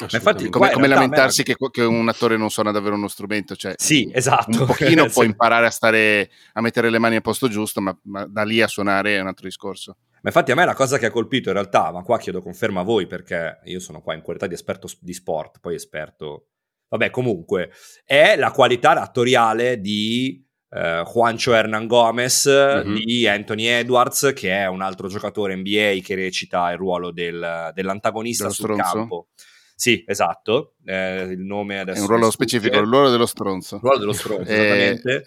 Ma 0.00 0.06
infatti. 0.10 0.48
Come, 0.48 0.70
come 0.70 0.86
lamentarsi 0.88 1.44
la- 1.46 1.54
che, 1.54 1.68
che 1.70 1.82
un 1.82 2.08
attore 2.08 2.38
non 2.38 2.48
suona 2.50 2.70
davvero 2.72 2.94
uno 2.94 3.08
strumento. 3.08 3.54
Cioè, 3.54 3.74
Sì, 3.76 4.10
esatto. 4.10 4.60
Un 4.60 4.66
pochino 4.66 5.04
Sì. 5.08 5.12
puoi 5.12 5.26
imparare 5.26 5.66
a 5.66 5.70
stare 5.70 6.30
a 6.54 6.62
mettere 6.62 6.88
le 6.88 6.98
mani 6.98 7.16
al 7.16 7.20
posto 7.22 7.48
giusto, 7.48 7.82
ma, 7.82 7.94
ma 8.04 8.24
da 8.26 8.42
lì 8.42 8.62
a 8.62 8.66
suonare 8.66 9.16
è 9.16 9.20
un 9.20 9.26
altro 9.26 9.44
discorso. 9.46 9.96
Ma 10.22 10.30
infatti 10.30 10.50
a 10.50 10.54
me 10.54 10.64
la 10.64 10.74
cosa 10.74 10.96
che 10.96 11.04
ha 11.06 11.10
colpito 11.10 11.48
in 11.50 11.56
realtà, 11.56 11.90
ma 11.92 12.00
qua 12.02 12.16
chiedo 12.18 12.40
conferma 12.40 12.80
a 12.80 12.84
voi 12.84 13.06
perché 13.06 13.58
io 13.64 13.80
sono 13.80 14.00
qua 14.00 14.14
in 14.14 14.22
qualità 14.22 14.46
di 14.46 14.54
esperto 14.54 14.88
di 14.98 15.12
sport, 15.12 15.58
poi 15.60 15.74
esperto... 15.74 16.46
Vabbè, 16.92 17.08
comunque, 17.08 17.70
è 18.04 18.36
la 18.36 18.50
qualità 18.50 18.90
attoriale 18.90 19.80
di 19.80 20.44
eh, 20.74 21.02
Juancho 21.10 21.54
Hernan 21.54 21.86
Gomez, 21.86 22.46
Mhm. 22.46 22.94
di 22.94 23.26
Anthony 23.26 23.64
Edwards, 23.66 24.32
che 24.34 24.50
è 24.50 24.66
un 24.66 24.82
altro 24.82 25.08
giocatore 25.08 25.54
NBA 25.56 26.00
che 26.02 26.14
recita 26.14 26.70
il 26.70 26.76
ruolo 26.76 27.10
del- 27.12 27.70
dell'antagonista 27.74 28.44
Dello 28.44 28.54
sul 28.54 28.64
stronzo? 28.64 28.92
campo. 28.96 29.28
Sì, 29.74 30.04
esatto, 30.06 30.74
eh, 30.84 31.22
il 31.30 31.40
nome 31.40 31.78
adesso... 31.80 31.98
È 31.98 32.02
un 32.02 32.08
ruolo 32.08 32.30
specifico, 32.30 32.78
il 32.78 32.86
ruolo 32.86 33.10
dello 33.10 33.26
stronzo. 33.26 33.76
Il 33.76 33.80
ruolo 33.82 33.98
dello 33.98 34.12
stronzo, 34.12 34.42
Eh, 34.50 34.54
esattamente. 34.54 35.24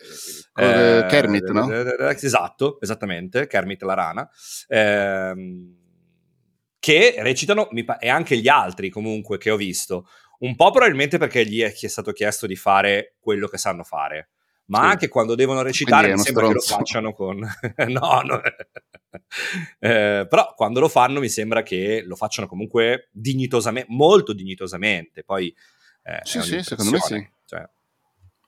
Eh, 0.55 1.05
Kermit, 1.09 1.49
no? 1.49 1.71
Esatto, 2.09 2.79
esattamente, 2.79 3.47
Kermit 3.47 3.81
la 3.83 3.93
rana. 3.95 4.29
Ehm, 4.67 5.83
che 6.79 7.15
recitano, 7.17 7.67
e 7.99 8.09
anche 8.09 8.37
gli 8.37 8.47
altri 8.47 8.89
comunque 8.89 9.39
che 9.39 9.49
ho 9.49 9.55
visto, 9.55 10.07
un 10.45 10.55
po' 10.55 10.71
probabilmente 10.71 11.17
perché 11.17 11.45
gli 11.45 11.61
è, 11.61 11.73
è 11.73 11.87
stato 11.87 12.11
chiesto 12.11 12.47
di 12.47 12.55
fare 12.55 13.15
quello 13.19 13.47
che 13.47 13.57
sanno 13.57 13.83
fare, 13.83 14.29
ma 14.65 14.79
Sì. 14.79 14.85
anche 14.85 15.07
quando 15.07 15.35
devono 15.35 15.61
recitare 15.61 16.11
mi 16.13 16.17
sembra 16.19 16.47
che 16.47 16.53
lo 16.53 16.59
stronzo. 16.59 16.83
facciano 16.83 17.13
con... 17.13 17.39
no, 17.87 18.21
no. 18.21 18.41
Eh, 19.79 20.25
però 20.29 20.53
quando 20.55 20.79
lo 20.79 20.87
fanno 20.89 21.19
mi 21.19 21.29
sembra 21.29 21.63
che 21.63 22.03
lo 22.05 22.15
facciano 22.15 22.47
comunque 22.47 23.09
dignitosamente, 23.11 23.91
molto 23.91 24.33
dignitosamente, 24.33 25.23
poi... 25.23 25.53
eh, 26.03 26.19
Sì, 26.23 26.41
sì, 26.41 26.61
secondo 26.63 26.91
me 26.91 26.99
sì. 26.99 27.29
cioè, 27.45 27.67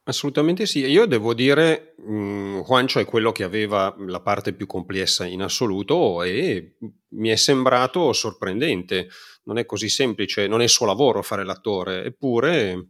Assolutamente 0.03 0.65
sì. 0.65 0.85
Io 0.85 1.05
devo 1.05 1.33
dire, 1.33 1.95
mh, 1.97 2.61
Juancho 2.61 2.99
è 2.99 3.05
quello 3.05 3.33
che 3.33 3.43
aveva 3.43 3.93
la 4.07 4.21
parte 4.21 4.53
più 4.53 4.65
complessa 4.65 5.25
in 5.25 5.41
assoluto 5.41 6.23
e 6.23 6.77
mi 7.09 7.27
è 7.29 7.35
sembrato 7.35 8.13
sorprendente. 8.13 9.09
Non 9.47 9.57
è 9.57 9.65
così 9.65 9.89
semplice, 9.89 10.47
non 10.47 10.61
è 10.61 10.63
il 10.63 10.69
suo 10.69 10.85
lavoro 10.85 11.21
fare 11.23 11.43
l'attore, 11.43 12.03
eppure 12.05 12.89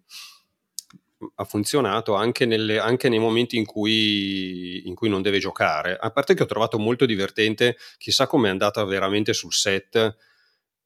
ha 1.35 1.43
funzionato 1.45 2.13
anche, 2.13 2.45
nelle- 2.45 2.79
anche 2.79 3.09
nei 3.09 3.19
momenti 3.19 3.57
in 3.57 3.65
cui, 3.65 4.87
in 4.87 4.93
cui 4.95 5.09
non 5.09 5.21
deve 5.21 5.39
giocare. 5.39 5.97
A 5.99 6.11
parte 6.11 6.33
che 6.35 6.43
ho 6.43 6.45
trovato 6.45 6.77
molto 6.77 7.05
divertente, 7.05 7.77
chissà 7.97 8.27
com'è 8.27 8.49
andata 8.49 8.83
veramente 8.83 9.33
sul 9.33 9.53
set. 9.53 10.15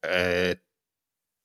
eh, 0.04 0.62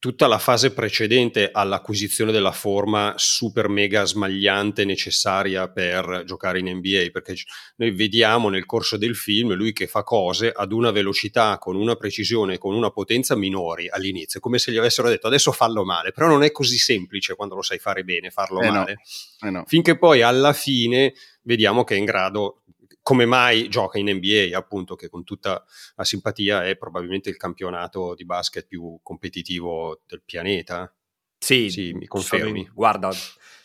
tutta 0.07 0.27
la 0.27 0.37
fase 0.37 0.71
precedente 0.71 1.49
all'acquisizione 1.51 2.31
della 2.31 2.53
forma 2.53 3.13
super 3.17 3.67
mega 3.67 4.05
smagliante 4.05 4.85
necessaria 4.85 5.67
per 5.67 6.23
giocare 6.25 6.59
in 6.59 6.69
NBA, 6.77 7.09
perché 7.11 7.35
noi 7.75 7.91
vediamo 7.91 8.47
nel 8.47 8.65
corso 8.65 8.95
del 8.95 9.17
film 9.17 9.53
lui 9.53 9.73
che 9.73 9.85
fa 9.85 10.03
cose 10.03 10.49
ad 10.49 10.71
una 10.71 10.91
velocità, 10.91 11.57
con 11.57 11.75
una 11.75 11.95
precisione, 11.95 12.57
con 12.57 12.73
una 12.73 12.89
potenza 12.89 13.35
minori 13.35 13.89
all'inizio, 13.89 14.39
come 14.39 14.59
se 14.59 14.71
gli 14.71 14.77
avessero 14.77 15.09
detto 15.09 15.27
adesso 15.27 15.51
fallo 15.51 15.83
male, 15.83 16.13
però 16.13 16.27
non 16.27 16.41
è 16.41 16.51
così 16.51 16.77
semplice 16.77 17.35
quando 17.35 17.55
lo 17.55 17.61
sai 17.61 17.77
fare 17.77 18.05
bene, 18.05 18.29
farlo 18.29 18.61
Eh 18.61 18.67
no. 18.67 18.71
male 18.71 18.99
Eh 19.41 19.49
no. 19.49 19.65
finché 19.67 19.97
poi 19.97 20.21
alla 20.21 20.53
fine 20.53 21.13
vediamo 21.41 21.83
che 21.83 21.95
è 21.95 21.97
in 21.97 22.05
grado, 22.05 22.61
come 23.07 23.25
mai 23.25 23.69
gioca 23.69 23.97
in 23.99 24.09
NBA, 24.09 24.57
appunto, 24.57 24.95
che 24.95 25.07
con 25.07 25.23
tutta 25.23 25.63
la 25.95 26.03
simpatia 26.03 26.65
è 26.65 26.75
probabilmente 26.75 27.29
il 27.29 27.37
campionato 27.37 28.13
di 28.15 28.25
basket 28.25 28.67
più 28.67 28.99
competitivo 29.01 30.01
del 30.05 30.21
pianeta. 30.25 30.93
Sì, 31.39 31.69
Sì, 31.69 31.93
mi 31.93 32.05
confermi. 32.05 32.63
sono- 32.63 32.73
guarda, 32.73 33.09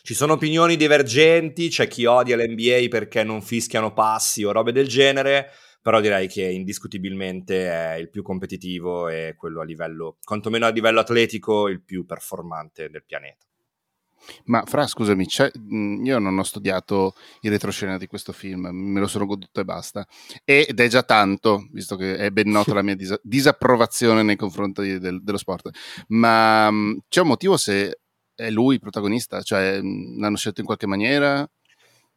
ci 0.01 0.13
sono 0.13 0.33
opinioni 0.33 0.77
divergenti, 0.77 1.67
c'è 1.67 1.89
chi 1.89 2.05
odia 2.05 2.37
l'NBA 2.37 2.87
perché 2.87 3.25
non 3.25 3.41
fischiano 3.41 3.91
passi 3.91 4.45
o 4.45 4.53
robe 4.53 4.71
del 4.71 4.87
genere, 4.87 5.49
però 5.81 5.99
direi 5.99 6.29
che 6.29 6.43
indiscutibilmente 6.43 7.69
è 7.69 7.95
il 7.95 8.09
più 8.09 8.21
competitivo 8.23 9.09
e 9.09 9.35
quello 9.37 9.59
a 9.59 9.65
livello, 9.65 10.19
quantomeno 10.23 10.67
a 10.67 10.69
livello 10.69 11.01
atletico, 11.01 11.67
il 11.67 11.81
più 11.83 12.05
performante 12.05 12.89
del 12.89 13.03
pianeta. 13.03 13.45
Ma 14.45 14.63
Fra, 14.65 14.87
scusami, 14.87 15.25
io 16.03 16.19
non 16.19 16.37
ho 16.37 16.43
studiato 16.43 17.13
il 17.41 17.51
retroscena 17.51 17.97
di 17.97 18.07
questo 18.07 18.31
film, 18.33 18.67
me 18.71 18.99
lo 18.99 19.07
sono 19.07 19.25
goduto 19.25 19.59
e 19.59 19.65
basta. 19.65 20.05
Ed 20.43 20.79
è 20.79 20.87
già 20.87 21.03
tanto, 21.03 21.67
visto 21.71 21.95
che 21.95 22.15
è 22.17 22.29
ben 22.31 22.49
nota 22.49 22.73
la 22.73 22.81
mia 22.81 22.95
disa- 22.95 23.19
disapprovazione 23.21 24.23
nei 24.23 24.35
confronti 24.35 24.99
del- 24.99 25.23
dello 25.23 25.37
sport. 25.37 25.69
Ma 26.07 26.69
c'è 27.07 27.21
un 27.21 27.27
motivo 27.27 27.57
se 27.57 27.99
è 28.35 28.49
lui 28.49 28.75
il 28.75 28.79
protagonista? 28.79 29.41
Cioè, 29.41 29.79
l'hanno 29.81 30.37
scelto 30.37 30.59
in 30.59 30.65
qualche 30.65 30.87
maniera? 30.87 31.47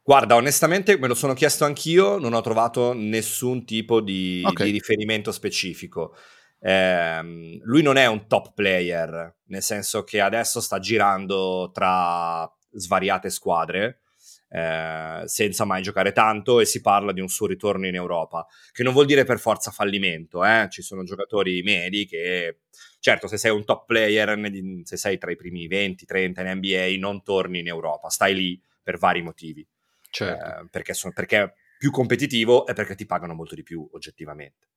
Guarda, 0.01 0.35
onestamente 0.35 0.97
me 0.97 1.07
lo 1.07 1.15
sono 1.15 1.33
chiesto 1.33 1.65
anch'io, 1.65 2.17
non 2.17 2.33
ho 2.33 2.39
trovato 2.39 2.93
nessun 2.93 3.65
tipo 3.65 3.99
di, 3.99 4.41
Ok. 4.45 4.63
di 4.63 4.71
riferimento 4.71 5.33
specifico. 5.33 6.15
Ehm, 6.59 7.59
lui 7.63 7.81
non 7.81 7.97
è 7.97 8.05
un 8.07 8.27
top 8.27 8.53
player, 8.53 9.35
nel 9.45 9.61
senso 9.61 10.03
che 10.03 10.19
adesso 10.21 10.59
sta 10.61 10.79
girando 10.79 11.69
tra 11.73 12.49
svariate 12.71 13.29
squadre. 13.29 14.01
Eh, 14.49 15.23
senza 15.25 15.65
mai 15.65 15.81
giocare 15.81 16.13
tanto 16.13 16.61
e 16.61 16.65
si 16.65 16.79
parla 16.79 17.11
di 17.11 17.19
un 17.19 17.27
suo 17.27 17.47
ritorno 17.47 17.85
in 17.85 17.95
Europa, 17.95 18.47
che 18.71 18.81
non 18.81 18.93
vuol 18.93 19.05
dire 19.05 19.25
per 19.25 19.39
forza 19.39 19.71
fallimento, 19.71 20.45
eh? 20.45 20.67
ci 20.69 20.81
sono 20.81 21.03
giocatori 21.03 21.61
medi 21.63 22.05
che, 22.05 22.59
certo 23.01 23.27
se 23.27 23.35
sei 23.37 23.51
un 23.51 23.65
top 23.65 23.85
player, 23.85 24.39
se 24.83 24.95
sei 24.95 25.17
tra 25.17 25.31
i 25.31 25.35
primi 25.35 25.67
20-30 25.67 26.39
in 26.39 26.57
NBA 26.59 26.95
non 26.97 27.23
torni 27.23 27.59
in 27.59 27.67
Europa, 27.67 28.07
stai 28.07 28.33
lì 28.33 28.61
per 28.81 28.97
vari 28.97 29.21
motivi, 29.21 29.67
Certo. 30.09 30.45
eh, 30.45 30.67
perché, 30.71 30.93
sono, 30.93 31.11
perché 31.13 31.41
è 31.43 31.53
più 31.77 31.91
competitivo 31.91 32.65
e 32.67 32.73
perché 32.73 32.95
ti 32.95 33.05
pagano 33.05 33.33
molto 33.33 33.53
di 33.53 33.63
più 33.63 33.85
oggettivamente, 33.91 34.67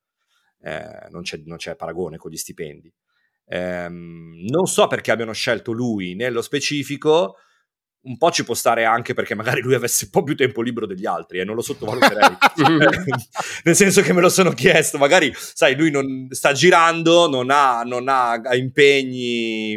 eh, 0.62 1.08
non, 1.10 1.22
c'è, 1.22 1.40
non 1.44 1.56
c'è 1.56 1.76
paragone 1.76 2.16
con 2.16 2.30
gli 2.30 2.36
stipendi. 2.36 2.92
Ehm, 3.46 4.44
non 4.48 4.66
so 4.66 4.86
perché 4.86 5.10
abbiano 5.10 5.32
scelto 5.32 5.72
lui 5.72 6.14
nello 6.14 6.40
specifico, 6.42 7.36
un 8.02 8.16
po' 8.16 8.30
ci 8.30 8.44
può 8.44 8.54
stare 8.54 8.84
anche 8.84 9.12
perché 9.12 9.34
magari 9.34 9.60
lui 9.60 9.74
avesse 9.74 10.04
un 10.06 10.10
po' 10.10 10.22
più 10.22 10.34
tempo 10.34 10.62
libero 10.62 10.86
degli 10.86 11.04
altri 11.04 11.38
e 11.38 11.40
eh, 11.42 11.44
non 11.44 11.54
lo 11.54 11.60
sottovaluterei. 11.62 12.36
Nel 13.64 13.74
senso 13.76 14.00
che 14.02 14.12
me 14.12 14.20
lo 14.20 14.28
sono 14.28 14.52
chiesto, 14.52 14.96
magari, 14.98 15.32
sai, 15.34 15.76
lui 15.76 15.90
non 15.90 16.28
sta 16.30 16.52
girando, 16.52 17.28
non 17.28 17.50
ha, 17.50 17.82
non 17.82 18.08
ha 18.08 18.40
impegni, 18.54 19.74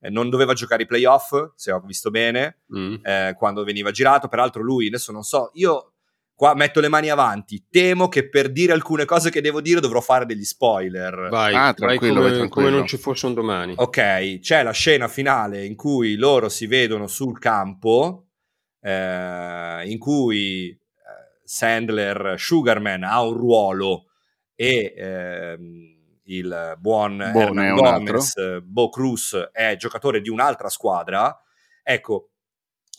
eh, 0.00 0.10
non 0.10 0.30
doveva 0.30 0.52
giocare 0.52 0.84
i 0.84 0.86
playoff, 0.86 1.52
se 1.56 1.72
ho 1.72 1.80
visto 1.80 2.10
bene, 2.10 2.60
Mm. 2.74 2.96
eh, 3.02 3.34
quando 3.36 3.64
veniva 3.64 3.90
girato. 3.90 4.28
Peraltro 4.28 4.62
lui, 4.62 4.86
adesso 4.86 5.10
non 5.12 5.22
so, 5.22 5.50
io 5.54 5.94
qua 6.38 6.54
metto 6.54 6.78
le 6.78 6.86
mani 6.86 7.10
avanti, 7.10 7.66
temo 7.68 8.06
che 8.06 8.28
per 8.28 8.52
dire 8.52 8.72
alcune 8.72 9.04
cose 9.04 9.28
che 9.28 9.40
devo 9.40 9.60
dire 9.60 9.80
dovrò 9.80 10.00
fare 10.00 10.24
degli 10.24 10.44
spoiler. 10.44 11.26
Vai, 11.30 11.52
Ah, 11.52 11.60
vai 11.62 11.74
tranquillo, 11.74 12.14
come, 12.14 12.28
vai 12.28 12.38
tranquillo. 12.38 12.66
come 12.68 12.70
non 12.78 12.86
ci 12.86 12.96
fosse 12.96 13.26
un 13.26 13.34
domani. 13.34 13.72
Ok, 13.76 14.38
c'è 14.38 14.62
la 14.62 14.70
scena 14.70 15.08
finale 15.08 15.64
in 15.64 15.74
cui 15.74 16.14
loro 16.14 16.48
si 16.48 16.68
vedono 16.68 17.08
sul 17.08 17.40
campo, 17.40 18.28
eh, 18.80 19.82
in 19.86 19.98
cui 19.98 20.68
eh, 20.68 20.78
Sandler, 21.42 22.34
Sugarman 22.38 23.02
ha 23.02 23.20
un 23.20 23.32
ruolo 23.32 24.04
e 24.54 24.94
ehm, 24.96 25.96
il 26.26 26.76
buon 26.78 27.30
Bo. 27.32 27.52
Gomez, 27.52 28.36
eh, 28.36 28.60
Bo 28.62 28.90
Cruz, 28.90 29.48
è 29.50 29.74
giocatore 29.74 30.20
di 30.20 30.28
un'altra 30.28 30.68
squadra. 30.68 31.36
Ecco, 31.82 32.30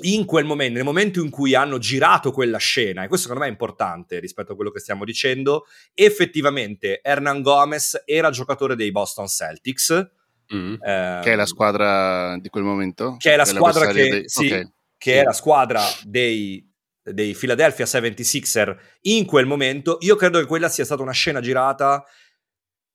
in 0.02 0.26
quel 0.26 0.46
momento, 0.46 0.76
nel 0.76 0.84
momento 0.84 1.22
in 1.22 1.30
cui 1.30 1.56
hanno 1.56 1.78
girato 1.78 2.32
quella 2.32 2.58
scena, 2.58 3.04
e 3.04 3.08
questo 3.08 3.28
secondo 3.28 3.44
me 3.44 3.50
è 3.50 3.54
importante 3.54 4.20
rispetto 4.20 4.54
a 4.54 4.56
quello 4.56 4.72
che 4.72 4.80
stiamo 4.80 5.04
dicendo, 5.04 5.66
effettivamente 5.94 7.02
Hernan 7.02 7.42
Gomez 7.42 8.04
era 8.06 8.30
giocatore 8.30 8.76
dei 8.76 8.92
Boston 8.92 9.28
Celtics. 9.28 10.12
Mm. 10.54 10.76
ehm, 10.82 11.22
Che 11.22 11.32
è 11.32 11.36
la 11.36 11.46
squadra 11.46 12.38
di 12.40 12.50
quel 12.50 12.64
momento? 12.64 13.18
che 13.18 13.34
è 13.34 13.36
la 13.36 13.46
squadra 13.46 13.88
che, 13.88 13.94
dei- 13.94 14.30
sì, 14.30 14.52
ok. 14.52 14.72
che 14.98 15.22
è 15.22 15.24
la 15.24 15.34
squadra 15.34 15.82
dei, 16.04 16.68
dei 17.04 17.34
Philadelphia 17.34 17.86
76er 17.86 18.76
in 19.02 19.26
quel 19.26 19.46
momento. 19.46 19.98
Io 20.02 20.16
credo 20.16 20.40
che 20.40 20.46
quella 20.46 20.70
sia 20.70 20.86
stata 20.86 21.02
una 21.02 21.12
scena 21.12 21.42
girata 21.42 22.04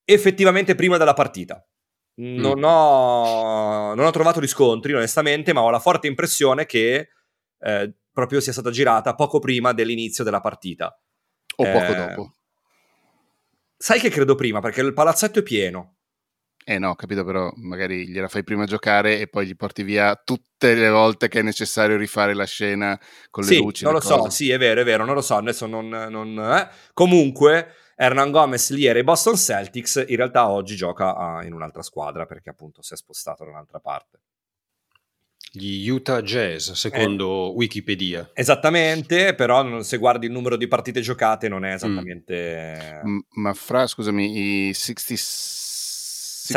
effettivamente 0.04 0.74
prima 0.74 0.96
della 0.96 1.14
partita. 1.14 1.64
Non, 2.16 2.58
Mm. 2.58 2.64
ho, 2.64 3.94
non 3.94 4.06
ho 4.06 4.10
trovato 4.10 4.38
riscontri, 4.40 4.92
onestamente, 4.92 5.52
ma 5.52 5.62
ho 5.62 5.70
la 5.70 5.80
forte 5.80 6.06
impressione 6.06 6.64
che 6.66 7.08
eh, 7.60 7.94
proprio 8.12 8.40
sia 8.40 8.52
stata 8.52 8.70
girata 8.70 9.14
poco 9.14 9.38
prima 9.40 9.72
dell'inizio 9.72 10.22
della 10.22 10.40
partita. 10.40 10.96
O 11.56 11.64
poco 11.64 11.92
Eh, 11.92 11.94
dopo. 11.96 12.34
Sai 13.76 13.98
che 14.00 14.10
credo 14.10 14.34
prima, 14.34 14.60
perché 14.60 14.80
il 14.80 14.92
palazzetto 14.92 15.40
è 15.40 15.42
pieno. 15.42 15.96
Eh 16.66 16.78
no, 16.78 16.94
capito, 16.94 17.24
però 17.24 17.50
magari 17.56 18.08
gliela 18.08 18.28
fai 18.28 18.42
prima 18.42 18.64
giocare 18.64 19.18
e 19.18 19.28
poi 19.28 19.46
gli 19.46 19.54
porti 19.54 19.82
via 19.82 20.14
tutte 20.24 20.74
le 20.74 20.88
volte 20.88 21.28
che 21.28 21.40
è 21.40 21.42
necessario 21.42 21.96
rifare 21.98 22.32
la 22.32 22.46
scena 22.46 22.98
con 23.28 23.42
le 23.44 23.50
sì, 23.50 23.56
luci. 23.58 23.84
non 23.84 23.92
lo 23.92 24.00
so, 24.00 24.16
cose. 24.16 24.30
sì, 24.30 24.50
è 24.50 24.56
vero, 24.56 24.80
è 24.80 24.84
vero, 24.84 25.04
non 25.04 25.14
lo 25.14 25.20
so, 25.20 25.34
adesso 25.36 25.66
non... 25.66 25.88
non 25.88 26.38
eh. 26.38 26.68
Comunque, 26.94 27.74
Hernan 27.96 28.30
Gomez 28.30 28.70
lì 28.70 28.86
era 28.86 28.98
i 28.98 29.04
Boston 29.04 29.36
Celtics, 29.36 30.04
in 30.08 30.16
realtà 30.16 30.48
oggi 30.48 30.76
gioca 30.76 31.14
ah, 31.16 31.44
in 31.44 31.52
un'altra 31.52 31.82
squadra 31.82 32.26
perché 32.26 32.50
appunto 32.50 32.82
si 32.82 32.94
è 32.94 32.96
spostato 32.96 33.44
da 33.44 33.50
un'altra 33.50 33.78
parte. 33.80 34.20
Gli 35.56 35.88
Utah 35.88 36.20
Jazz, 36.20 36.72
secondo 36.72 37.54
Wikipedia. 37.54 38.28
Esattamente, 38.34 39.34
però 39.36 39.62
non- 39.62 39.84
se 39.84 39.98
guardi 39.98 40.26
il 40.26 40.32
numero 40.32 40.56
di 40.56 40.66
partite 40.66 41.00
giocate 41.00 41.48
non 41.48 41.64
è 41.64 41.74
esattamente... 41.74 43.00
M- 43.04 43.20
Ma 43.34 43.54
fra, 43.54 43.86
scusami, 43.86 44.68
i 44.68 44.74
60... 44.74 45.14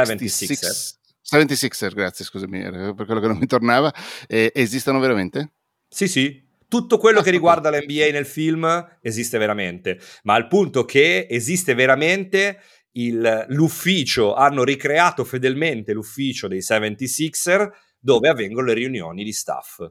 76er. 0.04 0.95
76er, 1.30 1.93
grazie, 1.93 2.26
scusami, 2.26 2.60
era 2.60 2.93
per 2.95 3.06
quello 3.06 3.19
che 3.21 3.28
non 3.28 3.38
mi 3.38 3.45
tornava. 3.45 3.93
Eh, 4.26 4.52
esistono 4.56 4.97
veramente? 5.00 5.54
Sì, 5.88 6.08
sì. 6.08 6.45
Tutto 6.67 6.97
quello 6.97 7.21
che 7.21 7.32
riguarda 7.32 7.69
l'NBA 7.69 8.10
nel 8.12 8.25
film 8.25 8.97
esiste 9.01 9.38
veramente, 9.38 9.99
ma 10.23 10.34
al 10.36 10.47
punto 10.47 10.84
che 10.86 11.27
esiste 11.30 11.73
veramente 11.73 12.60
il- 12.93 13.45
l'ufficio, 13.49 14.34
hanno 14.34 14.63
ricreato 14.63 15.23
fedelmente 15.23 15.93
l'ufficio 15.93 16.47
dei 16.47 16.62
76er 16.62 17.69
dove 17.99 18.27
avvengono 18.30 18.67
le 18.67 18.73
riunioni 18.73 19.23
di 19.23 19.32
staff. 19.34 19.88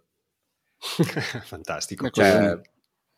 Fantastico. 1.44 2.10
Cioè, 2.10 2.58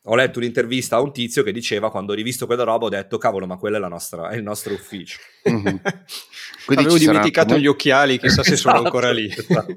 ho 0.03 0.15
letto 0.15 0.39
un'intervista 0.39 0.97
a 0.97 1.01
un 1.01 1.13
tizio 1.13 1.43
che 1.43 1.53
diceva 1.53 1.91
quando 1.91 2.13
ho 2.13 2.15
rivisto 2.15 2.47
quella 2.47 2.63
roba 2.65 2.87
ho 2.87 2.89
detto 2.89 3.19
cavolo 3.19 3.47
ma 3.47 3.57
quello 3.57 3.77
è, 3.77 3.81
la 3.81 3.89
nostra- 3.89 4.29
è 4.31 4.37
il 4.37 4.43
nostro 4.43 4.73
ufficio. 4.73 5.19
Mhm. 5.45 5.81
Quindi 6.65 6.85
Avevo 6.85 6.91
ci 6.99 7.05
sarà 7.05 7.19
dimenticato 7.19 7.47
comun- 7.49 7.63
gli 7.63 7.67
occhiali, 7.67 8.19
chissà 8.19 8.43
se 8.43 8.57
sono 8.57 8.75
Esatto, 8.75 8.87
ancora 8.87 9.11
lì. 9.13 9.27
esatto. 9.29 9.77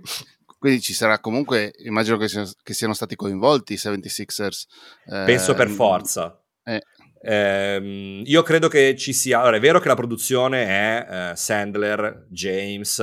Quindi 0.62 0.80
ci 0.80 0.94
sarà 0.94 1.18
comunque, 1.20 1.74
immagino 1.86 2.18
che, 2.18 2.28
sia- 2.28 2.46
che 2.62 2.76
siano 2.76 2.94
stati 2.94 3.16
coinvolti 3.16 3.74
i 3.74 3.78
76ers. 3.78 4.66
eh, 5.08 5.24
Penso 5.26 5.56
per 5.56 5.70
forza. 5.72 6.40
eh. 6.66 6.80
Ehm, 7.24 8.22
io 8.26 8.44
credo 8.44 8.68
che 8.68 8.96
ci 8.96 9.12
sia. 9.12 9.40
Allora, 9.42 9.58
è 9.58 9.60
vero 9.60 9.80
che 9.80 9.88
la 9.88 9.96
produzione 9.96 10.66
è 10.68 11.32
eh, 11.32 11.36
Sandler, 11.36 12.28
James, 12.30 13.00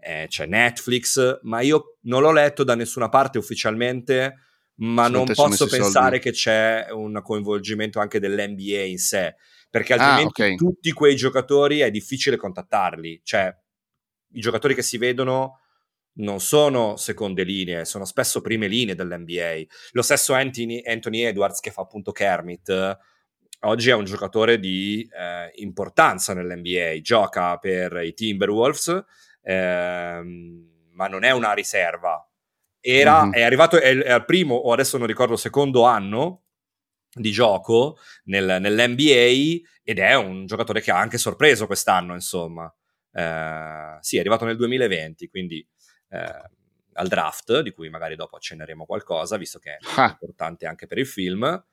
eh, 0.00 0.26
c'è 0.28 0.46
Netflix, 0.46 1.40
ma 1.42 1.62
io 1.62 1.96
non 2.02 2.22
l'ho 2.22 2.30
letto 2.30 2.62
da 2.62 2.76
nessuna 2.76 3.08
parte 3.08 3.38
ufficialmente. 3.38 4.34
Ma 4.76 5.06
Secondo 5.06 5.32
non 5.34 5.34
posso 5.48 5.66
pensare 5.66 5.90
soldi? 6.10 6.18
che 6.20 6.30
c'è 6.30 6.86
un 6.92 7.20
coinvolgimento 7.24 7.98
anche 7.98 8.20
dell'NBA 8.20 8.82
in 8.84 8.98
sé, 8.98 9.34
perché 9.68 9.94
Ah, 9.94 10.14
altrimenti 10.14 10.42
ok. 10.42 10.54
tutti 10.54 10.92
quei 10.92 11.16
giocatori 11.16 11.80
è 11.80 11.90
difficile 11.90 12.36
contattarli. 12.36 13.20
Cioè, 13.24 13.52
i 14.34 14.40
giocatori 14.40 14.76
che 14.76 14.82
si 14.82 14.96
vedono 14.96 15.58
non 16.18 16.40
sono 16.40 16.96
seconde 16.96 17.42
linee, 17.44 17.84
sono 17.84 18.04
spesso 18.04 18.40
prime 18.40 18.66
linee 18.68 18.94
dell'NBA. 18.94 19.62
Lo 19.92 20.02
stesso 20.02 20.34
Anthony, 20.34 20.82
Anthony 20.84 21.20
Edwards 21.22 21.60
che 21.60 21.70
fa 21.70 21.82
appunto 21.82 22.12
Kermit, 22.12 22.98
oggi 23.60 23.90
è 23.90 23.94
un 23.94 24.04
giocatore 24.04 24.58
di 24.58 25.08
eh, 25.12 25.50
importanza 25.62 26.34
nell'NBA, 26.34 27.00
gioca 27.00 27.56
per 27.58 28.00
i 28.04 28.14
Timberwolves, 28.14 29.04
ehm, 29.42 30.66
ma 30.92 31.06
non 31.08 31.24
è 31.24 31.30
una 31.30 31.52
riserva. 31.52 32.22
Era, 32.80 33.24
Mhm. 33.24 33.32
È 33.32 33.42
arrivato, 33.42 33.80
è, 33.80 33.96
è 33.96 34.10
al 34.10 34.24
primo 34.24 34.54
o 34.54 34.72
adesso 34.72 34.98
non 34.98 35.06
ricordo, 35.06 35.36
secondo 35.36 35.84
anno 35.84 36.44
di 37.12 37.30
gioco 37.30 37.98
nel- 38.24 38.58
nell'NBA 38.60 39.66
ed 39.82 39.98
è 39.98 40.14
un 40.14 40.46
giocatore 40.46 40.80
che 40.80 40.90
ha 40.90 40.98
anche 40.98 41.18
sorpreso 41.18 41.66
quest'anno, 41.66 42.14
insomma. 42.14 42.72
Eh, 43.12 43.96
sì, 44.00 44.16
è 44.16 44.20
arrivato 44.20 44.44
nel 44.44 44.56
2020, 44.56 45.28
quindi 45.28 45.66
eh, 46.10 46.50
al 46.94 47.08
draft, 47.08 47.60
di 47.60 47.70
cui 47.70 47.88
magari 47.88 48.16
dopo 48.16 48.36
accenneremo 48.36 48.84
qualcosa, 48.86 49.36
visto 49.36 49.58
che 49.58 49.72
è 49.72 49.78
Ah. 49.96 50.08
importante 50.10 50.66
anche 50.66 50.86
per 50.86 50.98
il 50.98 51.06
film. 51.06 51.64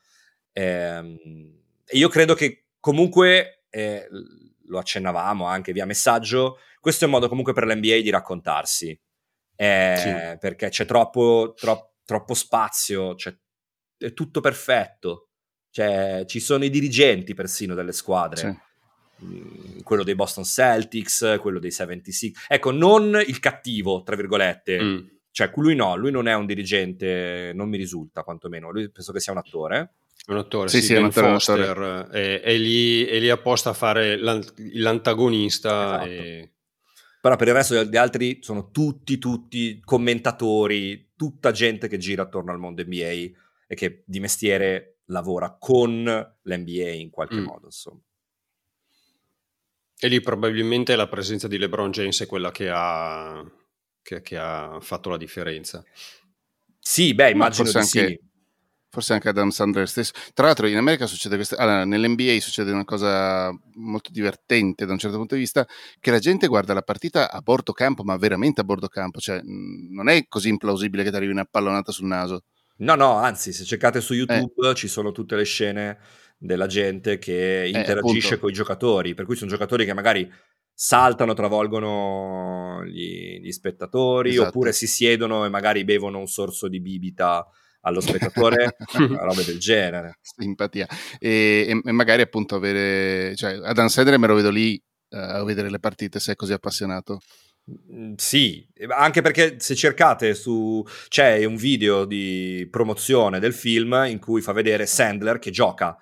Ehm, 0.53 1.63
E 1.87 1.97
io 1.97 2.09
credo 2.09 2.33
che 2.33 2.65
comunque, 2.79 3.65
eh, 3.69 4.07
lo 4.67 4.79
accennavamo 4.79 5.45
anche 5.45 5.71
via 5.71 5.85
messaggio, 5.85 6.57
questo 6.79 7.03
è 7.03 7.07
un 7.07 7.13
modo 7.13 7.27
comunque 7.29 7.53
per 7.53 7.65
l'NBA 7.67 8.01
di 8.01 8.09
raccontarsi, 8.09 8.99
Eh, 9.57 10.35
perché 10.39 10.69
c'è 10.69 10.83
troppo, 10.85 11.53
tro- 11.55 11.93
troppo 12.03 12.33
spazio, 12.33 13.13
c'è- 13.15 13.37
è 13.97 14.13
tutto 14.13 14.41
perfetto, 14.41 15.29
Cioè, 15.69 16.23
ci 16.25 16.39
sono 16.39 16.63
i 16.65 16.69
dirigenti 16.69 17.33
persino 17.33 17.75
delle 17.75 17.91
squadre. 17.91 18.37
Sì. 18.37 18.59
Mm, 19.23 19.79
quello 19.83 20.03
dei 20.03 20.15
Boston 20.15 20.43
Celtics, 20.43 21.37
quello 21.39 21.59
dei 21.59 21.71
76. 21.71 22.33
Ecco, 22.49 22.71
non 22.71 23.21
il 23.25 23.39
cattivo, 23.39 24.03
tra 24.03 24.15
virgolette. 24.15 24.81
Mm. 24.81 24.97
Cioè, 25.31 25.51
lui 25.55 25.75
no, 25.75 25.95
lui 25.95 26.11
non 26.11 26.27
è 26.27 26.33
un 26.33 26.45
dirigente, 26.45 27.51
non 27.53 27.69
mi 27.69 27.77
risulta 27.77 28.23
quantomeno. 28.23 28.71
Lui 28.71 28.89
penso 28.89 29.11
che 29.11 29.19
sia 29.19 29.31
un 29.33 29.37
attore. 29.39 29.93
È 30.25 30.31
un 30.31 30.37
attore, 30.37 30.69
Sì, 30.69 30.79
sì, 30.79 30.87
sì, 30.87 30.93
è 30.93 30.97
un 30.97 31.09
Ben 31.09 31.11
attore, 31.25 31.31
Foster, 31.33 32.07
è, 32.09 32.41
è 32.41 32.57
lì, 32.57 33.05
è 33.05 33.19
lì 33.19 33.29
apposta 33.29 33.69
a 33.69 33.73
fare 33.73 34.17
l'an- 34.17 34.43
l'antagonista. 34.73 35.95
Esatto. 36.03 36.09
e- 36.09 36.49
Però 37.21 37.35
per 37.37 37.47
il 37.47 37.53
resto 37.53 37.83
gli 37.83 37.97
altri 37.97 38.37
sono 38.41 38.69
tutti, 38.69 39.17
tutti 39.17 39.81
commentatori, 39.83 41.11
tutta 41.15 41.51
gente 41.51 41.87
che 41.87 41.97
gira 41.97 42.23
attorno 42.23 42.51
al 42.51 42.59
mondo 42.59 42.83
NBA 42.83 43.09
e 43.67 43.75
che 43.75 44.03
di 44.05 44.19
mestiere 44.19 44.97
lavora 45.05 45.55
con 45.59 46.03
l'NBA 46.03 46.89
in 46.91 47.09
qualche 47.09 47.35
Mm. 47.37 47.43
modo, 47.43 47.65
insomma. 47.65 47.99
E 50.05 50.07
lì 50.07 50.21
probabilmente 50.21 50.95
la 50.95 51.07
presenza 51.07 51.47
di 51.47 51.57
LeBron 51.57 51.89
James 51.89 52.21
è 52.21 52.27
quella 52.27 52.51
che 52.51 52.69
ha, 52.71 53.43
che, 54.03 54.21
che 54.21 54.37
ha 54.37 54.77
fatto 54.79 55.09
la 55.09 55.17
differenza. 55.17 55.83
Sì, 56.77 57.15
beh, 57.15 57.31
immagino 57.31 57.67
forse 57.67 57.99
di 57.99 57.99
anche- 57.99 58.13
sì. 58.13 58.33
Forse 58.87 59.13
anche 59.13 59.29
Adam 59.29 59.49
Sandler 59.49 59.89
stesso. 59.89 60.11
Tra 60.35 60.45
l'altro, 60.45 60.67
in 60.67 60.77
America 60.77 61.07
succede 61.07 61.37
questa. 61.37 61.57
Allora, 61.57 61.85
nell'NBA 61.85 62.39
succede 62.39 62.71
una 62.71 62.85
cosa 62.85 63.51
molto 63.73 64.11
divertente 64.11 64.85
da 64.85 64.91
un 64.91 64.99
certo 64.99 65.17
punto 65.17 65.33
di 65.33 65.41
vista: 65.41 65.67
che 65.99 66.11
la 66.11 66.19
gente 66.19 66.45
guarda 66.45 66.75
la 66.75 66.83
partita 66.83 67.31
a 67.31 67.41
bordo 67.41 67.73
campo, 67.73 68.03
ma 68.03 68.15
veramente 68.15 68.61
a 68.61 68.63
bordo 68.63 68.87
campo. 68.87 69.19
Cioè, 69.19 69.41
non 69.43 70.07
è 70.07 70.27
così 70.27 70.49
implausibile 70.49 71.01
che 71.03 71.09
ti 71.09 71.15
arrivi 71.15 71.31
una 71.31 71.45
pallonata 71.49 71.91
sul 71.91 72.05
naso. 72.05 72.43
No, 72.77 72.93
no, 72.93 73.15
anzi, 73.15 73.53
se 73.53 73.63
cercate 73.63 73.97
Eh. 73.97 74.01
su 74.01 74.13
YouTube 74.13 74.75
ci 74.75 74.87
sono 74.87 75.11
tutte 75.11 75.35
le 75.35 75.45
scene 75.45 75.97
della 76.45 76.67
gente 76.67 77.17
che 77.17 77.69
interagisce 77.73 78.27
appunto. 78.35 78.39
con 78.41 78.49
i 78.49 78.53
giocatori, 78.53 79.13
per 79.13 79.25
cui 79.25 79.35
sono 79.35 79.49
giocatori 79.49 79.85
che 79.85 79.93
magari 79.93 80.29
saltano, 80.73 81.33
travolgono 81.33 82.83
gli, 82.85 83.39
gli 83.39 83.51
spettatori, 83.51 84.31
Esatto. 84.31 84.47
oppure 84.49 84.73
si 84.73 84.87
siedono 84.87 85.45
e 85.45 85.49
magari 85.49 85.83
bevono 85.83 86.19
un 86.19 86.27
sorso 86.27 86.67
di 86.67 86.81
bibita 86.81 87.47
allo 87.81 88.01
spettatore, 88.01 88.75
robe 89.19 89.43
del 89.45 89.59
genere. 89.59 90.17
Simpatia. 90.21 90.87
E, 91.19 91.81
e- 91.83 91.91
magari 91.91 92.21
appunto 92.21 92.55
avere. 92.55 93.35
Cioè, 93.35 93.59
Adam 93.63 93.87
Sandler 93.87 94.17
me 94.17 94.27
lo 94.27 94.35
vedo 94.35 94.49
lì 94.49 94.75
eh, 95.09 95.17
a 95.17 95.43
vedere 95.43 95.69
le 95.69 95.79
partite 95.79 96.19
se 96.19 96.33
è 96.33 96.35
così 96.35 96.53
appassionato. 96.53 97.19
Mm, 97.91 98.13
Sì, 98.17 98.67
anche 98.89 99.21
perché 99.21 99.55
se 99.59 99.75
cercate 99.75 100.33
su 100.35 100.83
c'è 101.07 101.45
un 101.45 101.55
video 101.55 102.05
di 102.05 102.67
promozione 102.69 103.39
del 103.39 103.53
film 103.53 104.05
in 104.07 104.19
cui 104.19 104.41
fa 104.41 104.51
vedere 104.51 104.85
Sandler 104.85 105.39
che 105.39 105.51
gioca 105.51 105.95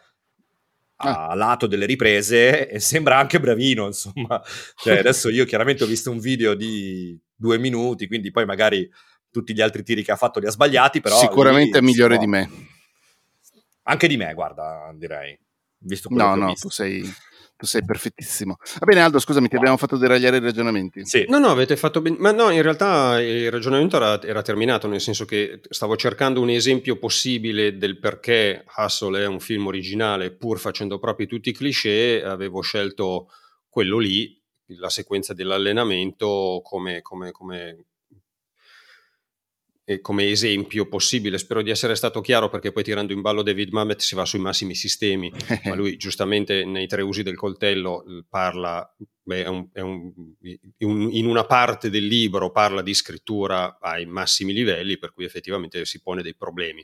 a 0.96 1.34
lato 1.36 1.68
delle 1.68 1.86
riprese 1.86 2.70
e 2.70 2.80
sembra 2.80 3.18
anche 3.18 3.40
bravino, 3.40 3.86
insomma. 3.88 4.42
Cioè, 4.76 4.98
adesso 5.00 5.30
io 5.30 5.46
chiaramente 5.46 5.84
ho 5.84 5.88
visto 5.88 6.12
un 6.12 6.20
video 6.20 6.54
di 6.54 7.20
due 7.36 7.58
minuti, 7.58 8.08
quindi 8.08 8.32
poi 8.32 8.46
magari 8.46 8.90
tutti 9.32 9.54
gli 9.54 9.62
altri 9.62 9.84
tiri 9.84 10.04
che 10.04 10.12
ha 10.12 10.16
fatto 10.16 10.40
li 10.40 10.48
ha 10.48 10.52
sbagliati, 10.52 11.02
però 11.02 11.18
Sicuramente 11.18 11.78
è 11.78 11.82
lì 11.82 11.88
si 11.88 11.94
migliore 11.94 12.16
può- 12.16 12.24
di 12.24 12.30
me. 12.30 12.50
Anche 13.84 14.08
di 14.08 14.16
me, 14.18 14.34
guarda, 14.34 14.92
direi. 14.96 15.38
Visto 15.80 16.08
No, 16.12 16.36
no, 16.36 16.46
visto. 16.48 16.68
tu 16.68 16.74
sei, 16.74 17.04
tu 17.64 17.66
sei 17.66 17.86
perfettissimo. 17.86 18.58
Va 18.80 18.86
bene, 18.86 19.00
Aldo, 19.00 19.20
scusami, 19.20 19.48
ti 19.48 19.56
abbiamo 19.56 19.78
fatto 19.78 19.96
deragliare 19.96 20.38
i 20.38 20.42
ragionamenti. 20.42 21.06
Sì. 21.06 21.26
No, 21.30 21.40
no, 21.40 21.48
avete 21.48 21.78
fatto 21.78 22.02
bene. 22.02 22.18
Ma 22.20 22.32
no, 22.34 22.50
in 22.50 22.62
realtà 22.62 23.22
il 23.22 23.50
ragionamento 23.50 23.96
era, 23.96 24.22
era 24.22 24.42
terminato, 24.42 24.88
nel 24.88 25.00
senso 25.00 25.24
che 25.24 25.62
stavo 25.70 25.96
cercando 25.96 26.42
un 26.42 26.50
esempio 26.50 26.98
possibile 26.98 27.78
del 27.78 28.00
perché 28.00 28.66
Hustle 28.76 29.24
è 29.24 29.28
un 29.28 29.40
film 29.40 29.68
originale, 29.68 30.32
pur 30.32 30.60
facendo 30.60 31.00
proprio 31.00 31.26
tutti 31.26 31.50
i 31.50 31.54
cliché, 31.54 32.22
avevo 32.22 32.60
scelto 32.60 33.30
quello 33.70 33.98
lì, 33.98 34.38
la 34.78 34.90
sequenza 34.90 35.34
dell'allenamento, 35.34 36.60
come, 36.64 37.02
come, 37.02 37.32
come, 37.32 37.86
come 40.02 40.30
esempio 40.30 40.88
possibile. 40.88 41.38
Spero 41.38 41.62
di 41.62 41.70
essere 41.70 41.96
stato 41.96 42.22
chiaro 42.22 42.50
perché 42.50 42.72
poi 42.72 42.84
tirando 42.84 43.12
in 43.14 43.22
ballo 43.22 43.42
David 43.44 43.70
Mamet 43.72 44.00
si 44.00 44.16
va 44.16 44.26
sui 44.26 44.40
massimi 44.40 44.76
sistemi 44.76 45.32
ma 45.66 45.76
lui 45.76 45.98
giustamente 45.98 46.64
nei 46.66 46.88
tre 46.88 47.02
usi 47.02 47.22
del 47.24 47.36
coltello 47.36 48.04
eh, 48.06 48.24
parla, 48.30 48.90
beh, 49.24 49.44
è 49.44 49.48
un- 49.48 49.70
è 49.74 49.82
un- 49.82 50.14
in 50.78 51.10
in 51.12 51.26
una 51.28 51.46
parte 51.46 51.90
del 51.90 52.06
libro 52.06 52.52
parla 52.52 52.82
di 52.82 52.94
scrittura 52.94 53.78
ai 53.82 54.06
massimi 54.06 54.54
livelli, 54.54 54.98
per 54.98 55.12
cui 55.14 55.26
effettivamente 55.26 55.84
si 55.86 56.02
pone 56.02 56.22
dei 56.22 56.36
problemi. 56.36 56.82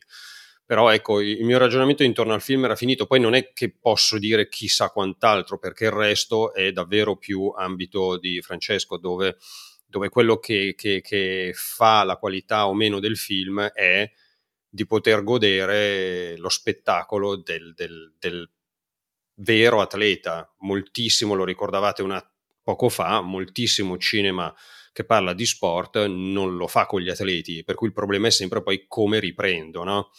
Però 0.66 0.92
ecco, 0.92 1.20
il 1.20 1.44
mio 1.46 1.58
ragionamento 1.58 2.04
intorno 2.04 2.34
al 2.34 2.42
film 2.44 2.66
era 2.66 2.76
finito, 2.76 3.08
poi 3.08 3.20
non 3.20 3.34
è 3.34 3.54
che 3.54 3.74
posso 3.80 4.20
dire 4.20 4.48
chissà 4.50 4.90
quant'altro, 4.90 5.58
perché 5.58 5.86
il 5.86 5.92
resto 5.92 6.54
è 6.54 6.72
davvero 6.72 7.16
più 7.18 7.52
ambito 7.58 8.20
di 8.20 8.40
Francesco, 8.42 8.98
dove, 8.98 9.38
dove 9.89 10.10
quello 10.10 10.38
che, 10.38 10.75
che- 10.78 11.02
che 11.02 11.52
fa 11.56 12.04
la 12.04 12.17
qualità 12.17 12.67
o 12.67 12.73
meno 12.73 12.99
del 12.99 13.17
film 13.17 13.60
è 13.62 14.10
di 14.69 14.86
poter 14.86 15.23
godere 15.23 16.38
lo 16.38 16.49
spettacolo 16.49 17.36
del, 17.38 17.73
del- 17.75 18.13
del 18.19 18.49
vero 19.36 19.82
atleta. 19.82 20.54
Moltissimo, 20.60 21.34
lo 21.34 21.43
ricordavate 21.45 22.02
una, 22.02 22.23
poco 22.62 22.89
fa, 22.89 23.21
moltissimo 23.21 23.97
cinema 23.97 24.54
che 24.91 25.06
parla 25.06 25.34
di 25.34 25.45
sport 25.45 26.06
non 26.08 26.58
lo 26.58 26.67
fa 26.67 26.86
con 26.86 27.02
gli 27.02 27.10
atleti, 27.10 27.63
per 27.63 27.75
cui 27.75 27.88
il 27.88 27.93
problema 27.93 28.28
è 28.28 28.32
sempre 28.32 28.62
poi 28.62 28.86
come 28.88 29.19
riprendo, 29.19 29.84
no? 29.84 30.10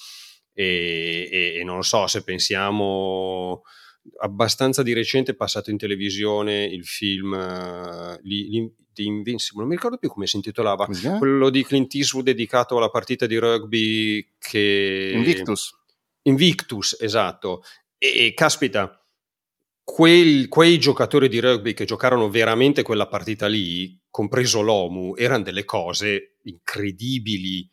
E, 0.52 1.28
e- 1.30 1.54
e 1.60 1.64
non 1.64 1.82
so, 1.84 2.06
se 2.06 2.22
pensiamo 2.24 3.62
abbastanza 4.20 4.82
di 4.82 4.92
recente 4.94 5.32
è 5.32 5.36
passato 5.36 5.70
in 5.70 5.76
televisione 5.76 6.64
il 6.64 6.86
film 6.86 7.34
eh, 7.34 8.18
li- 8.22 8.48
li- 8.48 8.74
di 9.00 9.06
Invincible, 9.06 9.60
non 9.60 9.68
mi 9.68 9.76
ricordo 9.76 9.96
più 9.96 10.10
come 10.10 10.26
si 10.26 10.36
intitolava, 10.36 10.86
chiama? 10.88 11.18
quello 11.18 11.48
di 11.48 11.64
Clint 11.64 11.94
Eastwood 11.94 12.26
dedicato 12.26 12.76
alla 12.76 12.90
partita 12.90 13.26
di 13.26 13.36
rugby 13.38 14.26
che... 14.38 15.12
Invictus. 15.14 15.74
Invictus, 16.22 16.96
esatto. 17.00 17.62
E, 17.96 18.26
e, 18.26 18.34
caspita, 18.34 19.02
quel- 19.82 20.48
quei 20.48 20.78
giocatori 20.78 21.28
di 21.28 21.40
rugby 21.40 21.72
che 21.72 21.86
giocarono 21.86 22.28
veramente 22.28 22.82
quella 22.82 23.06
partita 23.06 23.46
lì, 23.46 23.98
compreso 24.10 24.60
l'OMU, 24.60 25.14
erano 25.16 25.44
delle 25.44 25.64
cose 25.64 26.36
incredibili. 26.42 27.68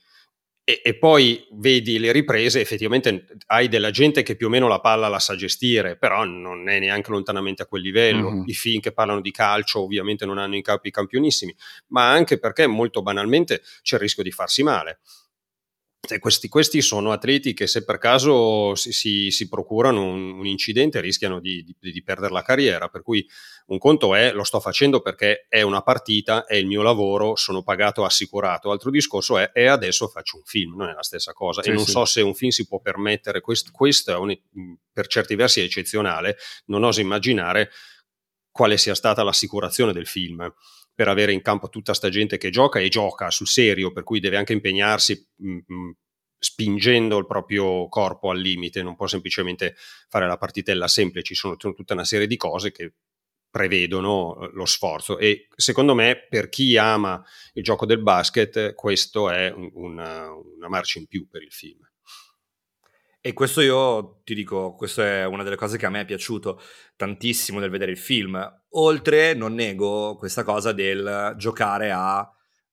E, 0.69 0.81
e 0.83 0.97
poi 0.97 1.47
vedi 1.53 1.97
le 1.97 2.11
riprese, 2.11 2.59
effettivamente 2.59 3.25
hai 3.45 3.69
della 3.69 3.89
gente 3.89 4.21
che 4.21 4.35
più 4.35 4.47
o 4.47 4.49
meno 4.49 4.67
la 4.67 4.81
palla 4.81 5.07
la 5.07 5.17
sa 5.17 5.33
gestire, 5.33 5.95
però 5.95 6.25
non 6.25 6.67
è 6.67 6.77
neanche 6.77 7.09
lontanamente 7.09 7.61
a 7.61 7.67
quel 7.67 7.81
livello. 7.81 8.31
Mhm. 8.31 8.43
I 8.47 8.53
film 8.53 8.81
che 8.81 8.91
parlano 8.91 9.21
di 9.21 9.31
calcio 9.31 9.81
ovviamente 9.81 10.25
non 10.25 10.37
hanno 10.37 10.57
i 10.57 10.61
capi 10.61 10.91
campionissimi, 10.91 11.55
ma 11.87 12.11
anche 12.11 12.37
perché 12.37 12.67
molto 12.67 13.01
banalmente 13.01 13.61
c'è 13.81 13.95
il 13.95 14.01
rischio 14.01 14.23
di 14.23 14.31
farsi 14.31 14.61
male. 14.61 14.99
E 16.09 16.19
questi, 16.19 16.47
questi 16.47 16.81
sono 16.81 17.11
atleti 17.11 17.53
che 17.53 17.67
se 17.67 17.83
per 17.83 17.97
caso 17.97 18.75
si, 18.75 18.93
si- 18.93 19.29
si 19.31 19.49
procurano 19.49 20.03
un, 20.03 20.39
un 20.39 20.45
incidente 20.45 21.01
rischiano 21.01 21.39
di, 21.41 21.63
di- 21.63 21.91
di 21.91 22.03
perdere 22.03 22.31
la 22.31 22.43
carriera, 22.43 22.87
per 22.87 23.01
cui 23.01 23.27
un 23.67 23.77
conto 23.77 24.15
è 24.15 24.31
lo 24.31 24.45
sto 24.45 24.61
facendo 24.61 25.01
perché 25.01 25.47
è 25.49 25.61
una 25.63 25.81
partita, 25.81 26.45
è 26.45 26.55
il 26.55 26.65
mio 26.67 26.81
lavoro, 26.81 27.35
sono 27.35 27.61
pagato, 27.61 28.05
assicurato, 28.05 28.71
altro 28.71 28.89
discorso 28.89 29.37
è 29.37 29.51
e 29.53 29.65
adesso 29.65 30.07
faccio 30.07 30.37
un 30.37 30.43
film, 30.45 30.75
non 30.77 30.87
è 30.87 30.93
la 30.93 31.03
stessa 31.03 31.33
cosa. 31.33 31.61
Sì, 31.61 31.69
e 31.69 31.73
non 31.73 31.83
sì. 31.83 31.91
so 31.91 32.05
se 32.05 32.21
un 32.21 32.35
film 32.35 32.51
si 32.51 32.65
può 32.67 32.79
permettere, 32.79 33.41
quest- 33.41 33.71
questo 33.71 34.11
è 34.11 34.15
un- 34.15 34.37
per 34.93 35.07
certi 35.07 35.35
versi 35.35 35.59
è 35.59 35.63
eccezionale, 35.63 36.37
non 36.67 36.83
oso 36.85 37.01
immaginare 37.01 37.69
quale 38.49 38.77
sia 38.77 38.95
stata 38.95 39.23
l'assicurazione 39.23 39.91
del 39.91 40.07
film 40.07 40.51
per 40.97 41.07
avere 41.09 41.31
in 41.31 41.43
campo 41.43 41.69
tutta 41.69 41.93
sta 41.93 42.09
gente 42.09 42.37
che 42.39 42.49
gioca 42.49 42.79
e 42.79 42.89
gioca 42.89 43.29
sul 43.29 43.45
serio, 43.47 43.91
per 43.91 44.01
cui 44.03 44.19
deve 44.19 44.37
anche 44.37 44.53
impegnarsi 44.53 45.27
mh, 45.35 45.57
mh, 45.67 45.91
spingendo 46.39 47.19
il 47.19 47.27
proprio 47.27 47.87
corpo 47.87 48.31
al 48.31 48.39
limite, 48.39 48.81
non 48.81 48.95
può 48.95 49.05
semplicemente 49.05 49.75
fare 50.09 50.25
la 50.25 50.37
partitella 50.37 50.87
semplice, 50.87 51.27
ci 51.27 51.35
sono 51.35 51.55
tutta 51.55 51.93
una 51.93 52.03
serie 52.03 52.25
di 52.25 52.35
cose 52.35 52.71
che 52.71 52.93
prevedono 53.49 54.39
eh, 54.41 54.49
lo 54.53 54.65
sforzo 54.65 55.19
e 55.19 55.47
secondo 55.55 55.93
me 55.93 56.25
per 56.27 56.49
chi 56.49 56.77
ama 56.77 57.23
il 57.53 57.63
gioco 57.63 57.85
del 57.85 58.01
basket 58.01 58.73
questo 58.73 59.29
è 59.29 59.51
un- 59.51 59.69
una, 59.73 60.31
una 60.31 60.67
marcia 60.67 60.97
in 60.99 61.05
più 61.05 61.27
per 61.29 61.43
il 61.43 61.51
film. 61.51 61.79
E 63.27 63.33
questo 63.33 63.59
io 63.59 64.21
ti 64.23 64.33
dico, 64.33 64.73
questa 64.75 65.03
è 65.03 65.25
una 65.25 65.43
delle 65.43 65.57
cose 65.57 65.77
che 65.77 65.85
a 65.85 65.89
me 65.89 65.99
è 65.99 66.05
piaciuto 66.05 66.61
tantissimo 66.95 67.59
nel 67.59 67.69
vedere 67.69 67.91
il 67.91 67.97
film. 67.97 68.41
Oltre, 68.69 69.33
non 69.33 69.53
nego 69.53 70.15
questa 70.15 70.43
cosa 70.43 70.71
del 70.71 71.33
giocare 71.35 71.91
a 71.91 72.25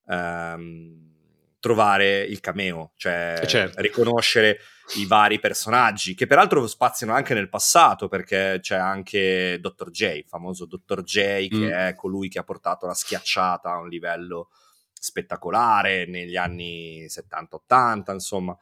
ehm, 0.07 1.57
trovare 1.59 2.21
il 2.21 2.39
cameo, 2.39 2.93
cioè 2.95 3.37
Eh, 3.41 3.47
certo. 3.47 3.81
riconoscere 3.81 4.59
i 4.95 5.05
vari 5.05 5.39
personaggi, 5.41 6.15
che 6.15 6.25
peraltro 6.25 6.65
spaziano 6.67 7.11
anche 7.11 7.33
nel 7.33 7.49
passato, 7.49 8.07
perché 8.07 8.59
c'è 8.61 8.77
anche 8.77 9.59
Dr. 9.59 9.89
J, 9.89 10.03
il 10.19 10.25
famoso 10.25 10.65
Dr. 10.65 11.03
J, 11.03 11.49
che 11.49 11.57
Mm. 11.57 11.67
è 11.69 11.95
colui 11.95 12.29
che 12.29 12.39
ha 12.39 12.43
portato 12.43 12.85
la 12.85 12.93
schiacciata 12.93 13.71
a 13.71 13.79
un 13.79 13.89
livello 13.89 14.51
spettacolare 14.93 16.05
negli 16.05 16.37
anni 16.37 17.09
70-80, 17.09 18.13
insomma. 18.13 18.57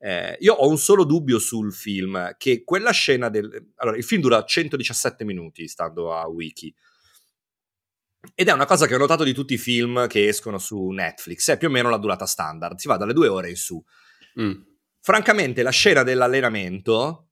Eh, 0.00 0.36
io 0.40 0.54
ho 0.54 0.68
un 0.68 0.78
solo 0.78 1.04
dubbio 1.04 1.38
sul 1.38 1.72
film, 1.72 2.36
che 2.36 2.62
quella 2.64 2.92
scena 2.92 3.28
del... 3.28 3.72
Allora, 3.76 3.96
il 3.96 4.04
film 4.04 4.22
dura 4.22 4.44
117 4.44 5.24
minuti, 5.24 5.66
stando 5.68 6.14
a 6.14 6.26
Wiki. 6.28 6.74
Ed 8.34 8.48
è 8.48 8.52
una 8.52 8.66
cosa 8.66 8.86
che 8.86 8.94
ho 8.94 8.98
notato 8.98 9.24
di 9.24 9.32
tutti 9.32 9.54
i 9.54 9.58
film 9.58 10.06
che 10.06 10.28
escono 10.28 10.58
su 10.58 10.88
Netflix, 10.88 11.50
è 11.50 11.58
più 11.58 11.68
o 11.68 11.70
meno 11.70 11.90
la 11.90 11.98
durata 11.98 12.26
standard, 12.26 12.78
si 12.78 12.88
va 12.88 12.96
dalle 12.96 13.12
due 13.12 13.28
ore 13.28 13.50
in 13.50 13.56
su. 13.56 13.82
Mm. 14.40 14.52
Francamente, 15.00 15.62
la 15.62 15.70
scena 15.70 16.02
dell'allenamento, 16.02 17.27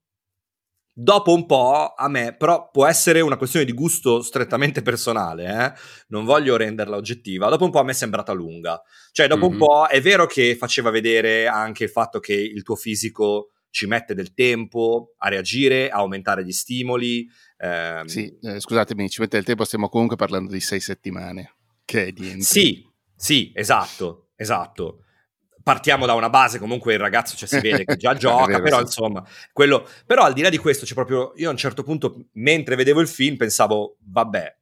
dopo 0.98 1.34
un 1.34 1.44
po', 1.44 1.92
a 1.94 2.08
me, 2.08 2.34
però 2.34 2.70
può 2.70 2.86
essere 2.86 3.20
una 3.20 3.36
questione 3.36 3.66
di 3.66 3.72
gusto 3.72 4.22
strettamente 4.22 4.80
personale, 4.80 5.44
eh? 5.44 5.72
non 6.08 6.24
voglio 6.24 6.56
renderla 6.56 6.96
oggettiva, 6.96 7.50
dopo 7.50 7.64
un 7.66 7.70
po' 7.70 7.80
a 7.80 7.84
me 7.84 7.90
è 7.90 7.94
sembrata 7.94 8.32
lunga. 8.32 8.80
Cioè, 9.12 9.26
dopo 9.26 9.44
un 9.46 9.52
Mhm. 9.52 9.58
po' 9.58 9.86
è 9.86 10.00
vero 10.00 10.24
che 10.26 10.56
faceva 10.56 10.88
vedere 10.88 11.46
anche 11.48 11.84
il 11.84 11.90
fatto 11.90 12.18
che 12.18 12.32
il 12.32 12.62
tuo 12.62 12.76
fisico 12.76 13.50
ci 13.68 13.86
mette 13.86 14.14
del 14.14 14.32
tempo 14.32 15.12
a 15.18 15.28
reagire, 15.28 15.90
a 15.90 15.98
aumentare 15.98 16.42
gli 16.44 16.52
stimoli. 16.52 17.28
ehm, 17.58 18.04
Sì, 18.06 18.34
eh, 18.42 18.58
scusatemi, 18.58 19.08
ci 19.10 19.20
mette 19.20 19.36
il 19.36 19.44
tempo, 19.44 19.64
stiamo 19.64 19.88
comunque 19.90 20.16
parlando 20.16 20.50
di 20.50 20.60
sei 20.60 20.80
settimane, 20.80 21.56
che 21.84 22.06
è 22.06 22.12
niente. 22.16 22.42
Sì, 22.44 22.82
sì, 23.14 23.52
esatto, 23.54 24.28
esatto. 24.36 25.00
Partiamo 25.66 26.06
da 26.06 26.12
una 26.12 26.30
base, 26.30 26.60
comunque 26.60 26.92
il 26.92 27.00
ragazzo 27.00 27.34
cioè, 27.34 27.48
si 27.48 27.58
vede 27.58 27.84
che 27.84 27.96
già 27.96 28.14
gioca, 28.14 28.46
vero, 28.46 28.62
però 28.62 28.76
sì. 28.76 28.82
insomma, 28.82 29.28
quello, 29.52 29.84
però 30.06 30.22
al 30.22 30.32
di 30.32 30.40
là 30.40 30.48
di 30.48 30.58
questo, 30.58 30.86
c'è 30.86 30.94
proprio, 30.94 31.32
io 31.34 31.48
a 31.48 31.50
un 31.50 31.56
certo 31.56 31.82
punto, 31.82 32.28
mentre 32.34 32.76
vedevo 32.76 33.00
il 33.00 33.08
film, 33.08 33.36
pensavo, 33.36 33.96
vabbè, 33.98 34.56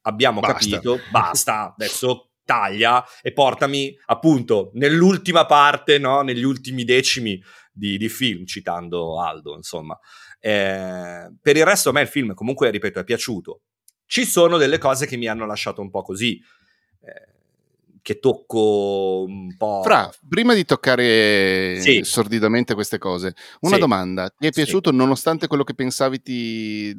abbiamo 0.00 0.40
Basta. 0.40 0.58
capito, 0.58 0.98
basta, 1.12 1.72
adesso 1.78 2.32
taglia 2.44 3.04
e 3.22 3.32
portami 3.32 3.96
appunto 4.06 4.72
nell'ultima 4.74 5.46
parte, 5.46 5.98
no? 5.98 6.22
negli 6.22 6.42
ultimi 6.42 6.82
decimi 6.82 7.40
di, 7.70 7.96
di 7.96 8.08
film, 8.08 8.44
citando 8.44 9.22
Aldo, 9.22 9.54
insomma. 9.54 9.96
Eh, 10.40 11.32
per 11.40 11.56
il 11.56 11.64
resto 11.64 11.90
a 11.90 11.92
me 11.92 12.00
il 12.00 12.08
film 12.08 12.34
comunque, 12.34 12.68
ripeto, 12.70 12.98
è 12.98 13.04
piaciuto. 13.04 13.60
Ci 14.06 14.24
sono 14.24 14.56
delle 14.56 14.78
cose 14.78 15.06
che 15.06 15.16
mi 15.16 15.28
hanno 15.28 15.46
lasciato 15.46 15.80
un 15.80 15.90
po' 15.90 16.02
così, 16.02 16.42
eh, 17.00 17.31
che 18.02 18.18
tocco 18.18 19.24
un 19.26 19.56
po'... 19.56 19.80
Fra, 19.82 20.12
prima 20.28 20.54
di 20.54 20.64
toccare 20.64 21.80
Sì. 21.80 22.00
sordidamente 22.04 22.74
queste 22.74 22.98
cose, 22.98 23.34
una 23.60 23.74
Sì. 23.76 23.80
domanda. 23.80 24.28
Ti 24.28 24.46
è 24.48 24.52
Sì. 24.52 24.62
piaciuto 24.62 24.90
nonostante 24.90 25.46
quello 25.46 25.64
che 25.64 25.74
pensavi 25.74 26.20
ti... 26.20 26.94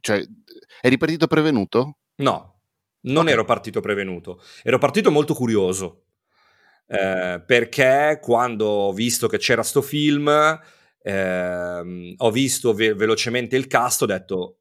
cioè, 0.00 0.24
eri 0.80 0.96
partito 0.96 1.26
prevenuto? 1.26 1.98
No, 2.16 2.60
non 3.02 3.28
ero 3.28 3.44
partito 3.44 3.80
prevenuto, 3.80 4.40
ero 4.62 4.78
partito 4.78 5.10
molto 5.10 5.34
curioso. 5.34 6.04
eh, 6.92 7.40
perché 7.46 8.18
quando 8.20 8.66
ho 8.66 8.92
visto 8.92 9.28
che 9.28 9.38
c'era 9.38 9.62
sto 9.62 9.80
film, 9.80 10.28
ehm, 11.02 12.14
ho 12.16 12.30
visto 12.32 12.74
ve- 12.74 12.94
velocemente 12.94 13.56
il 13.56 13.68
cast, 13.68 14.02
ho 14.02 14.06
detto, 14.06 14.56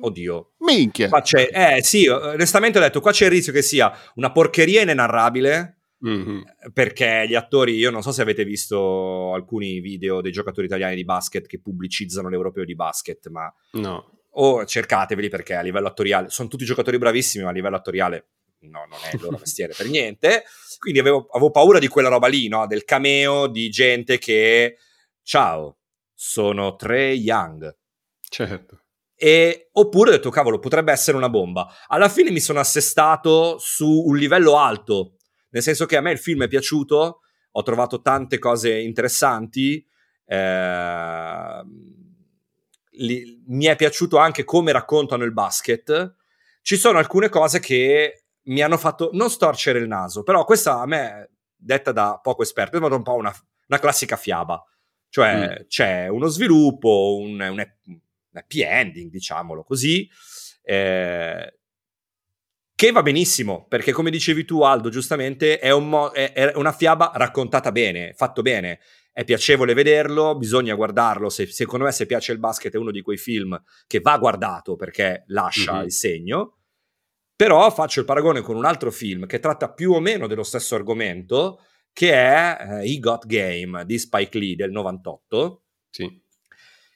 oddio, 0.00 0.52
Minchia! 0.58 1.08
qua 1.08 1.20
c'è, 1.20 1.48
eh 1.52 1.82
sì, 1.82 2.06
onestamente 2.06 2.78
ho 2.78 2.80
detto, 2.82 3.00
qua 3.00 3.12
c'è 3.12 3.24
il 3.26 3.30
rischio 3.32 3.52
che 3.52 3.62
sia 3.62 3.92
una 4.14 4.30
porcheria 4.32 4.82
inenarrabile, 4.82 5.76
Mhm. 6.00 6.42
perché 6.72 7.26
gli 7.28 7.34
attori, 7.34 7.74
io 7.74 7.90
non 7.90 8.00
so 8.02 8.10
se 8.10 8.22
avete 8.22 8.42
visto 8.44 9.34
alcuni 9.34 9.80
video 9.80 10.22
dei 10.22 10.32
giocatori 10.32 10.66
italiani 10.66 10.94
di 10.94 11.04
basket 11.04 11.46
che 11.46 11.60
pubblicizzano 11.60 12.28
l'europeo 12.30 12.64
di 12.64 12.74
basket, 12.74 13.28
ma 13.28 13.52
No. 13.72 14.20
o 14.30 14.64
cercateveli 14.64 15.28
perché 15.28 15.54
a 15.54 15.60
livello 15.60 15.88
attoriale 15.88 16.30
sono 16.30 16.48
tutti 16.48 16.64
giocatori 16.64 16.96
bravissimi, 16.96 17.44
ma 17.44 17.50
a 17.50 17.52
livello 17.52 17.76
attoriale 17.76 18.28
no, 18.60 18.86
non 18.88 18.98
è 19.10 19.14
il 19.14 19.20
loro 19.20 19.36
mestiere 19.44 19.74
per 19.76 19.88
niente. 19.88 20.44
Quindi 20.78 21.00
avevo, 21.00 21.26
avevo 21.32 21.50
paura 21.50 21.78
di 21.78 21.88
quella 21.88 22.08
roba 22.08 22.28
lì, 22.28 22.48
no? 22.48 22.66
del 22.66 22.84
cameo 22.84 23.46
di 23.46 23.68
gente 23.68 24.16
che 24.16 24.78
ciao, 25.22 25.80
sono 26.14 26.76
Trey 26.76 27.18
Young. 27.18 27.76
Certo. 28.26 28.84
E, 29.22 29.68
oppure 29.72 30.08
ho 30.08 30.12
detto, 30.14 30.30
cavolo, 30.30 30.58
potrebbe 30.58 30.92
essere 30.92 31.14
una 31.18 31.28
bomba. 31.28 31.70
Alla 31.88 32.08
fine 32.08 32.30
mi 32.30 32.40
sono 32.40 32.58
assestato 32.58 33.58
su 33.58 33.86
un 33.86 34.16
livello 34.16 34.56
alto, 34.56 35.16
nel 35.50 35.60
senso 35.62 35.84
che 35.84 35.98
a 35.98 36.00
me 36.00 36.10
il 36.10 36.18
film 36.18 36.44
è 36.44 36.48
piaciuto, 36.48 37.20
ho 37.50 37.62
trovato 37.62 38.00
tante 38.00 38.38
cose 38.38 38.78
interessanti. 38.78 39.86
ehm, 40.24 41.68
li- 42.92 43.42
mi 43.48 43.66
è 43.66 43.76
piaciuto 43.76 44.16
anche 44.16 44.44
come 44.44 44.72
raccontano 44.72 45.24
il 45.24 45.34
basket. 45.34 46.14
Ci 46.62 46.76
sono 46.76 46.96
alcune 46.96 47.28
cose 47.28 47.60
che 47.60 48.24
mi 48.44 48.62
hanno 48.62 48.78
fatto 48.78 49.10
non 49.12 49.28
storcere 49.28 49.80
il 49.80 49.86
naso, 49.86 50.22
però 50.22 50.44
questa 50.44 50.80
a 50.80 50.86
me, 50.86 51.30
detta 51.54 51.92
da 51.92 52.18
poco 52.22 52.40
esperto, 52.42 52.78
è 52.78 52.80
un 52.80 53.02
po' 53.02 53.16
una, 53.16 53.34
una 53.68 53.78
classica 53.78 54.16
fiaba. 54.16 54.64
Cioè 55.10 55.66
c'è 55.68 56.08
uno 56.08 56.28
sviluppo, 56.28 57.16
un, 57.18 57.38
un 57.38 57.60
happy 58.32 58.62
ending, 58.62 59.10
diciamolo 59.10 59.62
così, 59.64 60.08
eh, 60.62 61.54
che 62.74 62.92
va 62.92 63.02
benissimo, 63.02 63.66
perché 63.68 63.92
come 63.92 64.10
dicevi 64.10 64.44
tu 64.44 64.62
Aldo, 64.62 64.88
giustamente, 64.88 65.58
è, 65.58 65.70
un 65.70 65.88
mo- 65.88 66.10
è- 66.12 66.32
è 66.32 66.52
una 66.56 66.72
fiaba 66.72 67.12
raccontata 67.14 67.72
bene, 67.72 68.14
fatto 68.14 68.40
bene, 68.40 68.80
è 69.12 69.24
piacevole 69.24 69.74
vederlo, 69.74 70.34
bisogna 70.36 70.74
guardarlo, 70.74 71.28
se, 71.28 71.46
secondo 71.46 71.84
me 71.84 71.92
se 71.92 72.06
piace 72.06 72.32
il 72.32 72.38
basket 72.38 72.72
è 72.72 72.78
uno 72.78 72.90
di 72.90 73.02
quei 73.02 73.18
film 73.18 73.60
che 73.86 74.00
va 74.00 74.16
guardato 74.16 74.76
perché 74.76 75.24
lascia 75.26 75.74
Mhm. 75.78 75.84
il 75.84 75.92
segno, 75.92 76.56
però 77.36 77.70
faccio 77.70 78.00
il 78.00 78.06
paragone 78.06 78.40
con 78.40 78.56
un 78.56 78.64
altro 78.64 78.90
film 78.90 79.26
che 79.26 79.40
tratta 79.40 79.70
più 79.72 79.92
o 79.92 80.00
meno 80.00 80.26
dello 80.26 80.42
stesso 80.42 80.74
argomento, 80.74 81.60
che 81.92 82.12
è 82.12 82.56
eh, 82.82 82.90
He 82.94 82.98
Got 82.98 83.26
Game 83.26 83.84
di 83.84 83.98
Spike 83.98 84.38
Lee 84.38 84.56
del 84.56 84.70
98, 84.70 85.64
Sì. 85.90 86.22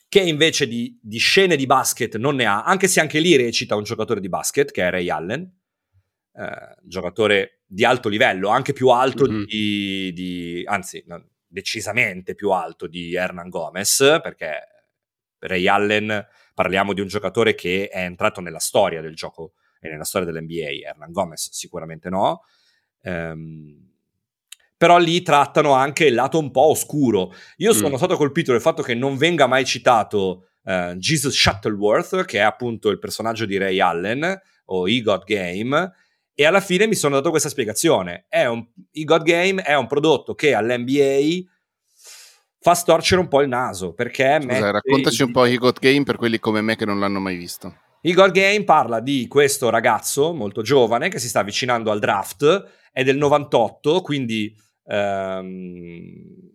Che 0.09 0.21
invece 0.21 0.67
di, 0.69 0.99
di 1.03 1.19
scene 1.19 1.57
di 1.57 1.67
basket 1.67 2.17
non 2.17 2.37
ne 2.37 2.45
ha, 2.47 2.63
anche 2.63 2.87
se 2.89 3.01
anche 3.01 3.19
lì 3.19 3.37
recita 3.37 3.75
un 3.77 3.83
giocatore 3.83 4.21
di 4.21 4.29
basket, 4.29 4.71
che 4.71 4.87
è 4.87 4.91
Ray 4.91 5.09
Allen, 5.11 5.43
eh, 6.35 6.77
giocatore 6.83 7.63
di 7.67 7.85
alto 7.85 8.09
livello, 8.09 8.49
anche 8.49 8.73
più 8.73 8.89
alto 8.89 9.27
Mhm. 9.29 9.45
di, 9.45 10.13
di- 10.13 10.63
anzi, 10.67 11.03
no, 11.07 11.31
decisamente 11.47 12.35
più 12.35 12.51
alto 12.51 12.87
di 12.87 13.15
Hernan 13.15 13.49
Gomez, 13.49 14.19
perché 14.23 14.69
Ray 15.39 15.67
Allen 15.67 16.27
parliamo 16.55 16.93
di 16.93 17.01
un 17.01 17.07
giocatore 17.09 17.55
che 17.55 17.89
è 17.89 18.01
entrato 18.05 18.41
nella 18.41 18.59
storia 18.61 19.01
del 19.01 19.15
gioco 19.15 19.55
e 19.81 19.89
nella 19.89 20.05
storia 20.05 20.31
dell'NBA, 20.31 20.89
Hernan 20.89 21.11
Gomez 21.13 21.51
sicuramente 21.53 22.09
no. 22.09 22.43
Ehm, 23.03 23.84
però 24.77 24.99
lì 24.99 25.22
trattano 25.22 25.72
anche 25.72 26.07
il 26.07 26.14
lato 26.14 26.39
un 26.39 26.51
po' 26.51 26.68
oscuro. 26.70 27.33
Io 27.59 27.72
sono 27.72 27.91
Mm. 27.91 27.97
stato 27.97 28.16
colpito 28.16 28.53
dal 28.53 28.61
fatto 28.61 28.83
che 28.83 28.95
non 28.95 29.16
venga 29.16 29.47
mai 29.47 29.64
citato 29.64 30.49
eh, 30.64 30.95
Jesus 30.97 31.35
Shuttleworth, 31.35 32.25
che 32.25 32.39
è 32.39 32.43
appunto 32.43 32.89
il 32.91 32.99
personaggio 32.99 33.45
di 33.45 33.57
Ray 33.59 33.81
Allen, 33.81 34.41
o 34.66 34.89
E 34.89 35.01
Got 35.03 35.25
Game, 35.25 35.93
e 36.35 36.45
alla 36.47 36.61
fine 36.61 36.87
mi 36.87 36.95
sono 36.95 37.16
dato 37.16 37.31
questa 37.31 37.49
spiegazione. 37.51 38.25
È 38.29 38.47
un, 38.47 38.66
E 38.91 39.05
Got 39.05 39.22
Game 39.22 39.62
è 39.62 39.75
un 39.77 39.87
prodotto 39.87 40.35
che 40.35 40.55
all'NBA 40.55 41.51
fa 42.61 42.75
storcere 42.75 43.20
un 43.20 43.29
po' 43.29 43.43
il 43.43 43.49
naso, 43.49 43.93
perché... 43.93 44.39
Scusa, 44.41 44.47
mette 44.47 44.70
raccontaci 44.72 45.22
un 45.22 45.33
po' 45.33 45.45
He 45.45 45.57
Got 45.57 45.79
Game 45.81 46.03
per 46.05 46.16
quelli 46.16 46.39
come 46.39 46.62
me 46.62 46.77
che 46.77 46.87
non 46.87 46.99
l'hanno 46.99 47.20
mai 47.20 47.37
visto. 47.37 47.81
Igor 48.07 48.31
Game 48.33 48.65
parla 48.65 49.01
di 49.01 49.27
questo 49.29 49.71
ragazzo 49.71 50.35
molto 50.35 50.61
giovane 50.61 51.09
che 51.09 51.19
si 51.19 51.29
sta 51.29 51.41
avvicinando 51.41 51.91
al 51.91 52.01
draft, 52.01 52.65
è 52.93 53.03
del 53.03 53.17
98, 53.17 54.03
quindi 54.03 54.55
ehm, 54.87 56.53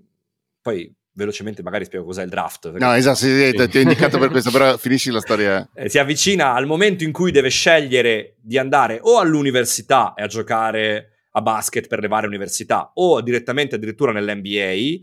poi 0.61 0.95
velocemente 1.13 1.63
magari 1.63 1.85
spiego 1.85 2.05
cos'è 2.05 2.21
il 2.21 2.29
draft. 2.29 2.71
No, 2.77 2.93
esatto, 2.93 3.17
sì, 3.17 3.35
sì, 3.35 3.67
ti 3.67 3.77
ho 3.79 3.81
indicato 3.81 4.19
per 4.19 4.29
questo, 4.29 4.51
però 4.51 4.77
finisci 4.77 5.09
la 5.09 5.21
storia. 5.21 5.67
Eh, 5.73 5.89
si 5.89 5.97
avvicina 5.97 6.53
al 6.53 6.67
momento 6.67 7.03
in 7.03 7.11
cui 7.11 7.31
deve 7.31 7.49
scegliere 7.49 8.35
di 8.41 8.59
andare 8.59 8.99
o 9.01 9.17
all'università 9.17 10.13
e 10.15 10.21
a 10.21 10.27
giocare 10.27 11.13
a 11.31 11.41
basket 11.41 11.87
per 11.87 11.99
le 11.99 12.07
varie 12.07 12.27
università 12.27 12.91
o 12.93 13.21
direttamente 13.21 13.75
addirittura 13.75 14.11
nell'NBA 14.11 15.01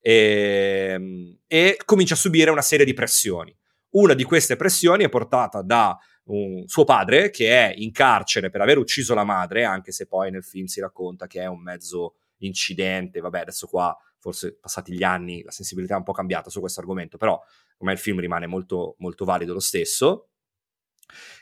e, 0.00 1.38
e 1.44 1.78
comincia 1.84 2.14
a 2.14 2.16
subire 2.16 2.52
una 2.52 2.62
serie 2.62 2.86
di 2.86 2.94
pressioni. 2.94 3.52
Una 3.90 4.14
di 4.14 4.24
queste 4.24 4.56
pressioni 4.56 5.04
è 5.04 5.08
portata 5.08 5.62
da 5.62 5.96
un- 6.24 6.66
suo 6.66 6.84
padre 6.84 7.30
che 7.30 7.50
è 7.50 7.72
in 7.76 7.90
carcere 7.92 8.50
per 8.50 8.60
aver 8.60 8.78
ucciso 8.78 9.14
la 9.14 9.24
madre, 9.24 9.64
anche 9.64 9.92
se 9.92 10.06
poi 10.06 10.30
nel 10.30 10.44
film 10.44 10.66
si 10.66 10.80
racconta 10.80 11.26
che 11.26 11.40
è 11.40 11.46
un 11.46 11.62
mezzo 11.62 12.16
incidente, 12.38 13.20
vabbè 13.20 13.40
adesso 13.40 13.66
qua 13.66 13.96
forse 14.20 14.58
passati 14.58 14.92
gli 14.92 15.02
anni 15.02 15.42
la 15.42 15.50
sensibilità 15.50 15.94
è 15.94 15.98
un 15.98 16.02
po' 16.02 16.12
cambiata 16.12 16.50
su 16.50 16.60
questo 16.60 16.80
argomento, 16.80 17.16
però 17.16 17.40
come 17.76 17.92
il 17.92 17.98
film 17.98 18.20
rimane 18.20 18.46
molto, 18.46 18.96
molto 18.98 19.24
valido 19.24 19.52
lo 19.52 19.60
stesso. 19.60 20.30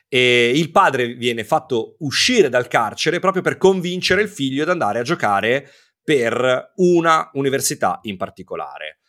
E 0.09 0.53
il 0.55 0.71
padre 0.71 1.15
viene 1.15 1.43
fatto 1.43 1.97
uscire 2.01 2.49
dal 2.49 2.69
carcere 2.69 3.19
proprio 3.19 3.43
per 3.43 3.57
convincere 3.57 4.23
il 4.23 4.29
figlio 4.29 4.63
ad 4.63 4.69
andare 4.69 5.01
a 5.01 5.03
giocare 5.03 5.69
per 6.03 6.73
una 6.77 7.29
università 7.33 7.99
in 8.03 8.17
particolare. 8.17 9.01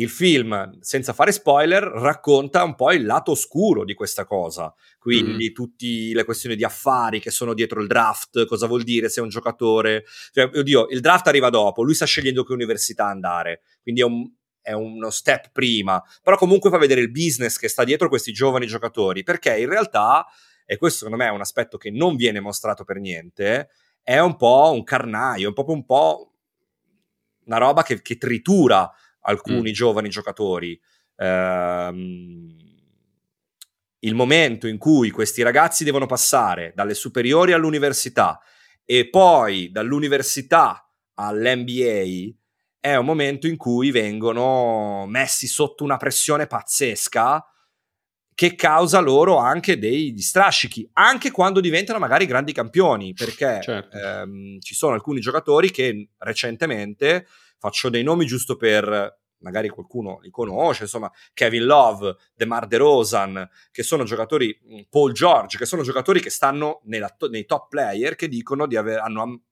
Il 0.00 0.08
film, 0.08 0.78
senza 0.80 1.12
fare 1.12 1.30
spoiler, 1.30 1.82
racconta 1.82 2.64
un 2.64 2.74
po' 2.74 2.90
il 2.90 3.04
lato 3.04 3.32
oscuro 3.32 3.84
di 3.84 3.92
questa 3.92 4.24
cosa, 4.24 4.74
quindi 4.98 5.52
tutte 5.52 5.84
le 5.86 6.24
questioni 6.24 6.56
di 6.56 6.64
affari 6.64 7.20
che 7.20 7.30
sono 7.30 7.52
dietro 7.52 7.82
il 7.82 7.86
draft, 7.86 8.46
cosa 8.46 8.66
vuol 8.66 8.82
dire 8.82 9.10
se 9.10 9.20
è 9.20 9.22
un 9.22 9.28
giocatore, 9.28 10.04
cioè, 10.32 10.50
oddio, 10.54 10.88
il 10.88 11.00
draft 11.00 11.26
arriva 11.26 11.50
dopo, 11.50 11.82
lui 11.82 11.92
sta 11.92 12.06
scegliendo 12.06 12.44
che 12.44 12.54
università 12.54 13.08
andare, 13.08 13.60
quindi 13.82 14.00
è, 14.00 14.04
un- 14.04 14.26
è 14.62 14.72
uno 14.72 15.10
step 15.10 15.50
prima, 15.52 16.02
però 16.22 16.38
comunque 16.38 16.70
fa 16.70 16.78
vedere 16.78 17.02
il 17.02 17.10
business 17.10 17.58
che 17.58 17.68
sta 17.68 17.84
dietro 17.84 18.08
questi 18.08 18.32
giovani 18.32 18.66
giocatori, 18.66 19.22
perché 19.22 19.58
in 19.58 19.68
realtà, 19.68 20.24
e 20.64 20.78
questo 20.78 21.04
secondo 21.04 21.22
me 21.22 21.28
è 21.28 21.34
un 21.34 21.42
aspetto 21.42 21.76
che 21.76 21.90
non 21.90 22.16
viene 22.16 22.40
mostrato 22.40 22.84
per 22.84 23.00
niente, 23.00 23.68
è 24.02 24.18
un 24.18 24.36
po' 24.36 24.70
un 24.72 24.82
carnaio, 24.82 25.50
è 25.50 25.52
po' 25.52 25.70
un 25.70 25.84
po' 25.84 26.32
una 27.44 27.58
roba 27.58 27.82
che, 27.82 28.00
che 28.00 28.16
tritura 28.16 28.90
alcuni 29.22 29.72
giovani 29.72 30.08
giocatori. 30.08 30.80
Ehm, 31.16 32.56
il 34.00 34.14
momento 34.14 34.66
in 34.66 34.78
cui 34.78 35.10
questi 35.10 35.42
ragazzi 35.42 35.84
devono 35.84 36.06
passare 36.06 36.72
dalle 36.74 36.94
superiori 36.94 37.52
all'università 37.52 38.40
e 38.84 39.08
poi 39.10 39.70
dall'università 39.70 40.88
all'NBA 41.14 42.34
è 42.80 42.96
un 42.96 43.04
momento 43.04 43.46
in 43.46 43.58
cui 43.58 43.90
vengono 43.90 45.04
messi 45.06 45.46
sotto 45.46 45.84
una 45.84 45.98
pressione 45.98 46.46
pazzesca 46.46 47.44
che 48.34 48.54
causa 48.54 49.00
loro 49.00 49.36
anche 49.36 49.78
dei 49.78 50.18
strascichi, 50.18 50.88
anche 50.94 51.30
quando 51.30 51.60
diventano 51.60 51.98
magari 51.98 52.24
grandi 52.24 52.52
campioni, 52.52 53.12
perché 53.12 53.60
Certo. 53.60 53.98
ehm, 53.98 54.58
ci 54.60 54.74
sono 54.74 54.94
alcuni 54.94 55.20
giocatori 55.20 55.70
che 55.70 56.08
recentemente, 56.16 57.26
faccio 57.60 57.90
dei 57.90 58.02
nomi 58.02 58.26
giusto 58.26 58.56
per 58.56 59.18
magari 59.40 59.68
qualcuno 59.68 60.18
li 60.20 60.30
conosce, 60.30 60.82
insomma, 60.82 61.10
Kevin 61.32 61.64
Love, 61.64 62.16
DeMar 62.34 62.66
DeRozan, 62.66 63.48
che 63.70 63.82
sono 63.82 64.04
giocatori, 64.04 64.58
mh, 64.62 64.80
Paul 64.90 65.12
George, 65.12 65.56
che 65.56 65.66
sono 65.66 65.82
giocatori 65.82 66.20
che 66.20 66.30
stanno 66.30 66.82
to- 67.16 67.28
nei 67.28 67.46
top 67.46 67.68
player 67.68 68.16
che 68.16 68.28
dicono 68.28 68.66
di 68.66 68.76
aver, 68.76 68.98
hanno 68.98 69.22
am- 69.22 69.42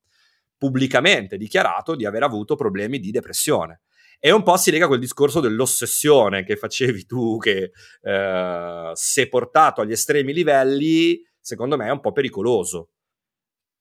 pubblicamente 0.57 1.37
dichiarato 1.37 1.95
di 1.95 2.05
aver 2.05 2.25
avuto 2.25 2.57
problemi 2.57 2.99
di 2.99 3.11
depressione. 3.11 3.83
E 4.19 4.33
un 4.33 4.43
po' 4.43 4.57
si 4.57 4.73
lega 4.73 4.89
quel 4.89 4.99
discorso 4.99 5.39
dell'ossessione 5.39 6.43
che 6.43 6.57
facevi 6.57 7.07
tu, 7.07 7.39
che 7.39 7.71
eh, 8.03 8.91
se 8.93 9.29
portato 9.29 9.81
agli 9.81 9.93
estremi 9.93 10.33
livelli, 10.33 11.25
secondo 11.41 11.77
me 11.77 11.87
è 11.87 11.91
un 11.91 12.01
po' 12.01 12.11
pericoloso. 12.11 12.91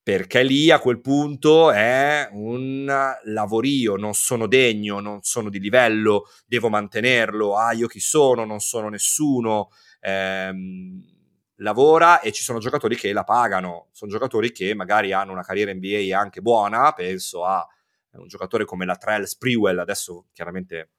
Perché 0.07 0.41
lì 0.41 0.71
a 0.71 0.79
quel 0.79 1.01
punto 1.01 1.69
è 1.69 2.29
un 2.31 2.85
lavorio, 3.25 3.97
non 3.97 4.13
sono 4.13 4.47
degno, 4.47 5.01
non 5.01 5.21
sono 5.21 5.49
di 5.49 5.59
livello, 5.59 6.29
devo 6.45 6.69
mantenerlo, 6.69 7.57
ah 7.57 7.73
io 7.73 7.87
chi 7.87 7.99
sono, 7.99 8.45
non 8.45 8.61
sono 8.61 8.87
nessuno, 8.87 9.67
ehm, 9.99 11.03
lavora 11.55 12.21
e 12.21 12.31
ci 12.31 12.41
sono 12.41 12.59
giocatori 12.59 12.95
che 12.95 13.11
la 13.11 13.25
pagano, 13.25 13.89
sono 13.91 14.09
giocatori 14.09 14.53
che 14.53 14.73
magari 14.73 15.11
hanno 15.11 15.33
una 15.33 15.43
carriera 15.43 15.73
NBA 15.73 16.17
anche 16.17 16.39
buona, 16.39 16.93
penso 16.93 17.43
a 17.43 17.67
un 18.11 18.27
giocatore 18.27 18.63
come 18.63 18.85
la 18.85 18.95
Trell 18.95 19.23
Sprewell, 19.23 19.77
adesso 19.77 20.27
chiaramente 20.31 20.91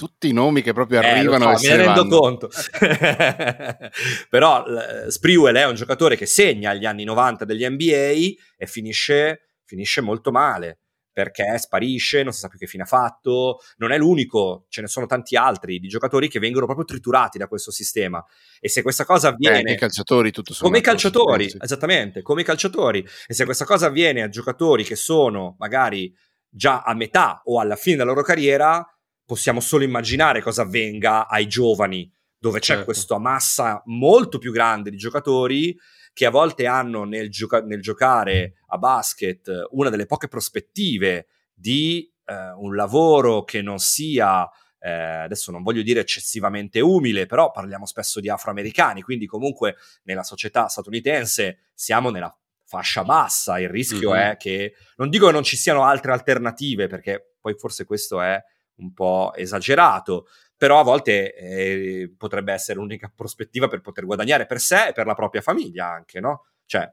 Tutti 0.00 0.28
i 0.28 0.32
nomi 0.32 0.62
che 0.62 0.72
proprio 0.72 1.02
eh, 1.02 1.08
arrivano 1.10 1.44
lo 1.44 1.52
e 1.52 1.56
so, 1.58 1.68
me 1.68 1.76
ne 1.76 1.84
rendo 1.84 2.02
vanno. 2.08 2.18
conto. 2.18 2.48
Però 4.30 4.64
l- 4.66 5.06
Sprewell 5.08 5.56
è 5.56 5.66
un 5.66 5.74
giocatore 5.74 6.16
che 6.16 6.24
segna 6.24 6.70
agli 6.70 6.86
anni 6.86 7.04
90 7.04 7.44
degli 7.44 7.66
NBA 7.68 8.34
e 8.56 8.66
finisce, 8.66 9.56
finisce 9.66 10.00
molto 10.00 10.30
male 10.30 10.78
perché 11.12 11.58
sparisce, 11.58 12.22
non 12.22 12.32
si 12.32 12.38
sa 12.38 12.48
più 12.48 12.58
che 12.58 12.66
fine 12.66 12.84
ha 12.84 12.86
fatto, 12.86 13.58
non 13.76 13.90
è 13.92 13.98
l'unico, 13.98 14.64
ce 14.70 14.80
ne 14.80 14.86
sono 14.86 15.04
tanti 15.04 15.36
altri 15.36 15.78
di 15.78 15.86
giocatori 15.86 16.28
che 16.30 16.38
vengono 16.38 16.64
proprio 16.64 16.86
triturati 16.86 17.36
da 17.36 17.46
questo 17.46 17.70
sistema 17.70 18.24
e 18.58 18.70
se 18.70 18.80
questa 18.80 19.04
cosa 19.04 19.28
Eh, 19.28 19.32
avviene 19.32 19.58
anche 19.58 19.72
i 19.72 19.76
calciatori, 19.76 20.30
tutto 20.30 20.54
come 20.60 20.78
i 20.78 20.82
sommato, 20.82 20.82
calciatori, 20.82 21.50
sì. 21.50 21.58
esattamente, 21.60 22.22
come 22.22 22.40
i 22.40 22.44
calciatori. 22.44 23.06
E 23.26 23.34
se 23.34 23.44
questa 23.44 23.66
cosa 23.66 23.88
avviene 23.88 24.22
a 24.22 24.30
giocatori 24.30 24.82
che 24.82 24.96
sono 24.96 25.56
magari 25.58 26.10
già 26.48 26.80
a 26.80 26.94
metà 26.94 27.42
o 27.44 27.60
alla 27.60 27.76
fine 27.76 27.96
della 27.96 28.10
loro 28.12 28.22
carriera, 28.22 28.82
possiamo 29.30 29.60
solo 29.60 29.84
immaginare 29.84 30.42
cosa 30.42 30.62
avvenga 30.62 31.28
ai 31.28 31.46
giovani, 31.46 32.12
dove 32.36 32.58
c'è 32.58 32.72
Certo. 32.72 32.84
questa 32.86 33.16
massa 33.18 33.80
molto 33.84 34.38
più 34.38 34.50
grande 34.50 34.90
di 34.90 34.96
giocatori 34.96 35.78
che 36.12 36.26
a 36.26 36.30
volte 36.30 36.66
hanno 36.66 37.04
nel, 37.04 37.30
gioca- 37.30 37.60
nel 37.62 37.80
giocare 37.80 38.54
a 38.66 38.76
basket 38.78 39.68
una 39.70 39.88
delle 39.88 40.06
poche 40.06 40.26
prospettive 40.26 41.28
di 41.54 42.12
eh, 42.24 42.34
un 42.56 42.74
lavoro 42.74 43.44
che 43.44 43.62
non 43.62 43.78
sia 43.78 44.50
eh, 44.80 44.90
adesso 44.90 45.52
non 45.52 45.62
voglio 45.62 45.82
dire 45.82 46.00
eccessivamente 46.00 46.80
umile, 46.80 47.26
però 47.26 47.52
parliamo 47.52 47.86
spesso 47.86 48.18
di 48.18 48.28
afroamericani, 48.28 49.02
quindi 49.02 49.26
comunque 49.26 49.76
nella 50.04 50.24
società 50.24 50.66
statunitense 50.66 51.58
siamo 51.74 52.10
nella 52.10 52.36
fascia 52.64 53.04
bassa, 53.04 53.60
il 53.60 53.68
rischio 53.68 54.10
Mhm. 54.10 54.16
è 54.16 54.36
che 54.36 54.74
non 54.96 55.08
dico 55.08 55.26
che 55.26 55.32
non 55.32 55.44
ci 55.44 55.56
siano 55.56 55.84
altre 55.84 56.10
alternative, 56.10 56.88
perché 56.88 57.34
poi 57.40 57.54
forse 57.56 57.84
questo 57.84 58.20
è 58.20 58.42
un 58.80 58.92
po' 58.92 59.32
esagerato, 59.34 60.26
però 60.56 60.80
a 60.80 60.82
volte 60.82 61.34
eh, 61.34 62.12
potrebbe 62.16 62.52
essere 62.52 62.78
l'unica 62.78 63.10
prospettiva 63.14 63.68
per 63.68 63.80
poter 63.80 64.04
guadagnare 64.04 64.46
per 64.46 64.60
sé 64.60 64.88
e 64.88 64.92
per 64.92 65.06
la 65.06 65.14
propria 65.14 65.40
famiglia 65.42 65.86
anche, 65.90 66.20
no? 66.20 66.46
Cioè, 66.66 66.90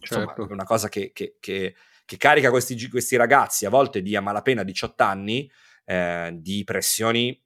insomma, 0.00 0.26
Certo. 0.26 0.48
è 0.48 0.52
una 0.52 0.64
cosa 0.64 0.88
che, 0.88 1.10
che- 1.12 1.36
che- 1.40 1.74
che 2.04 2.16
carica 2.16 2.50
questi, 2.50 2.88
questi 2.88 3.16
ragazzi 3.16 3.66
a 3.66 3.70
volte 3.70 4.00
di 4.00 4.16
a 4.16 4.20
malapena 4.22 4.62
18 4.62 5.02
anni 5.02 5.50
eh, 5.84 6.30
di 6.40 6.64
pressioni 6.64 7.38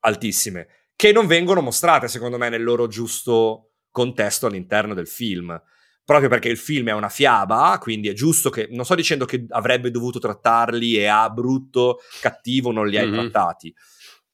altissime, 0.00 0.68
che 0.94 1.10
non 1.12 1.26
vengono 1.26 1.62
mostrate, 1.62 2.08
secondo 2.08 2.36
me, 2.36 2.48
nel 2.50 2.62
loro 2.62 2.86
giusto 2.86 3.70
contesto 3.90 4.46
all'interno 4.46 4.92
del 4.92 5.06
film. 5.08 5.58
Proprio 6.04 6.28
perché 6.28 6.48
il 6.48 6.58
film 6.58 6.88
è 6.88 6.92
una 6.92 7.08
fiaba, 7.08 7.78
quindi 7.80 8.08
è 8.08 8.12
giusto 8.12 8.50
che. 8.50 8.68
Non 8.70 8.84
sto 8.84 8.94
dicendo 8.94 9.24
che 9.24 9.46
avrebbe 9.48 9.90
dovuto 9.90 10.18
trattarli 10.18 10.96
e 10.98 11.06
a 11.06 11.30
brutto, 11.30 12.00
cattivo 12.20 12.70
non 12.72 12.86
li 12.88 12.98
hai 12.98 13.06
Mhm. 13.06 13.12
trattati. 13.30 13.74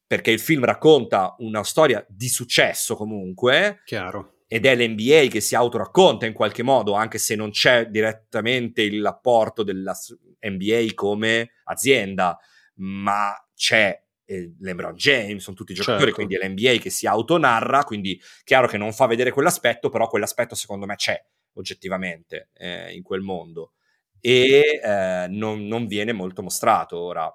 Perché 0.07 0.33
il 0.33 0.41
film 0.41 0.65
racconta 0.65 1.37
una 1.39 1.63
storia 1.63 2.05
di 2.09 2.29
successo 2.29 2.97
comunque, 2.97 3.83
Chiaro. 3.85 4.39
ed 4.49 4.67
è 4.67 4.75
l'NBA 4.75 5.29
che 5.29 5.41
si 5.41 5.55
autoracconta 5.55 6.27
in 6.27 6.33
qualche 6.33 6.65
modo, 6.65 6.95
anche 6.95 7.19
se 7.19 7.37
non 7.37 7.51
c'è 7.51 7.87
direttamente 7.87 8.91
l'apporto 8.91 9.63
della 9.63 9.95
s- 9.95 10.19
NBA 10.41 10.87
come 10.95 11.51
azienda, 11.65 12.37
ma 12.79 13.33
c'è 13.55 13.97
eh, 14.25 14.55
LeBron 14.61 14.95
James, 14.95 15.43
sono 15.43 15.57
tutti 15.57 15.75
giocatori, 15.75 16.13
Certo. 16.13 16.15
quindi 16.15 16.37
è 16.37 16.45
l'NBA 16.47 16.81
che 16.81 16.91
si 16.91 17.07
autonarra, 17.07 17.83
quindi 17.85 18.21
chiaro 18.45 18.67
che 18.69 18.79
non 18.79 18.93
fa 18.93 19.07
vedere 19.07 19.31
quell'aspetto, 19.33 19.89
però 19.89 20.07
quell'aspetto 20.09 20.55
secondo 20.55 20.87
me 20.87 20.95
c'è 20.97 21.21
oggettivamente 21.55 22.49
eh, 22.55 22.93
in 22.95 23.03
quel 23.03 23.21
mondo 23.21 23.73
e 24.21 24.81
eh, 24.83 25.27
non, 25.29 25.67
non 25.67 25.87
viene 25.87 26.13
molto 26.13 26.43
mostrato 26.43 26.99
ora. 26.99 27.35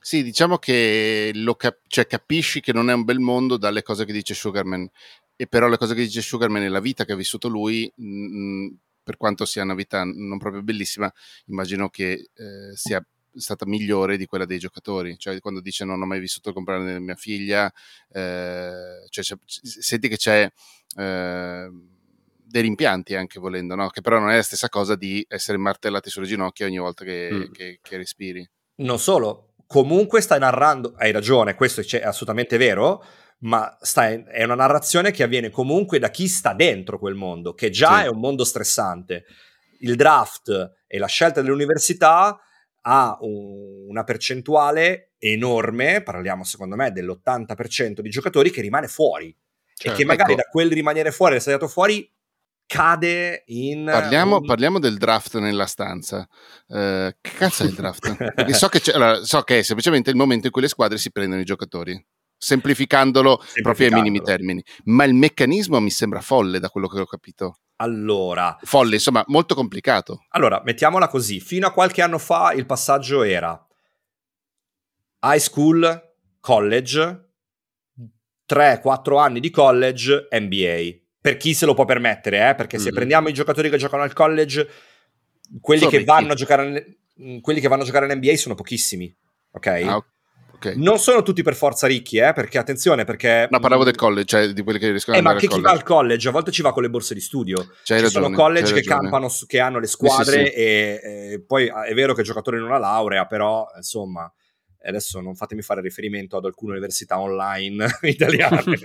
Sì, 0.00 0.22
diciamo 0.22 0.58
che 0.58 1.32
cap- 1.56 1.80
cioè, 1.86 2.06
capisci 2.06 2.60
che 2.60 2.72
non 2.72 2.88
è 2.88 2.92
un 2.92 3.04
bel 3.04 3.18
mondo 3.18 3.56
dalle 3.56 3.82
cose 3.82 4.04
che 4.04 4.12
dice 4.12 4.32
Sugarman, 4.32 4.88
e 5.36 5.46
però 5.46 5.68
le 5.68 5.76
cose 5.76 5.94
che 5.94 6.02
dice 6.02 6.22
Sugarman 6.22 6.62
e 6.62 6.68
la 6.68 6.80
vita 6.80 7.04
che 7.04 7.12
ha 7.12 7.16
vissuto 7.16 7.48
lui, 7.48 7.90
mh, 7.94 8.68
per 9.02 9.16
quanto 9.16 9.44
sia 9.44 9.62
una 9.62 9.74
vita 9.74 10.04
non 10.04 10.38
proprio 10.38 10.62
bellissima, 10.62 11.12
immagino 11.46 11.88
che 11.88 12.30
eh, 12.34 12.74
sia 12.74 13.04
stata 13.34 13.66
migliore 13.66 14.16
di 14.16 14.26
quella 14.26 14.44
dei 14.46 14.58
giocatori. 14.58 15.18
Cioè, 15.18 15.40
quando 15.40 15.60
dice 15.60 15.84
non 15.84 16.00
ho 16.00 16.06
mai 16.06 16.20
vissuto 16.20 16.50
il 16.50 16.54
compleanno 16.54 16.92
di 16.92 17.04
mia 17.04 17.14
figlia, 17.14 17.72
eh, 18.12 19.06
cioè, 19.08 19.38
senti 19.46 20.08
che 20.08 20.16
c'è 20.16 20.50
eh, 20.96 21.70
dei 22.48 22.62
rimpianti 22.62 23.14
anche 23.14 23.38
volendo, 23.38 23.74
no? 23.74 23.88
che 23.88 24.00
però 24.00 24.18
non 24.18 24.30
è 24.30 24.36
la 24.36 24.42
stessa 24.42 24.68
cosa 24.68 24.94
di 24.96 25.24
essere 25.28 25.58
martellati 25.58 26.08
sulle 26.10 26.26
ginocchia 26.26 26.66
ogni 26.66 26.78
volta 26.78 27.04
che, 27.04 27.28
Mm. 27.32 27.52
che- 27.52 27.78
che 27.82 27.96
respiri. 27.96 28.48
Non 28.76 28.98
solo, 28.98 29.54
comunque 29.66 30.20
stai 30.20 30.38
narrando, 30.38 30.94
hai 30.96 31.12
ragione, 31.12 31.54
questo 31.54 31.82
è 31.82 32.02
assolutamente 32.02 32.56
vero, 32.56 33.04
ma 33.40 33.76
stai- 33.80 34.24
è 34.26 34.44
una 34.44 34.54
narrazione 34.54 35.10
che 35.10 35.22
avviene 35.22 35.50
comunque 35.50 35.98
da 35.98 36.10
chi 36.10 36.26
sta 36.26 36.54
dentro 36.54 36.98
quel 36.98 37.14
mondo, 37.14 37.54
che 37.54 37.70
già 37.70 37.98
Sì. 37.98 38.04
è 38.04 38.08
un 38.08 38.18
mondo 38.18 38.44
stressante. 38.44 39.24
Il 39.80 39.94
draft 39.94 40.76
e 40.86 40.98
la 40.98 41.06
scelta 41.06 41.40
dell'università 41.42 42.40
ha 42.82 43.16
un- 43.20 43.86
una 43.88 44.04
percentuale 44.04 45.12
enorme, 45.18 46.02
parliamo 46.02 46.44
secondo 46.44 46.74
me 46.76 46.90
dell'80% 46.92 48.00
di 48.00 48.08
giocatori 48.08 48.50
che 48.50 48.60
rimane 48.62 48.88
fuori 48.88 49.28
e 49.28 49.36
Certo. 49.74 49.98
che 49.98 50.04
magari 50.04 50.32
Ecco. 50.32 50.42
da 50.42 50.48
quel 50.48 50.72
rimanere 50.72 51.10
fuori, 51.12 51.36
essere 51.36 51.56
stato 51.56 51.70
fuori, 51.70 52.10
cade 52.68 53.44
in... 53.46 53.86
Parliamo, 53.86 54.36
un- 54.36 54.46
parliamo 54.46 54.78
del 54.78 54.98
draft 54.98 55.38
nella 55.38 55.66
stanza. 55.66 56.28
Eh, 56.68 57.16
che 57.20 57.30
cazzo 57.32 57.64
è 57.64 57.66
il 57.66 57.74
draft? 57.74 58.52
So 58.54 58.68
che, 58.68 58.82
allora, 58.92 59.24
so 59.24 59.40
che 59.42 59.60
è 59.60 59.62
semplicemente 59.62 60.10
il 60.10 60.16
momento 60.16 60.46
in 60.46 60.52
cui 60.52 60.62
le 60.62 60.68
squadre 60.68 60.98
si 60.98 61.10
prendono 61.10 61.40
i 61.40 61.44
giocatori, 61.44 62.00
semplificandolo, 62.36 63.42
proprio 63.62 63.88
ai 63.88 63.94
minimi 63.94 64.20
termini. 64.20 64.62
Ma 64.84 65.04
il 65.04 65.14
meccanismo 65.14 65.80
mi 65.80 65.90
sembra 65.90 66.20
folle 66.20 66.60
da 66.60 66.68
quello 66.68 66.86
che 66.86 67.00
ho 67.00 67.06
capito. 67.06 67.60
Allora, 67.80 68.56
Folle, 68.62 68.94
insomma, 68.94 69.22
molto 69.28 69.54
complicato. 69.54 70.24
Allora, 70.30 70.60
mettiamola 70.64 71.08
così. 71.08 71.40
Fino 71.40 71.66
a 71.66 71.72
qualche 71.72 72.02
anno 72.02 72.18
fa 72.18 72.52
il 72.52 72.66
passaggio 72.66 73.22
era 73.22 73.64
high 75.22 75.38
school, 75.38 76.14
college, 76.40 77.30
3-4 78.48 79.18
anni 79.18 79.40
di 79.40 79.50
college, 79.50 80.26
NBA. 80.30 81.06
Per 81.28 81.36
chi 81.36 81.52
se 81.54 81.66
lo 81.66 81.74
può 81.74 81.84
permettere, 81.84 82.50
eh? 82.50 82.54
perché 82.54 82.78
se 82.78 82.88
Mhm. 82.88 82.94
prendiamo 82.94 83.28
i 83.28 83.32
giocatori 83.34 83.68
che 83.68 83.76
giocano 83.76 84.02
al 84.02 84.12
college, 84.12 84.66
quelli 85.60 85.80
Sono 85.80 85.90
che, 85.90 86.04
a 86.06 86.34
giocare 86.34 86.96
mh, 87.16 87.38
quelli 87.40 87.60
che 87.60 87.68
vanno 87.68 87.82
a 87.82 87.84
giocare 87.84 88.06
all'NBA 88.06 88.36
sono 88.36 88.54
pochissimi. 88.54 89.14
Ok? 89.52 89.66
Ah, 89.66 89.96
ok. 90.54 90.74
Non 90.76 90.98
sono 90.98 91.22
tutti 91.22 91.42
per 91.42 91.54
forza 91.54 91.86
ricchi, 91.86 92.18
eh? 92.18 92.32
perché 92.32 92.58
attenzione, 92.58 93.04
perché... 93.04 93.46
No, 93.50 93.58
parlavo 93.60 93.84
del 93.84 93.94
college, 93.96 94.24
cioè 94.26 94.48
di 94.52 94.62
quelli 94.62 94.78
che 94.78 94.90
riescono 94.90 95.16
Eh, 95.16 95.20
ma 95.22 95.30
andare 95.30 95.46
al 95.46 95.52
chi 95.52 95.60
va 95.60 95.70
al 95.70 95.82
college 95.82 96.28
a 96.28 96.32
volte 96.32 96.50
ci 96.50 96.62
va 96.62 96.72
con 96.72 96.82
le 96.82 96.90
borse 96.90 97.14
di 97.14 97.20
studio. 97.20 97.56
C'hai 97.56 97.98
Ci 97.98 98.04
ragione, 98.04 98.24
sono 98.24 98.30
college 98.36 98.72
che 98.72 98.82
campano, 98.82 99.28
su- 99.28 99.46
che 99.46 99.60
hanno 99.60 99.78
le 99.78 99.86
sì, 99.86 99.92
squadre 99.92 100.46
sì. 100.46 100.52
e, 100.52 101.00
e 101.32 101.44
poi 101.46 101.66
è 101.66 101.94
vero 101.94 102.14
che 102.14 102.20
il 102.20 102.26
giocatore 102.26 102.58
non 102.58 102.72
ha 102.72 102.78
laurea, 102.78 103.26
però 103.26 103.66
insomma, 103.76 104.30
adesso 104.82 105.20
non 105.20 105.34
fatemi 105.34 105.62
fare 105.62 105.80
riferimento 105.80 106.36
ad 106.36 106.44
alcune 106.44 106.72
università 106.72 107.18
online 107.20 107.86
italiane, 108.02 108.78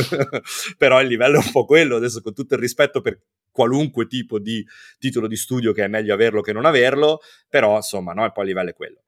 però 0.76 1.00
il 1.00 1.08
livello 1.08 1.40
è 1.40 1.44
un 1.44 1.50
po' 1.50 1.64
quello, 1.64 1.96
adesso 1.96 2.20
con 2.20 2.34
tutto 2.34 2.54
il 2.54 2.60
rispetto 2.60 3.00
per 3.00 3.20
qualunque 3.50 4.06
tipo 4.06 4.38
di 4.38 4.64
titolo 4.98 5.26
di 5.26 5.36
studio 5.36 5.72
che 5.72 5.84
è 5.84 5.88
meglio 5.88 6.14
averlo 6.14 6.40
che 6.40 6.52
non 6.52 6.66
averlo, 6.66 7.20
però 7.48 7.76
insomma, 7.76 8.12
no, 8.12 8.24
e 8.24 8.32
poi 8.32 8.44
il 8.44 8.50
livello 8.50 8.70
è 8.70 8.74
quello. 8.74 9.02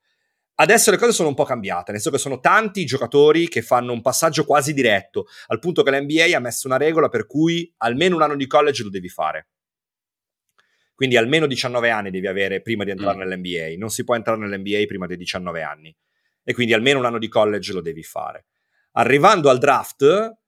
Adesso 0.55 0.91
le 0.91 0.99
cose 0.99 1.13
sono 1.13 1.29
un 1.29 1.35
po' 1.35 1.45
cambiate, 1.45 1.93
nel 1.93 2.01
senso 2.01 2.17
che 2.17 2.23
sono 2.23 2.39
tanti 2.39 2.85
giocatori 2.85 3.49
che 3.49 3.63
fanno 3.63 3.93
un 3.93 4.03
passaggio 4.03 4.45
quasi 4.45 4.75
diretto, 4.75 5.27
al 5.47 5.59
punto 5.59 5.83
che 5.83 5.91
l'NBA 5.91 6.37
ha 6.37 6.41
messo 6.41 6.67
una 6.67 6.77
regola 6.77 7.09
per 7.09 7.27
cui 7.27 7.73
almeno 7.79 8.17
un 8.17 8.23
anno 8.23 8.37
di 8.37 8.47
college 8.47 8.83
lo 8.83 8.91
devi 8.91 9.09
fare. 9.09 9.49
Quindi 10.95 11.17
almeno 11.17 11.47
19 11.47 11.91
anni 11.91 12.11
devi 12.11 12.27
avere 12.27 12.61
prima 12.61 12.85
di 12.85 12.91
entrare 12.91 13.17
Mm. 13.17 13.19
nell'NBA, 13.21 13.79
non 13.79 13.91
si 13.91 14.05
può 14.05 14.15
entrare 14.15 14.39
nell'NBA 14.39 14.85
prima 14.87 15.07
dei 15.07 15.17
19 15.17 15.63
anni 15.63 15.97
e 16.45 16.55
quindi 16.55 16.73
almeno 16.73 16.99
un 16.99 17.05
anno 17.05 17.19
di 17.19 17.29
college 17.29 17.73
lo 17.73 17.81
devi 17.81 18.03
fare. 18.03 18.47
Arrivando 18.93 19.49
al 19.49 19.59
draft, 19.59 20.39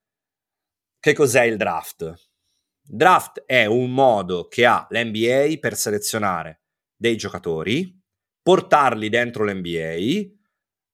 che 1.00 1.12
cos'è 1.12 1.42
il 1.42 1.56
draft? 1.56 2.02
Il 2.86 2.96
draft 2.96 3.44
è 3.46 3.64
un 3.66 3.92
modo 3.92 4.48
che 4.48 4.66
ha 4.66 4.86
l'NBA 4.90 5.58
per 5.58 5.76
selezionare 5.76 6.62
dei 6.96 7.16
giocatori, 7.16 7.98
portarli 8.42 9.08
dentro 9.08 9.44
l'NBA 9.44 10.32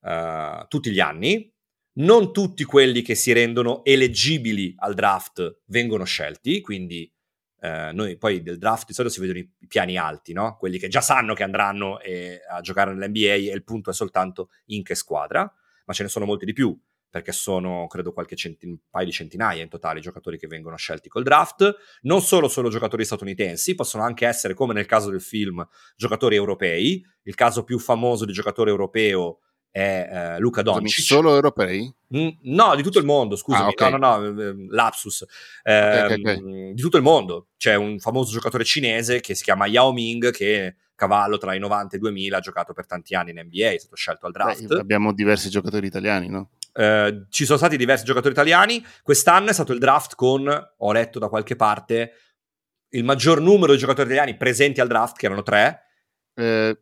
eh, 0.03 0.67
tutti 0.69 0.91
gli 0.91 1.01
anni. 1.01 1.53
Non 1.93 2.33
tutti 2.33 2.63
quelli 2.65 3.03
che 3.03 3.15
si 3.15 3.33
rendono 3.33 3.85
eleggibili 3.85 4.75
al 4.77 4.95
draft 4.95 5.63
vengono 5.67 6.05
scelti, 6.05 6.61
quindi 6.61 7.13
eh, 7.61 7.91
noi 7.93 8.17
poi 8.17 8.43
del 8.43 8.59
draft 8.59 8.87
di 8.87 8.95
solito 8.95 9.15
si 9.15 9.21
vedono 9.21 9.39
i, 9.39 9.51
piani 9.69 9.97
alti, 9.97 10.33
no? 10.33 10.57
quelli 10.57 10.79
che 10.79 10.89
già 10.89 11.01
sanno 11.01 11.35
che 11.35 11.43
andranno 11.43 12.01
eh, 12.01 12.41
a 12.49 12.61
giocare 12.61 12.93
nell'NBA 12.93 13.35
e 13.35 13.53
il 13.53 13.65
punto 13.65 13.91
è 13.91 13.93
soltanto 13.93 14.51
in 14.67 14.83
che 14.83 14.95
squadra, 14.95 15.53
ma 15.85 15.93
ce 15.93 16.03
ne 16.03 16.09
sono 16.09 16.25
molti 16.25 16.45
di 16.45 16.53
più 16.53 16.79
perché 17.11 17.33
sono 17.33 17.89
credo 17.89 18.13
qualche 18.13 18.37
centi- 18.37 18.67
un 18.67 18.79
paio 18.89 19.07
di 19.07 19.13
centinaia 19.13 19.63
in 19.63 19.69
totale 19.69 19.99
i 19.99 20.03
giocatori 20.03 20.39
che 20.39 20.47
vengono 20.47 20.77
scelti 20.77 21.09
col 21.09 21.25
draft, 21.25 21.75
non 22.03 22.23
solo 22.23 22.47
solo 22.47 22.69
giocatori 22.69 23.05
statunitensi, 23.05 23.75
possono 23.75 24.05
anche 24.05 24.27
essere, 24.27 24.55
come 24.55 24.73
nel 24.73 24.87
caso 24.87 25.11
del 25.11 25.21
film, 25.21 25.67
giocatori 25.97 26.37
europei. 26.37 27.05
Il 27.23 27.35
caso 27.35 27.65
più 27.65 27.79
famoso 27.81 28.25
di 28.25 28.33
giocatore 28.33 28.71
europeo 28.71 29.41
è 29.71 30.09
eh, 30.11 30.39
Luca 30.41 30.63
Doncic. 30.63 31.05
Solo 31.05 31.35
europei? 31.35 31.93
Mm, 32.15 32.29
No, 32.43 32.75
di 32.75 32.83
tutto 32.83 32.99
il 32.99 33.05
mondo, 33.05 33.37
scusami. 33.37 33.73
Ah, 33.77 33.87
ok. 33.87 33.91
No, 33.91 33.97
no, 33.97 34.19
no, 34.19 34.43
eh, 34.43 34.55
lapsus. 34.69 35.23
Ok, 35.23 35.29
ok, 35.63 36.27
Ehm, 36.27 36.73
Di 36.73 36.81
tutto 36.81 36.97
il 36.97 37.03
mondo. 37.03 37.49
C'è 37.57 37.75
un 37.75 37.99
famoso 37.99 38.33
giocatore 38.33 38.65
cinese 38.65 39.21
che 39.21 39.35
si 39.35 39.45
chiama 39.45 39.67
Yao 39.67 39.93
Ming, 39.93 40.31
che 40.31 40.77
cavallo 40.95 41.39
tra 41.39 41.55
i 41.55 41.59
90 41.59 41.95
e 41.95 41.99
i 41.99 42.01
2000 42.01 42.37
ha 42.37 42.41
giocato 42.41 42.73
per 42.75 42.87
tanti 42.87 43.15
anni 43.15 43.31
in 43.31 43.41
NBA, 43.41 43.71
è 43.71 43.79
stato 43.79 43.97
scelto 43.97 44.27
al 44.27 44.33
draft. 44.33 44.67
Beh, 44.67 44.81
abbiamo 44.81 45.13
diversi 45.15 45.49
giocatori 45.49 45.87
italiani, 45.87 46.29
no? 46.29 46.51
Eh, 46.73 47.27
ci 47.31 47.45
sono 47.45 47.57
stati 47.59 47.77
diversi 47.77 48.05
giocatori 48.05 48.33
italiani. 48.33 48.85
Quest'anno 49.03 49.49
è 49.51 49.53
stato 49.53 49.73
il 49.73 49.79
draft 49.79 50.15
con, 50.15 50.49
ho 50.77 50.93
letto 50.93 51.19
da 51.19 51.29
qualche 51.29 51.57
parte, 51.57 52.13
il 52.91 53.05
maggior 53.05 53.41
numero 53.41 53.73
di 53.73 53.79
giocatori 53.79 54.09
italiani 54.09 54.37
presenti 54.37 54.81
al 54.81 54.89
draft, 54.89 55.17
che 55.17 55.27
erano 55.27 55.43
tre. 55.43 55.83
Eh, 56.35 56.79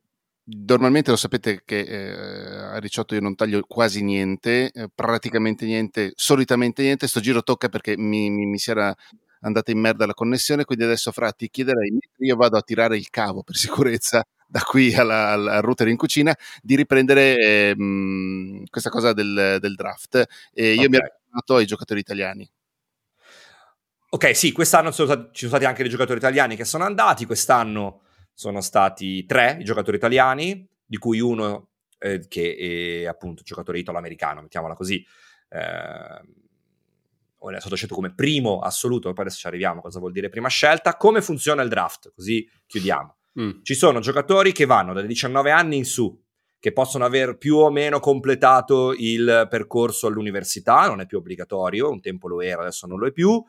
normalmente 0.67 1.11
lo 1.11 1.17
sapete 1.17 1.63
che 1.65 1.81
eh, 1.81 2.57
a 2.75 2.79
Ricciotto 2.79 3.15
io 3.15 3.21
non 3.21 3.35
taglio 3.35 3.63
quasi 3.67 4.03
niente, 4.03 4.71
eh, 4.73 4.89
praticamente 4.95 5.65
niente, 5.67 6.13
solitamente 6.15 6.83
niente. 6.83 7.07
Sto 7.09 7.21
giro 7.21 7.43
tocca 7.43 7.69
perché 7.69 7.97
mi, 7.97 8.31
mi- 8.31 8.47
mi 8.47 8.59
si 8.59 8.71
era 8.71 8.95
andata 9.41 9.71
in 9.71 9.79
merda 9.79 10.07
la 10.07 10.15
connessione, 10.15 10.65
quindi 10.65 10.85
adesso 10.85 11.13
Fra 11.13 11.33
ti 11.33 11.49
chiederei, 11.51 11.97
io 12.19 12.37
vado 12.37 12.57
a 12.57 12.63
tirare 12.63 12.97
il 12.97 13.09
cavo 13.11 13.43
per 13.43 13.57
sicurezza 13.57 14.25
da 14.47 14.61
qui 14.63 14.95
alla- 14.95 15.31
al, 15.33 15.59
router 15.63 15.89
in 15.89 15.97
cucina, 15.97 16.35
di 16.63 16.75
riprendere 16.77 17.37
ehm, 17.71 18.65
questa 18.71 18.91
cosa 18.91 19.13
del, 19.13 19.59
del 19.61 19.75
draft. 19.75 20.25
E 20.53 20.73
io 20.75 20.89
mi 20.89 20.97
ero 20.97 21.07
fermato 21.25 21.57
ai 21.57 21.67
giocatori 21.67 22.01
italiani. 22.01 22.49
Ok, 24.11 24.35
sì, 24.35 24.53
quest'anno 24.53 24.91
ci 24.91 24.97
sono 24.97 25.29
stati 25.33 25.65
anche 25.67 25.83
dei 25.83 25.91
giocatori 25.91 26.19
italiani 26.19 26.57
che 26.57 26.65
sono 26.65 26.85
andati. 26.85 27.27
Quest'anno 27.27 28.01
sono 28.39 28.61
stati 28.61 29.27
tre 29.27 29.57
i 29.59 29.65
giocatori 29.65 29.97
italiani, 29.97 30.65
di 30.87 30.97
cui 30.97 31.19
uno 31.19 31.71
eh, 31.99 32.29
che 32.29 33.01
è 33.03 33.05
appunto 33.05 33.43
giocatore 33.43 33.81
italo-americano, 33.81 34.43
mettiamola 34.43 34.77
così. 34.77 35.05
Eh, 35.49 35.59
è 35.59 37.59
stato 37.59 37.75
scelto 37.75 37.97
come 37.97 38.15
primo 38.15 38.61
assoluto, 38.61 39.13
poi 39.13 39.25
adesso 39.25 39.41
ci 39.41 39.49
arriviamo 39.49 39.81
a 39.81 39.83
cosa 39.83 39.99
vuol 39.99 40.13
dire 40.13 40.29
prima 40.29 40.47
scelta. 40.47 40.97
Come 40.97 41.21
funziona 41.21 41.63
il 41.63 41.69
draft? 41.69 42.13
Così 42.15 42.49
chiudiamo. 42.65 43.17
Mm. 43.41 43.63
Ci 43.65 43.75
sono 43.75 43.99
giocatori 43.99 44.53
che 44.53 44.67
vanno 44.67 44.93
dai 44.93 45.09
19 45.09 45.51
anni 45.51 45.79
in 45.79 45.85
su, 45.85 46.17
che 46.61 46.73
possono 46.73 47.05
aver 47.05 47.39
più 47.39 47.57
o 47.57 47.73
meno 47.73 47.99
completato 47.99 48.95
il 48.97 49.49
percorso 49.51 50.07
all'università, 50.07 50.87
non 50.87 51.01
è 51.01 51.07
più 51.07 51.19
obbligatorio, 51.19 51.91
un 51.91 52.01
tempo 52.01 52.29
lo 52.29 52.41
era, 52.41 52.61
adesso 52.61 52.87
non 52.87 53.01
lo 53.01 53.09
è 53.09 53.11
più. 53.11 53.45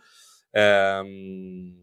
Ehm, 0.49 1.75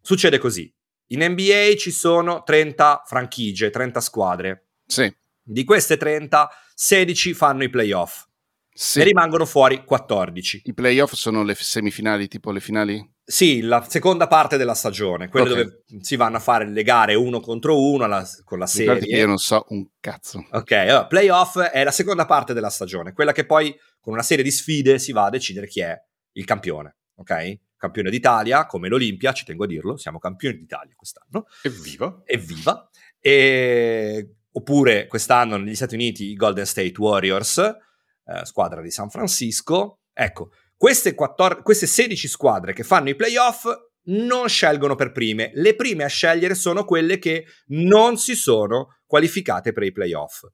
succede 0.00 0.38
così. 0.38 0.75
In 1.08 1.24
NBA 1.24 1.74
ci 1.76 1.90
sono 1.90 2.42
30 2.42 3.02
franchigie, 3.06 3.70
30 3.70 4.00
squadre. 4.00 4.66
Sì, 4.86 5.12
Di 5.42 5.64
queste 5.64 5.96
30, 5.96 6.50
16 6.74 7.32
fanno 7.34 7.62
i 7.64 7.70
playoff 7.70 8.24
sì. 8.72 9.00
e 9.00 9.04
rimangono 9.04 9.46
fuori 9.46 9.84
14. 9.84 10.62
I 10.64 10.74
playoff 10.74 11.12
sono 11.14 11.42
le 11.44 11.54
semifinali, 11.54 12.26
tipo 12.28 12.50
le 12.50 12.60
finali? 12.60 13.14
Sì, 13.28 13.60
la 13.62 13.84
seconda 13.88 14.26
parte 14.28 14.56
della 14.56 14.74
stagione, 14.74 15.28
quella 15.28 15.46
Ok. 15.50 15.54
dove 15.56 15.82
si 16.00 16.14
vanno 16.16 16.36
a 16.36 16.40
fare 16.40 16.68
le 16.68 16.82
gare 16.84 17.14
uno 17.14 17.40
contro 17.40 17.80
uno 17.80 18.04
alla- 18.04 18.24
con 18.44 18.58
la 18.60 18.66
serie. 18.66 19.16
io 19.16 19.26
non 19.26 19.38
so 19.38 19.64
un 19.70 19.84
cazzo. 20.00 20.46
Ok, 20.52 20.70
allora, 20.72 21.06
playoff 21.06 21.58
è 21.58 21.82
la 21.84 21.90
seconda 21.90 22.24
parte 22.26 22.52
della 22.54 22.70
stagione, 22.70 23.12
quella 23.12 23.32
che 23.32 23.44
poi 23.46 23.74
con 24.00 24.12
una 24.12 24.22
serie 24.22 24.44
di 24.44 24.50
sfide 24.52 24.98
si 25.00 25.10
va 25.12 25.24
a 25.26 25.30
decidere 25.30 25.66
chi 25.66 25.80
è 25.80 25.96
il 26.32 26.44
campione, 26.44 26.96
ok? 27.16 27.58
Campione 27.76 28.10
d'Italia, 28.10 28.66
come 28.66 28.88
l'Olimpia, 28.88 29.32
ci 29.32 29.44
tengo 29.44 29.64
a 29.64 29.66
dirlo, 29.66 29.96
siamo 29.96 30.18
campioni 30.18 30.56
d'Italia 30.56 30.94
quest'anno, 30.96 31.46
Evviva. 31.62 32.22
evviva. 32.24 32.88
E... 33.20 34.36
Oppure 34.52 35.06
quest'anno 35.06 35.58
negli 35.58 35.74
Stati 35.74 35.94
Uniti 35.94 36.30
i 36.30 36.34
Golden 36.34 36.64
State 36.64 36.94
Warriors, 36.96 37.58
eh, 37.58 38.44
squadra 38.44 38.80
di 38.80 38.90
San 38.90 39.10
Francisco. 39.10 40.00
Ecco, 40.14 40.50
queste, 40.76 41.14
14 41.14 41.62
queste 41.62 41.86
16 41.86 42.26
squadre 42.28 42.72
che 42.72 42.82
fanno 42.82 43.10
i 43.10 43.14
playoff 43.14 43.66
non 44.06 44.48
scelgono 44.48 44.94
per 44.94 45.12
prime. 45.12 45.50
Le 45.54 45.74
prime 45.74 46.04
a 46.04 46.08
scegliere 46.08 46.54
sono 46.54 46.84
quelle 46.84 47.18
che 47.18 47.46
non 47.68 48.16
si 48.16 48.34
sono 48.34 48.98
qualificate 49.06 49.72
per 49.72 49.82
i 49.82 49.92
playoff. 49.92 50.44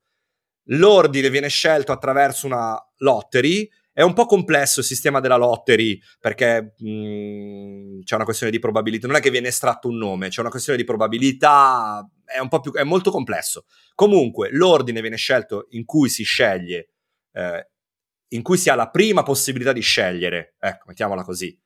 L'ordine 0.67 1.31
viene 1.31 1.49
scelto 1.49 1.93
attraverso 1.93 2.47
una 2.47 2.77
lottery. 2.99 3.69
È 3.95 4.01
un 4.01 4.15
po' 4.15 4.25
complesso 4.25 4.81
il 4.81 4.87
sistema 4.87 5.21
della 5.21 5.37
lottery 5.37 6.01
perché 6.19 6.75
mh, 6.79 8.01
c'è 8.05 8.15
una 8.15 8.25
questione 8.25 8.51
di 8.51 8.59
probabilità. 8.59 9.07
Non 9.07 9.17
è 9.17 9.21
che 9.21 9.31
viene 9.31 9.49
estratto 9.49 9.89
un 9.89 9.99
nome, 9.99 10.29
c'è 10.29 10.41
una 10.41 10.49
questione 10.49 10.79
di 10.79 10.85
probabilità. 10.85 12.09
È, 12.25 12.39
un 12.39 12.49
po 12.49 12.61
più, 12.61 12.73
è 12.73 12.85
molto 12.85 13.11
complesso. 13.11 13.67
Comunque, 13.95 14.49
l'ordine 14.51 15.03
viene 15.03 15.17
scelto 15.17 15.67
in 15.71 15.85
cui 15.85 16.09
si 16.09 16.23
sceglie, 16.23 16.89
eh, 17.33 17.69
in 18.29 18.43
cui 18.43 18.57
si 18.57 18.71
ha 18.71 18.75
la 18.75 18.89
prima 18.89 19.23
possibilità 19.23 19.73
di 19.73 19.83
scegliere. 19.83 20.55
Ecco, 20.59 20.85
mettiamola 20.87 21.23
così. 21.23 21.61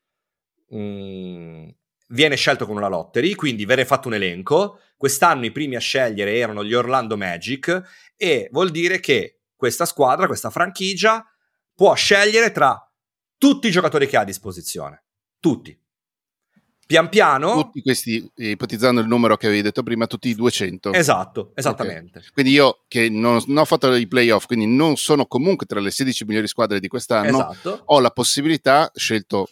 Mm, 0.74 1.68
viene 2.08 2.34
scelto 2.34 2.66
con 2.66 2.76
una 2.76 2.88
lottery, 2.88 3.34
quindi 3.36 3.64
viene 3.64 3.84
fatto 3.84 4.08
un 4.08 4.14
elenco. 4.14 4.80
Quest'anno 4.96 5.44
i 5.44 5.52
primi 5.52 5.76
a 5.76 5.80
scegliere 5.80 6.34
erano 6.36 6.64
gli 6.64 6.74
Orlando 6.74 7.16
Magic 7.16 7.82
e 8.16 8.48
vuol 8.50 8.70
dire 8.70 8.98
che 8.98 9.42
questa 9.54 9.84
squadra, 9.84 10.26
questa 10.26 10.50
franchigia, 10.50 11.24
può 11.76 11.94
scegliere 11.94 12.50
tra 12.50 12.80
tutti 13.38 13.68
i 13.68 13.70
giocatori 13.70 14.08
che 14.08 14.16
ha 14.16 14.22
a 14.22 14.24
disposizione. 14.24 15.04
Tutti. 15.38 15.78
Pian 16.86 17.08
piano. 17.08 17.54
Tutti 17.62 17.82
questi, 17.82 18.30
eh, 18.36 18.50
ipotizzando 18.50 19.00
il 19.00 19.08
numero 19.08 19.36
che 19.36 19.46
avevi 19.46 19.60
detto 19.60 19.82
prima, 19.82 20.06
tutti 20.06 20.28
i 20.28 20.34
200. 20.34 20.92
Esatto, 20.92 21.52
esattamente. 21.56 22.22
Quindi 22.32 22.52
io 22.52 22.84
che 22.88 23.08
non, 23.10 23.42
non 23.48 23.58
ho 23.58 23.64
fatto 23.64 23.92
i 23.94 24.06
playoff, 24.06 24.46
quindi 24.46 24.66
non 24.66 24.96
sono 24.96 25.26
comunque 25.26 25.66
tra 25.66 25.80
le 25.80 25.90
16 25.90 26.24
migliori 26.24 26.46
squadre 26.46 26.78
di 26.80 26.86
quest'anno, 26.88 27.50
Esatto. 27.50 27.82
ho 27.86 28.00
la 28.00 28.10
possibilità, 28.10 28.90
scelto 28.94 29.48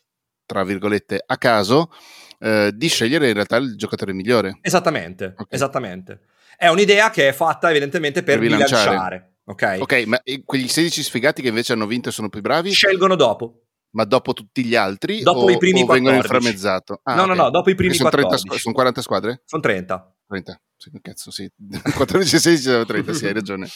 tra 0.47 0.63
virgolette 0.63 1.23
a 1.27 1.37
caso, 1.37 1.91
eh, 2.39 2.71
di 2.73 2.87
scegliere 2.89 3.27
in 3.29 3.35
realtà 3.35 3.57
il 3.57 3.77
giocatore 3.77 4.13
migliore. 4.13 4.59
Esattamente, 4.63 5.35
Ok. 5.37 5.53
esattamente. 5.53 6.21
È 6.57 6.69
un'idea 6.69 7.11
che 7.11 7.29
è 7.29 7.33
fatta 7.33 7.69
evidentemente 7.71 8.23
per, 8.23 8.39
Per 8.39 8.47
bilanciare. 8.47 8.91
bilanciare. 8.91 9.34
Ok? 9.47 9.77
Ok, 9.81 10.05
ma 10.07 10.21
quegli 10.45 10.69
16 10.69 11.03
sfigati 11.03 11.43
che 11.43 11.49
invece 11.49 11.73
hanno 11.75 11.87
vinto 11.87 12.09
e 12.09 12.13
sono 12.13 12.29
più 12.29 12.41
bravi, 12.41 12.71
Scelgono 12.73 13.15
dopo. 13.15 13.65
ma 13.91 14.05
dopo 14.05 14.33
tutti 14.33 14.65
gli 14.65 14.75
altri 14.75 15.21
Dopo 15.21 15.41
o, 15.41 15.51
i 15.51 15.59
primi 15.59 15.83
o 15.83 15.87
vengono 15.87 16.17
14? 16.17 16.35
inframmezzato? 16.35 17.01
Ah, 17.05 17.15
no, 17.15 17.27
no, 17.27 17.33
ok. 17.33 17.39
no, 17.39 17.51
dopo 17.51 17.71
i 17.71 17.75
primi 17.75 17.95
sono, 17.95 18.09
30 18.09 18.29
14. 18.29 18.47
squa- 18.49 18.59
sono 18.63 18.75
40 18.75 19.03
squadre? 19.03 19.43
Sono 19.45 19.63
30. 19.63 20.17
30. 20.29 20.61
Sì, 20.77 20.91
cazzo, 21.03 21.31
sì. 21.31 21.51
14 21.95 22.37
e 22.37 22.39
16 22.39 22.63
sono 22.63 22.85
30, 22.85 23.13
sì, 23.13 23.27
hai 23.27 23.33
ragione. 23.35 23.69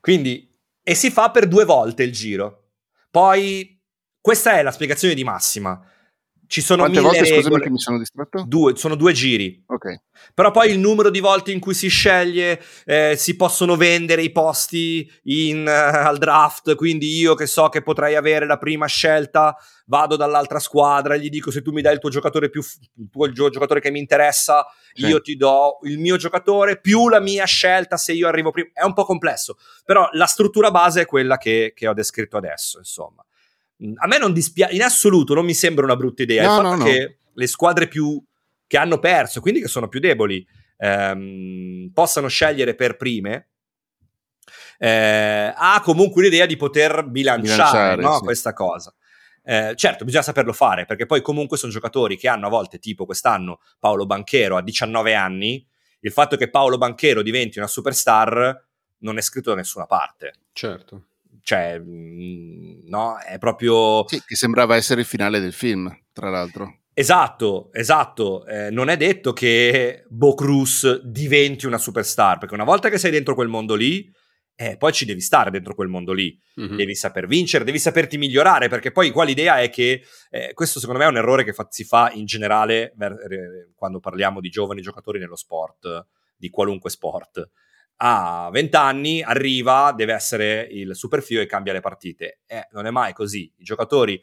Quindi, 0.00 0.54
e 0.82 0.94
si 0.94 1.10
fa 1.10 1.30
per 1.30 1.48
due 1.48 1.64
volte 1.64 2.02
il 2.04 2.12
giro. 2.12 2.68
Poi, 3.10 3.80
questa 4.20 4.52
è 4.58 4.62
la 4.62 4.70
spiegazione 4.70 5.14
di 5.14 5.24
massima. 5.24 5.80
Ci 6.46 6.60
sono 6.60 6.82
Quante 6.82 6.98
mille 7.00 7.10
volte, 7.10 7.26
scusami 7.26 7.42
regole. 7.44 7.62
che 7.64 7.70
mi 7.70 7.78
sono 7.78 7.98
distratto? 7.98 8.44
Due, 8.46 8.76
sono 8.76 8.94
due 8.94 9.12
giri. 9.12 9.62
Ok. 9.66 10.02
Però 10.32 10.50
poi 10.50 10.70
il 10.70 10.78
numero 10.78 11.10
di 11.10 11.20
volte 11.20 11.52
in 11.52 11.60
cui 11.60 11.74
si 11.74 11.88
sceglie, 11.88 12.60
eh, 12.84 13.14
si 13.16 13.36
possono 13.36 13.76
vendere 13.76 14.22
i 14.22 14.32
posti 14.32 15.10
in, 15.24 15.66
eh, 15.66 15.70
al 15.70 16.18
draft, 16.18 16.74
quindi 16.74 17.16
io 17.18 17.34
che 17.34 17.46
so 17.46 17.68
che 17.68 17.82
potrei 17.82 18.14
avere 18.16 18.46
la 18.46 18.56
prima 18.58 18.86
scelta, 18.86 19.54
vado 19.86 20.16
dall'altra 20.16 20.58
squadra 20.58 21.14
e 21.14 21.20
gli 21.20 21.28
dico 21.28 21.50
se 21.50 21.62
tu 21.62 21.70
mi 21.72 21.82
dai 21.82 21.94
il 21.94 21.98
tuo 22.00 22.10
giocatore 22.10 22.48
più 22.50 22.60
il 22.96 23.08
tuo 23.10 23.30
gio- 23.30 23.50
giocatore 23.50 23.80
che 23.80 23.90
mi 23.90 23.98
interessa, 23.98 24.66
Sì. 24.94 25.06
io 25.06 25.20
ti 25.20 25.36
do 25.36 25.78
il 25.82 25.98
mio 25.98 26.16
giocatore 26.16 26.80
più 26.80 27.08
la 27.08 27.20
mia 27.20 27.44
scelta 27.44 27.96
se 27.96 28.12
io 28.12 28.26
arrivo 28.28 28.50
prima. 28.50 28.68
È 28.72 28.82
un 28.84 28.94
po' 28.94 29.04
complesso, 29.04 29.56
però 29.84 30.08
la 30.12 30.26
struttura 30.26 30.70
base 30.70 31.02
è 31.02 31.06
quella 31.06 31.36
che, 31.36 31.72
che 31.74 31.86
ho 31.86 31.92
descritto 31.92 32.36
adesso, 32.36 32.78
insomma. 32.78 33.24
A 33.96 34.06
me 34.06 34.18
non 34.18 34.32
dispiace, 34.32 34.74
in 34.74 34.82
assoluto 34.82 35.34
non 35.34 35.44
mi 35.44 35.54
sembra 35.54 35.84
una 35.84 35.96
brutta 35.96 36.22
idea 36.22 36.42
il 36.42 36.48
No, 36.48 36.56
fatto 36.56 36.68
no, 36.68 36.76
no. 36.76 36.84
che 36.84 37.18
le 37.32 37.46
squadre 37.46 37.88
più 37.88 38.22
che 38.66 38.76
hanno 38.78 38.98
perso, 38.98 39.40
quindi 39.40 39.60
che 39.60 39.68
sono 39.68 39.88
più 39.88 40.00
deboli, 40.00 40.46
ehm, 40.78 41.90
possano 41.92 42.28
scegliere 42.28 42.74
per 42.74 42.96
prime, 42.96 43.48
eh, 44.78 45.52
ha 45.54 45.80
comunque 45.82 46.22
l'idea 46.22 46.46
di 46.46 46.56
poter 46.56 47.04
bilanciare, 47.06 47.96
Bilanciare, 47.96 48.02
no, 48.02 48.16
sì. 48.18 48.24
questa 48.24 48.52
cosa. 48.52 48.94
Eh, 49.42 49.74
certo, 49.76 50.04
bisogna 50.04 50.24
saperlo 50.24 50.52
fare 50.52 50.86
perché 50.86 51.06
poi 51.06 51.22
comunque 51.22 51.56
sono 51.56 51.70
giocatori 51.70 52.16
che 52.16 52.28
hanno 52.28 52.46
a 52.46 52.50
volte, 52.50 52.78
tipo 52.78 53.04
quest'anno 53.04 53.60
Paolo 53.78 54.04
Banchero 54.04 54.56
a 54.56 54.62
19 54.62 55.14
anni, 55.14 55.64
il 56.00 56.12
fatto 56.12 56.36
che 56.36 56.50
Paolo 56.50 56.78
Banchero 56.78 57.22
diventi 57.22 57.58
una 57.58 57.68
superstar 57.68 58.64
non 58.98 59.18
è 59.18 59.20
scritto 59.20 59.50
da 59.50 59.56
nessuna 59.56 59.86
parte. 59.86 60.32
Certo. 60.52 61.06
Cioè, 61.46 61.78
mm, 61.78 62.88
no, 62.88 63.18
è 63.18 63.38
proprio... 63.38 64.04
Sì, 64.08 64.20
che 64.26 64.34
sembrava 64.34 64.74
essere 64.74 65.02
il 65.02 65.06
finale 65.06 65.38
del 65.38 65.52
film, 65.52 65.88
tra 66.12 66.28
l'altro. 66.28 66.80
Esatto, 66.92 67.70
esatto. 67.72 68.44
Eh, 68.46 68.70
non 68.70 68.88
è 68.88 68.96
detto 68.96 69.32
che 69.32 70.04
Bo 70.08 70.34
Cruz 70.34 71.02
diventi 71.02 71.66
una 71.66 71.78
superstar, 71.78 72.38
perché 72.38 72.54
una 72.54 72.64
volta 72.64 72.88
che 72.88 72.98
sei 72.98 73.12
dentro 73.12 73.36
quel 73.36 73.46
mondo 73.46 73.76
lì, 73.76 74.10
eh, 74.56 74.76
poi 74.76 74.92
ci 74.92 75.04
devi 75.04 75.20
stare 75.20 75.52
dentro 75.52 75.76
quel 75.76 75.86
mondo 75.86 76.12
lì. 76.12 76.36
Mhm. 76.56 76.74
Devi 76.74 76.96
saper 76.96 77.28
vincere, 77.28 77.62
devi 77.62 77.78
saperti 77.78 78.18
migliorare, 78.18 78.66
perché 78.66 78.90
poi 78.90 79.12
qua 79.12 79.22
l'idea 79.22 79.60
è 79.60 79.70
che 79.70 80.02
eh, 80.30 80.52
questo 80.52 80.80
secondo 80.80 80.98
me 80.98 81.06
è 81.06 81.10
un 81.10 81.16
errore 81.16 81.44
che 81.44 81.52
fa- 81.52 81.68
si 81.70 81.84
fa 81.84 82.10
in 82.12 82.24
generale 82.24 82.92
ver- 82.96 83.20
eh, 83.30 83.70
quando 83.76 84.00
parliamo 84.00 84.40
di 84.40 84.48
giovani 84.48 84.80
giocatori 84.80 85.20
nello 85.20 85.36
sport, 85.36 86.08
di 86.36 86.50
qualunque 86.50 86.90
sport. 86.90 87.48
A 87.98 88.48
20 88.52 88.76
anni 88.76 89.22
arriva, 89.22 89.92
deve 89.96 90.12
essere 90.12 90.68
il 90.70 90.94
super 90.94 91.22
figo 91.22 91.40
e 91.40 91.46
cambia 91.46 91.72
le 91.72 91.80
partite. 91.80 92.40
Eh, 92.46 92.68
non 92.72 92.86
è 92.86 92.90
mai 92.90 93.12
così. 93.12 93.50
I 93.56 93.64
giocatori 93.64 94.20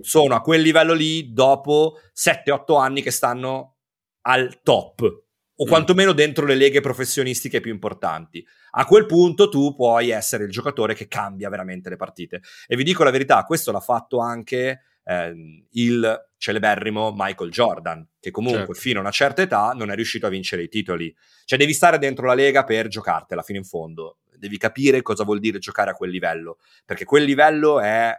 sono 0.00 0.34
a 0.34 0.40
quel 0.40 0.60
livello 0.60 0.92
lì 0.92 1.32
dopo 1.32 1.98
7-8 2.12 2.78
anni 2.78 3.02
che 3.02 3.10
stanno 3.10 3.76
al 4.22 4.60
top 4.62 5.24
o 5.58 5.64
Mm. 5.64 5.68
quantomeno 5.68 6.12
dentro 6.12 6.44
le 6.44 6.54
leghe 6.54 6.80
professionistiche 6.80 7.60
più 7.60 7.72
importanti. 7.72 8.44
A 8.72 8.84
quel 8.84 9.06
punto 9.06 9.48
tu 9.48 9.74
puoi 9.74 10.10
essere 10.10 10.44
il 10.44 10.50
giocatore 10.50 10.94
che 10.94 11.08
cambia 11.08 11.48
veramente 11.48 11.88
le 11.88 11.96
partite. 11.96 12.42
E 12.66 12.76
vi 12.76 12.84
dico 12.84 13.04
la 13.04 13.10
verità, 13.10 13.42
questo 13.44 13.72
l'ha 13.72 13.80
fatto 13.80 14.18
anche 14.18 14.82
ehm, 15.06 15.66
il 15.70 16.28
celeberrimo 16.36 17.12
Michael 17.16 17.50
Jordan, 17.50 18.06
che 18.20 18.30
comunque 18.30 18.74
Certo. 18.74 18.80
fino 18.80 18.98
a 18.98 19.02
una 19.02 19.10
certa 19.10 19.42
età 19.42 19.70
non 19.72 19.90
è 19.90 19.94
riuscito 19.94 20.26
a 20.26 20.30
vincere 20.30 20.64
i 20.64 20.68
titoli. 20.68 21.14
Cioè 21.44 21.58
devi 21.58 21.72
stare 21.72 21.98
dentro 21.98 22.26
la 22.26 22.34
lega 22.34 22.64
per 22.64 22.88
giocartela 22.88 23.42
fino 23.42 23.58
in 23.58 23.64
fondo. 23.64 24.18
Devi 24.36 24.58
capire 24.58 25.00
cosa 25.02 25.24
vuol 25.24 25.38
dire 25.40 25.58
giocare 25.58 25.90
a 25.90 25.94
quel 25.94 26.10
livello, 26.10 26.58
perché 26.84 27.04
quel 27.04 27.24
livello 27.24 27.80
è 27.80 28.14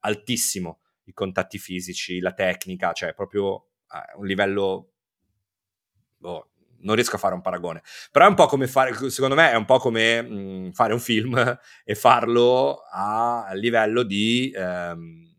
altissimo. 0.00 0.80
I 1.04 1.12
contatti 1.12 1.58
fisici, 1.58 2.18
la 2.20 2.32
tecnica, 2.32 2.92
cioè 2.92 3.14
proprio 3.14 3.66
eh, 3.92 4.16
un 4.16 4.26
livello 4.26 4.90
boh, 6.18 6.48
non 6.80 6.94
riesco 6.94 7.16
a 7.16 7.18
fare 7.18 7.34
un 7.34 7.40
paragone. 7.40 7.82
Però 8.10 8.24
è 8.24 8.28
un 8.28 8.34
po' 8.34 8.46
come 8.46 8.66
fare, 8.66 8.92
secondo 9.10 9.34
me, 9.34 9.50
è 9.50 9.54
un 9.56 9.64
po' 9.64 9.78
come 9.78 10.22
mh, 10.22 10.72
fare 10.72 10.92
un 10.92 11.00
film 11.00 11.36
e 11.84 11.94
farlo 11.94 12.82
a 12.90 13.50
livello 13.54 14.02
di 14.02 14.52
ehm, 14.54 15.31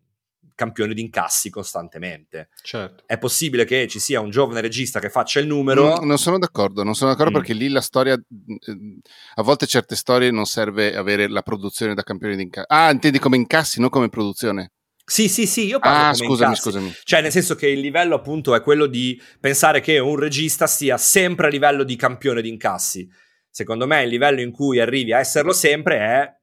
campione 0.55 0.93
di 0.93 1.01
incassi 1.01 1.49
costantemente. 1.49 2.49
Certo. 2.61 3.03
È 3.05 3.17
possibile 3.17 3.65
che 3.65 3.87
ci 3.87 3.99
sia 3.99 4.19
un 4.19 4.29
giovane 4.29 4.61
regista 4.61 4.99
che 4.99 5.09
faccia 5.09 5.39
il 5.39 5.47
numero. 5.47 5.95
Non, 5.95 6.07
non 6.07 6.17
sono 6.17 6.37
d'accordo, 6.37 6.83
non 6.83 6.95
sono 6.95 7.11
d'accordo 7.11 7.31
Mm. 7.31 7.35
perché 7.35 7.53
lì 7.53 7.69
la 7.69 7.81
storia, 7.81 8.13
eh, 8.13 8.97
a 9.35 9.41
volte 9.43 9.65
certe 9.67 9.95
storie 9.95 10.31
non 10.31 10.45
serve 10.45 10.95
avere 10.95 11.27
la 11.27 11.41
produzione 11.41 11.93
da 11.93 12.03
campione 12.03 12.35
di 12.35 12.43
incassi. 12.43 12.67
Ah, 12.69 12.91
intendi 12.91 13.19
come 13.19 13.37
incassi, 13.37 13.79
non 13.79 13.89
come 13.89 14.09
produzione. 14.09 14.71
Sì, 15.05 15.27
sì, 15.27 15.45
sì, 15.45 15.65
io 15.65 15.79
parlo 15.79 15.97
Ah, 15.97 16.11
come 16.13 16.15
scusami, 16.27 16.49
incassi. 16.51 16.61
scusami. 16.61 16.93
Cioè, 17.03 17.21
nel 17.21 17.31
senso 17.31 17.55
che 17.55 17.67
il 17.67 17.79
livello 17.81 18.15
appunto 18.15 18.55
è 18.55 18.61
quello 18.61 18.85
di 18.85 19.21
pensare 19.39 19.81
che 19.81 19.99
un 19.99 20.15
regista 20.17 20.65
sia 20.65 20.97
sempre 20.97 21.47
a 21.47 21.49
livello 21.49 21.83
di 21.83 21.95
campione 21.97 22.41
di 22.41 22.47
incassi. 22.49 23.09
Secondo 23.49 23.85
me 23.85 24.01
il 24.03 24.09
livello 24.09 24.39
in 24.41 24.51
cui 24.51 24.79
arrivi 24.79 25.11
a 25.13 25.19
esserlo 25.19 25.51
sempre 25.51 25.97
è 25.97 26.33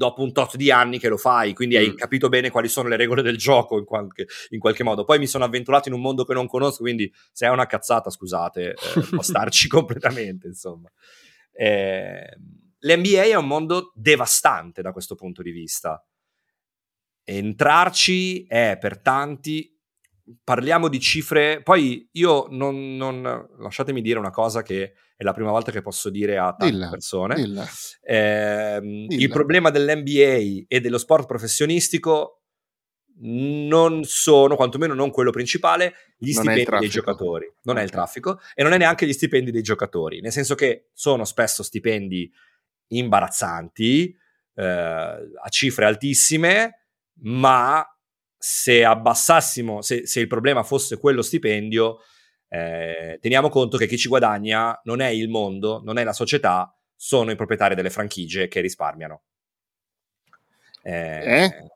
dopo 0.00 0.22
un 0.22 0.32
tot 0.32 0.56
di 0.56 0.70
anni 0.70 0.98
che 0.98 1.10
lo 1.10 1.18
fai, 1.18 1.52
quindi 1.52 1.76
hai 1.76 1.90
Mm. 1.90 1.94
capito 1.94 2.30
bene 2.30 2.48
quali 2.48 2.68
sono 2.68 2.88
le 2.88 2.96
regole 2.96 3.20
del 3.20 3.36
gioco 3.36 3.76
in 3.76 3.84
qualche, 3.84 4.26
in 4.48 4.58
qualche 4.58 4.82
modo. 4.82 5.04
Poi 5.04 5.18
mi 5.18 5.26
sono 5.26 5.44
avventurato 5.44 5.88
in 5.88 5.94
un 5.94 6.00
mondo 6.00 6.24
che 6.24 6.32
non 6.32 6.46
conosco, 6.46 6.78
quindi 6.82 7.12
se 7.30 7.44
è 7.44 7.50
una 7.50 7.66
cazzata, 7.66 8.08
scusate, 8.08 8.70
eh, 8.70 8.74
può 9.10 9.20
starci 9.20 9.68
completamente, 9.68 10.46
insomma. 10.46 10.90
Eh, 11.52 12.34
L'NBA 12.78 13.24
è 13.24 13.34
un 13.34 13.46
mondo 13.46 13.92
devastante 13.94 14.80
da 14.80 14.90
questo 14.92 15.14
punto 15.16 15.42
di 15.42 15.50
vista. 15.50 16.02
Entrarci 17.22 18.44
è 18.46 18.78
per 18.80 19.00
tanti. 19.02 19.78
Parliamo 20.42 20.88
di 20.88 21.00
cifre. 21.00 21.62
Poi 21.62 22.08
io 22.12 22.46
non, 22.50 22.96
non- 22.96 23.48
lasciatemi 23.58 24.00
dire 24.00 24.18
una 24.18 24.30
cosa 24.30 24.62
che 24.62 24.92
è 25.16 25.22
la 25.22 25.32
prima 25.32 25.50
volta 25.50 25.70
che 25.70 25.82
posso 25.82 26.10
dire 26.10 26.38
a 26.38 26.54
tante 26.54 26.72
Dilla, 26.72 26.88
persone. 26.88 27.34
Dilla. 27.34 27.66
Ehm, 28.02 29.06
Dilla. 29.06 29.22
il 29.22 29.28
problema 29.28 29.70
dell'NBA 29.70 30.64
e 30.66 30.80
dello 30.80 30.98
sport 30.98 31.26
professionistico 31.26 32.40
non 33.22 34.04
sono, 34.04 34.56
quantomeno 34.56 34.94
non 34.94 35.10
quello 35.10 35.30
principale, 35.30 35.94
gli 36.16 36.32
Non 36.32 36.44
stipendi 36.44 36.78
dei 36.78 36.88
giocatori. 36.88 37.52
Non 37.62 37.76
è 37.76 37.82
il 37.82 37.90
traffico 37.90 38.40
e 38.54 38.62
non 38.62 38.72
è 38.72 38.78
neanche 38.78 39.06
gli 39.06 39.12
stipendi 39.12 39.50
dei 39.50 39.62
giocatori, 39.62 40.20
nel 40.20 40.32
senso 40.32 40.54
che 40.54 40.88
sono 40.94 41.24
spesso 41.24 41.62
stipendi 41.62 42.30
imbarazzanti, 42.88 44.16
eh, 44.54 44.62
a 44.62 45.48
cifre 45.48 45.84
altissime, 45.84 46.86
ma 47.22 47.84
se 48.42 48.82
abbassassimo, 48.86 49.82
se, 49.82 50.06
se 50.06 50.20
il 50.20 50.26
problema 50.26 50.62
fosse 50.62 50.96
quello 50.96 51.20
stipendio, 51.20 51.98
eh, 52.48 53.18
teniamo 53.20 53.50
conto 53.50 53.76
che 53.76 53.86
chi 53.86 53.98
ci 53.98 54.08
guadagna 54.08 54.80
non 54.84 55.00
è 55.00 55.08
il 55.08 55.28
mondo, 55.28 55.82
non 55.84 55.98
è 55.98 56.04
la 56.04 56.14
società, 56.14 56.74
sono 56.96 57.30
i 57.30 57.36
proprietari 57.36 57.74
delle 57.74 57.90
franchigie 57.90 58.48
che 58.48 58.60
risparmiano. 58.60 59.22
Eh, 60.82 61.42
Eh? 61.44 61.70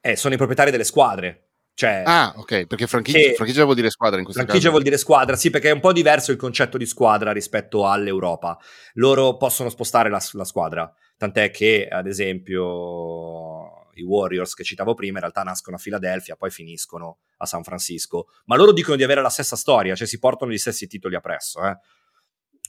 eh, 0.00 0.16
sono 0.16 0.34
i 0.34 0.36
proprietari 0.36 0.72
delle 0.72 0.84
squadre. 0.84 1.42
Cioè, 1.72 2.02
Ah, 2.06 2.32
ok, 2.36 2.66
perché 2.66 2.86
franchigia, 2.86 3.34
franchigia 3.34 3.62
vuol 3.64 3.76
dire 3.76 3.90
squadra 3.90 4.18
in 4.18 4.24
questo 4.24 4.40
franchigia 4.42 4.68
caso. 4.70 4.72
vuol 4.78 4.82
dire 4.82 4.98
squadra, 4.98 5.36
sì, 5.36 5.50
perché 5.50 5.68
è 5.68 5.72
un 5.72 5.80
po' 5.80 5.92
diverso 5.92 6.32
il 6.32 6.38
concetto 6.38 6.78
di 6.78 6.86
squadra 6.86 7.32
rispetto 7.32 7.86
all'Europa. 7.86 8.58
Loro 8.94 9.36
possono 9.36 9.68
spostare 9.68 10.08
la, 10.08 10.20
la 10.32 10.44
squadra, 10.44 10.92
tant'è 11.18 11.50
che, 11.50 11.86
ad 11.86 12.06
esempio, 12.06 13.85
i 14.00 14.04
Warriors 14.04 14.54
che 14.54 14.64
citavo 14.64 14.94
prima 14.94 15.14
in 15.14 15.20
realtà 15.20 15.42
nascono 15.42 15.76
a 15.76 15.78
Filadelfia, 15.78 16.36
poi 16.36 16.50
finiscono 16.50 17.18
a 17.38 17.46
San 17.46 17.62
Francisco. 17.62 18.28
Ma 18.46 18.56
loro 18.56 18.72
dicono 18.72 18.96
di 18.96 19.02
avere 19.04 19.22
la 19.22 19.28
stessa 19.28 19.56
storia, 19.56 19.94
cioè 19.94 20.06
si 20.06 20.18
portano 20.18 20.50
gli 20.50 20.58
stessi 20.58 20.86
titoli 20.86 21.14
appresso. 21.14 21.60
eh. 21.66 21.76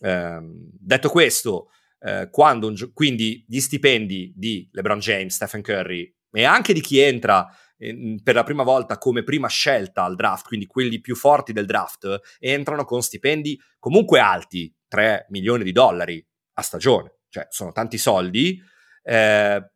Ehm, 0.01 0.69
detto 0.71 1.09
questo, 1.09 1.69
eh, 1.99 2.29
gio- 2.73 2.91
quindi 2.93 3.43
gli 3.47 3.59
stipendi 3.59 4.33
di 4.35 4.69
LeBron 4.71 4.99
James, 4.99 5.33
Stephen 5.33 5.61
Curry 5.61 6.13
e 6.31 6.43
anche 6.43 6.73
di 6.73 6.81
chi 6.81 6.99
entra 6.99 7.47
eh, 7.77 8.19
per 8.23 8.35
la 8.35 8.43
prima 8.43 8.63
volta 8.63 8.97
come 8.97 9.23
prima 9.23 9.47
scelta 9.47 10.03
al 10.03 10.15
draft, 10.15 10.47
quindi 10.47 10.65
quelli 10.65 10.99
più 10.99 11.15
forti 11.15 11.53
del 11.53 11.65
draft, 11.65 12.19
entrano 12.39 12.85
con 12.85 13.01
stipendi 13.01 13.59
comunque 13.79 14.19
alti, 14.19 14.73
3 14.87 15.25
milioni 15.29 15.63
di 15.63 15.71
dollari 15.71 16.25
a 16.53 16.61
stagione, 16.61 17.19
cioè 17.29 17.47
sono 17.49 17.71
tanti 17.71 17.97
soldi. 17.97 18.59
eh, 19.03 19.71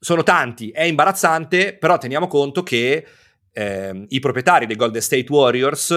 sono 0.00 0.22
tanti, 0.22 0.70
è 0.70 0.82
imbarazzante, 0.82 1.76
però 1.76 1.98
teniamo 1.98 2.26
conto 2.26 2.62
che 2.62 3.06
ehm, 3.52 4.06
i 4.08 4.18
proprietari 4.18 4.66
dei 4.66 4.76
Golden 4.76 5.02
State 5.02 5.30
Warriors 5.30 5.94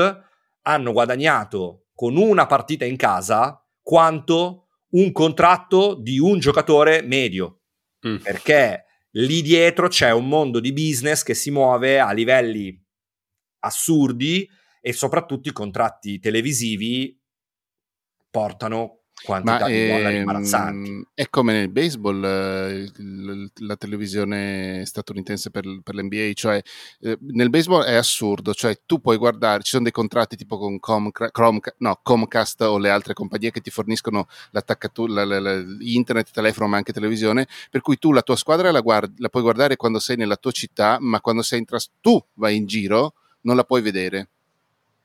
hanno 0.63 0.91
guadagnato 0.91 1.85
con 1.95 2.17
una 2.17 2.45
partita 2.45 2.85
in 2.85 2.97
casa 2.97 3.65
quanto 3.81 4.67
un 4.89 5.11
contratto 5.11 5.95
di 5.95 6.19
un 6.19 6.39
giocatore 6.39 7.01
medio 7.01 7.59
Mm. 8.05 8.17
perché 8.17 8.85
lì 9.11 9.41
dietro 9.41 9.87
c'è 9.87 10.11
un 10.11 10.27
mondo 10.27 10.59
di 10.59 10.73
business 10.73 11.23
che 11.23 11.33
si 11.33 11.51
muove 11.51 11.99
a 11.99 12.11
livelli 12.11 12.77
assurdi 13.59 14.47
e 14.81 14.91
soprattutto 14.91 15.47
i 15.47 15.53
contratti 15.53 16.19
televisivi 16.19 17.17
portano 18.29 19.02
quantità 19.23 19.65
di 19.67 19.87
dollari 19.87 20.17
imbarazzanti. 20.17 20.89
ehm, 20.89 21.03
è 21.13 21.29
come 21.29 21.53
nel 21.53 21.69
baseball, 21.69 22.23
eh, 22.23 22.91
la 23.59 23.75
televisione 23.75 24.83
statunitense 24.85 25.49
per, 25.51 25.63
per 25.83 25.95
l'NBA, 25.95 26.31
cioè 26.33 26.61
eh, 27.01 27.17
nel 27.21 27.49
baseball 27.49 27.83
è 27.83 27.95
assurdo, 27.95 28.53
cioè 28.53 28.79
tu 28.85 28.99
puoi 28.99 29.17
guardare, 29.17 29.63
ci 29.63 29.71
sono 29.71 29.83
dei 29.83 29.91
contratti 29.91 30.35
tipo 30.35 30.57
con 30.57 30.79
Comca- 30.79 31.31
Chromca- 31.31 31.73
no, 31.79 31.99
Comcast 32.01 32.61
o 32.61 32.77
le 32.77 32.89
altre 32.89 33.13
compagnie 33.13 33.51
che 33.51 33.61
ti 33.61 33.69
forniscono 33.69 34.27
l'attaccatura, 34.51 35.23
la- 35.25 35.39
la- 35.39 35.55
la- 35.55 35.63
internet, 35.79 36.31
telefono 36.31 36.67
ma 36.67 36.77
anche 36.77 36.93
televisione, 36.93 37.47
per 37.69 37.81
cui 37.81 37.97
tu 37.97 38.11
la 38.11 38.21
tua 38.21 38.35
squadra 38.35 38.71
la, 38.71 38.81
guardi- 38.81 39.21
la 39.21 39.29
puoi 39.29 39.43
guardare 39.43 39.75
quando 39.75 39.99
sei 39.99 40.15
nella 40.17 40.35
tua 40.35 40.51
città, 40.51 40.97
ma 40.99 41.19
quando 41.21 41.41
sei 41.41 41.59
in 41.59 41.65
tras- 41.65 41.89
tu 42.01 42.19
vai 42.33 42.55
in 42.55 42.65
giro 42.65 43.13
non 43.41 43.55
la 43.55 43.63
puoi 43.63 43.81
vedere. 43.81 44.29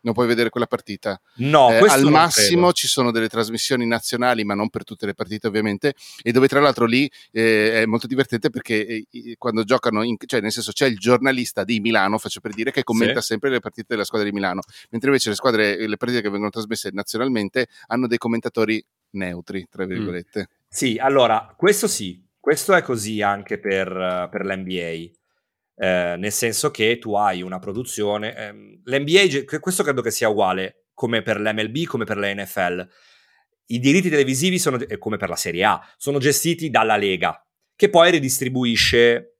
Non 0.00 0.14
puoi 0.14 0.26
vedere 0.28 0.48
quella 0.48 0.66
partita. 0.66 1.20
No, 1.36 1.70
Eh, 1.70 1.78
al 1.88 2.04
massimo 2.04 2.72
ci 2.72 2.86
sono 2.86 3.10
delle 3.10 3.28
trasmissioni 3.28 3.84
nazionali, 3.86 4.44
ma 4.44 4.54
non 4.54 4.68
per 4.68 4.84
tutte 4.84 5.06
le 5.06 5.14
partite, 5.14 5.48
ovviamente. 5.48 5.94
E 6.22 6.30
dove 6.30 6.46
tra 6.46 6.60
l'altro 6.60 6.84
lì 6.84 7.10
eh, 7.32 7.82
è 7.82 7.86
molto 7.86 8.06
divertente 8.06 8.48
perché 8.50 8.86
eh, 8.86 9.34
quando 9.36 9.64
giocano, 9.64 10.02
in- 10.04 10.16
cioè 10.24 10.40
nel 10.40 10.52
senso 10.52 10.70
c'è 10.72 10.86
il 10.86 10.96
giornalista 10.98 11.64
di 11.64 11.80
Milano, 11.80 12.18
faccio 12.18 12.40
per 12.40 12.52
dire, 12.54 12.70
che 12.70 12.84
commenta 12.84 13.20
Sì. 13.20 13.26
sempre 13.28 13.50
le 13.50 13.60
partite 13.60 13.86
della 13.88 14.04
squadra 14.04 14.28
di 14.28 14.32
Milano, 14.34 14.60
mentre 14.90 15.08
invece 15.10 15.30
le 15.30 15.34
squadre, 15.34 15.86
le 15.86 15.96
partite 15.96 16.20
che 16.22 16.28
vengono 16.30 16.50
trasmesse 16.50 16.90
nazionalmente 16.92 17.66
hanno 17.88 18.06
dei 18.06 18.18
commentatori 18.18 18.84
neutri, 19.10 19.66
tra 19.70 19.84
virgolette. 19.84 20.48
Sì, 20.68 20.96
allora, 20.98 21.52
questo 21.56 21.88
sì, 21.88 22.22
questo 22.38 22.74
è 22.74 22.82
così 22.82 23.20
anche 23.20 23.58
per, 23.58 24.28
per 24.30 24.44
l'NBA. 24.44 25.10
Eh, 25.80 26.16
nel 26.18 26.32
senso 26.32 26.72
che 26.72 26.98
tu 26.98 27.14
hai 27.14 27.40
una 27.40 27.60
produzione. 27.60 28.34
ehm, 28.34 28.80
L'NBA, 28.84 29.58
questo 29.60 29.84
credo 29.84 30.02
che 30.02 30.10
sia 30.10 30.28
uguale 30.28 30.86
come 30.92 31.22
per 31.22 31.40
l'MLB, 31.40 31.84
come 31.84 32.04
per 32.04 32.16
la 32.16 32.34
NFL. 32.34 32.88
I 33.66 33.78
diritti 33.78 34.10
televisivi 34.10 34.58
sono, 34.58 34.78
eh, 34.78 34.98
come 34.98 35.18
per 35.18 35.28
la 35.28 35.36
Serie 35.36 35.64
A, 35.64 35.94
sono 35.96 36.18
gestiti 36.18 36.68
dalla 36.70 36.96
Lega, 36.96 37.40
che 37.76 37.90
poi 37.90 38.10
ridistribuisce 38.10 39.36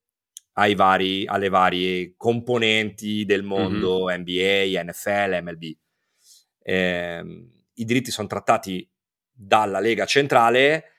ai 0.52 0.76
vari, 0.76 1.26
alle 1.26 1.48
varie 1.48 2.14
componenti 2.16 3.24
del 3.24 3.42
mondo 3.42 4.08
NBA, 4.08 4.82
NFL, 4.84 5.40
MLB. 5.42 5.64
Ehm, 6.62 7.50
I 7.74 7.84
diritti 7.84 8.12
sono 8.12 8.28
trattati 8.28 8.88
dalla 9.32 9.80
Lega 9.80 10.04
centrale 10.04 10.97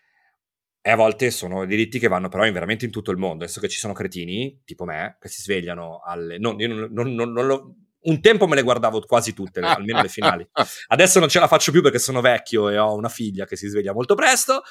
e 0.81 0.89
a 0.91 0.95
volte 0.95 1.29
sono 1.31 1.65
diritti 1.65 1.99
che 1.99 2.07
vanno 2.07 2.29
però 2.29 2.45
in- 2.45 2.53
veramente 2.53 2.85
in 2.85 2.91
tutto 2.91 3.11
il 3.11 3.17
mondo. 3.17 3.43
Adesso 3.43 3.59
che 3.59 3.67
ci 3.69 3.79
sono 3.79 3.93
cretini, 3.93 4.61
tipo 4.65 4.85
me, 4.85 5.17
che 5.19 5.27
si 5.27 5.41
svegliano 5.41 6.01
alle... 6.05 6.37
non- 6.37 6.59
io 6.59 6.67
non- 6.67 6.87
non- 6.91 7.13
non- 7.13 7.31
non 7.31 7.45
lo- 7.47 7.75
Un 8.01 8.21
tempo 8.21 8.47
me 8.47 8.55
le 8.55 8.63
guardavo 8.63 9.01
quasi 9.01 9.33
tutte, 9.33 9.59
almeno 9.59 10.01
le 10.01 10.07
finali. 10.07 10.47
Adesso 10.87 11.19
non 11.19 11.27
ce 11.27 11.39
la 11.39 11.47
faccio 11.47 11.71
più 11.73 11.81
perché 11.81 11.99
sono 11.99 12.21
vecchio 12.21 12.69
e 12.69 12.77
ho 12.77 12.95
una 12.95 13.09
figlia 13.09 13.45
che 13.45 13.57
si 13.57 13.67
sveglia 13.67 13.91
molto 13.93 14.15
presto 14.15 14.61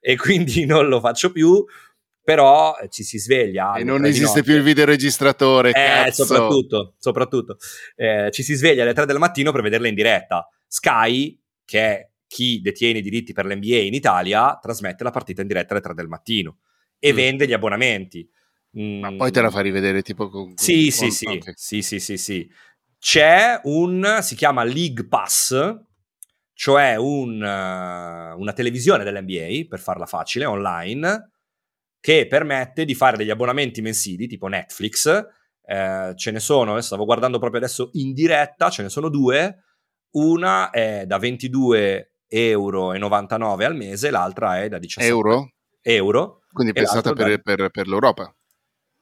e 0.00 0.16
quindi 0.16 0.64
non 0.66 0.88
lo 0.88 0.98
faccio 1.00 1.30
più, 1.30 1.62
però 2.22 2.76
eh, 2.78 2.88
ci 2.88 3.04
si 3.04 3.18
sveglia. 3.18 3.74
e 3.74 3.84
non 3.84 4.06
esiste 4.06 4.42
più 4.42 4.54
il 4.54 4.62
videoregistratore. 4.62 5.72
Eh, 5.72 6.12
soprattutto, 6.12 6.94
soprattutto. 6.98 7.56
Eh, 7.94 8.30
ci 8.32 8.42
si 8.42 8.54
sveglia 8.54 8.84
alle 8.84 8.94
3 8.94 9.04
del 9.04 9.18
mattino 9.18 9.52
per 9.52 9.60
vederla 9.62 9.88
in 9.88 9.94
diretta. 9.94 10.48
Sky, 10.66 11.38
che 11.66 11.80
è 11.80 12.07
chi 12.28 12.60
detiene 12.60 13.00
i 13.00 13.02
diritti 13.02 13.32
per 13.32 13.46
l'NBA 13.46 13.78
in 13.78 13.94
Italia, 13.94 14.56
trasmette 14.62 15.02
la 15.02 15.10
partita 15.10 15.40
in 15.42 15.48
diretta 15.48 15.72
alle 15.72 15.82
3 15.82 15.94
del 15.94 16.06
mattino 16.06 16.58
e 17.00 17.12
Mm. 17.12 17.16
vende 17.16 17.46
gli 17.48 17.52
abbonamenti. 17.52 18.28
Ma 18.70 19.10
Mm, 19.10 19.16
poi 19.16 19.32
te 19.32 19.40
la 19.40 19.50
fa 19.50 19.60
rivedere 19.60 20.02
tipo 20.02 20.28
con... 20.28 20.54
Sì, 20.56 20.90
con- 20.90 20.92
sì, 20.92 21.10
sì, 21.10 21.26
ok. 21.26 21.52
sì, 21.56 21.82
sì, 21.82 21.98
sì, 21.98 22.16
sì. 22.18 22.48
C'è 22.98 23.60
un, 23.64 24.18
si 24.20 24.34
chiama 24.36 24.62
League 24.62 25.06
Pass, 25.06 25.56
cioè 26.52 26.96
un, 26.96 27.42
eh, 27.42 28.32
una 28.36 28.52
televisione 28.52 29.04
dell'NBA, 29.04 29.66
per 29.68 29.80
farla 29.80 30.04
facile, 30.06 30.44
online, 30.44 31.30
che 32.00 32.26
permette 32.26 32.84
di 32.84 32.94
fare 32.94 33.16
degli 33.16 33.30
abbonamenti 33.30 33.80
mensili, 33.80 34.26
tipo 34.26 34.48
Netflix. 34.48 35.26
Eh, 35.64 36.12
ce 36.14 36.30
ne 36.30 36.40
sono, 36.40 36.80
stavo 36.80 37.04
guardando 37.04 37.38
proprio 37.38 37.60
adesso 37.60 37.90
in 37.94 38.12
diretta, 38.12 38.68
ce 38.68 38.82
ne 38.82 38.88
sono 38.90 39.08
due. 39.08 39.64
Una 40.10 40.70
è 40.70 41.04
da 41.06 41.18
22,99 41.18 42.06
euro 42.28 42.92
al 43.64 43.76
mese, 43.76 44.10
l'altra 44.10 44.60
è 44.62 44.68
da 44.68 44.78
17 44.78 45.10
Euro? 45.12 45.52
euro. 45.82 46.40
Quindi 46.52 46.72
E 46.72 46.76
pensata 46.76 47.12
per, 47.12 47.28
da- 47.28 47.38
per- 47.38 47.70
per 47.70 47.88
l'Europa. 47.88 48.32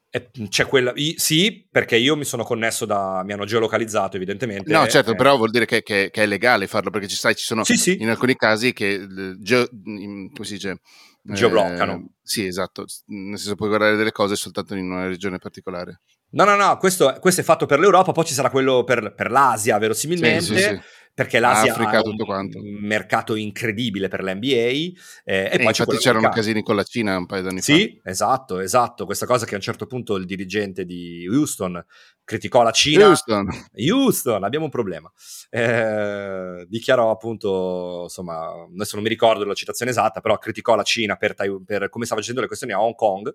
E 0.09 0.31
c'è 0.49 0.67
quella, 0.67 0.93
sì, 1.17 1.67
perché 1.71 1.97
io 1.97 2.17
mi 2.17 2.25
sono 2.25 2.45
connesso 2.45 2.85
da, 2.87 3.23
mi 3.25 3.33
hanno 3.33 3.45
geolocalizzato 3.45 4.17
evidentemente. 4.17 4.73
No, 4.73 4.87
certo, 4.87 5.11
eh, 5.13 5.15
però 5.15 5.37
vuol 5.37 5.51
dire 5.51 5.67
che, 5.67 5.83
che- 5.83 6.11
che 6.11 6.23
è 6.23 6.27
legale 6.27 6.67
farlo, 6.69 6.91
perché 6.91 7.09
ci 7.09 7.17
sai, 7.17 7.35
ci 7.35 7.45
sono 7.45 7.65
Sì, 7.65 7.77
sì. 7.77 8.01
in 8.01 8.09
alcuni 8.09 8.35
casi 8.37 8.73
che 8.73 8.93
eh, 8.95 9.37
geo- 9.41 9.69
in- 9.85 10.31
come 10.33 10.47
si 10.47 10.55
dice? 10.55 10.81
Geobloccano. 11.23 11.93
Eh, 11.95 12.05
sì, 12.23 12.47
esatto. 12.47 12.85
Nel 13.07 13.37
senso 13.37 13.57
puoi 13.57 13.69
guardare 13.69 13.97
delle 13.97 14.13
cose 14.13 14.37
soltanto 14.37 14.75
in 14.77 14.91
una 14.91 15.09
regione 15.09 15.39
particolare. 15.39 16.03
No, 16.31 16.45
no, 16.45 16.55
no, 16.55 16.77
questo, 16.79 17.17
questo 17.21 17.41
è 17.41 17.45
fatto 17.45 17.67
per 17.67 17.81
l'Europa, 17.81 18.13
poi 18.13 18.25
ci 18.25 18.33
sarà 18.35 18.49
quello 18.49 18.85
per, 18.85 19.13
per 19.13 19.31
l'Asia, 19.33 19.77
verosimilmente. 19.79 20.41
Sì. 20.59 20.81
Perché 21.17 21.39
l'Asia 21.39 21.73
Africa, 21.73 22.01
ha 22.01 22.03
tutto 22.03 22.31
un, 22.31 22.51
mercato 22.79 23.37
incredibile 23.37 24.09
per 24.09 24.23
l'NBA. 24.23 24.47
eh, 24.49 24.95
e, 25.25 25.45
E, 25.45 25.49
poi 25.49 25.73
c'è 25.73 25.81
infatti 25.81 25.97
c'erano 25.97 26.29
casini 26.29 26.63
con 26.63 26.77
la 26.77 26.83
Cina 26.83 27.17
un 27.17 27.25
paio 27.25 27.41
d'anni 27.41 27.63
fa. 27.63 27.73
Sì, 27.73 27.99
esatto, 28.05 28.61
esatto. 28.61 29.07
Questa 29.07 29.25
cosa 29.25 29.47
che 29.47 29.55
a 29.55 29.57
un 29.57 29.63
certo 29.63 29.87
punto 29.87 30.17
il 30.17 30.27
dirigente 30.27 30.85
di 30.85 31.27
Houston 31.27 31.83
criticò 32.23 32.63
la 32.63 32.71
Cina. 32.71 33.07
Houston. 33.07 33.49
Houston, 33.77 34.45
abbiamo 34.45 34.67
un 34.67 34.71
problema. 34.71 35.11
Eh, 35.49 36.67
dichiarò 36.69 37.11
appunto, 37.11 38.01
insomma, 38.03 38.51
adesso 38.75 38.97
non 38.97 39.03
mi 39.03 39.09
ricordo 39.09 39.47
la 39.47 39.55
citazione 39.55 39.93
esatta, 39.93 40.21
però 40.21 40.37
criticò 40.37 40.75
la 40.75 40.83
Cina 40.83 41.17
per, 41.17 41.35
per 41.65 41.89
come 41.89 42.05
stava 42.05 42.21
facendo 42.21 42.43
le 42.43 42.47
questioni 42.47 42.75
a 42.75 42.83
Hong 42.83 42.95
Kong 42.95 43.35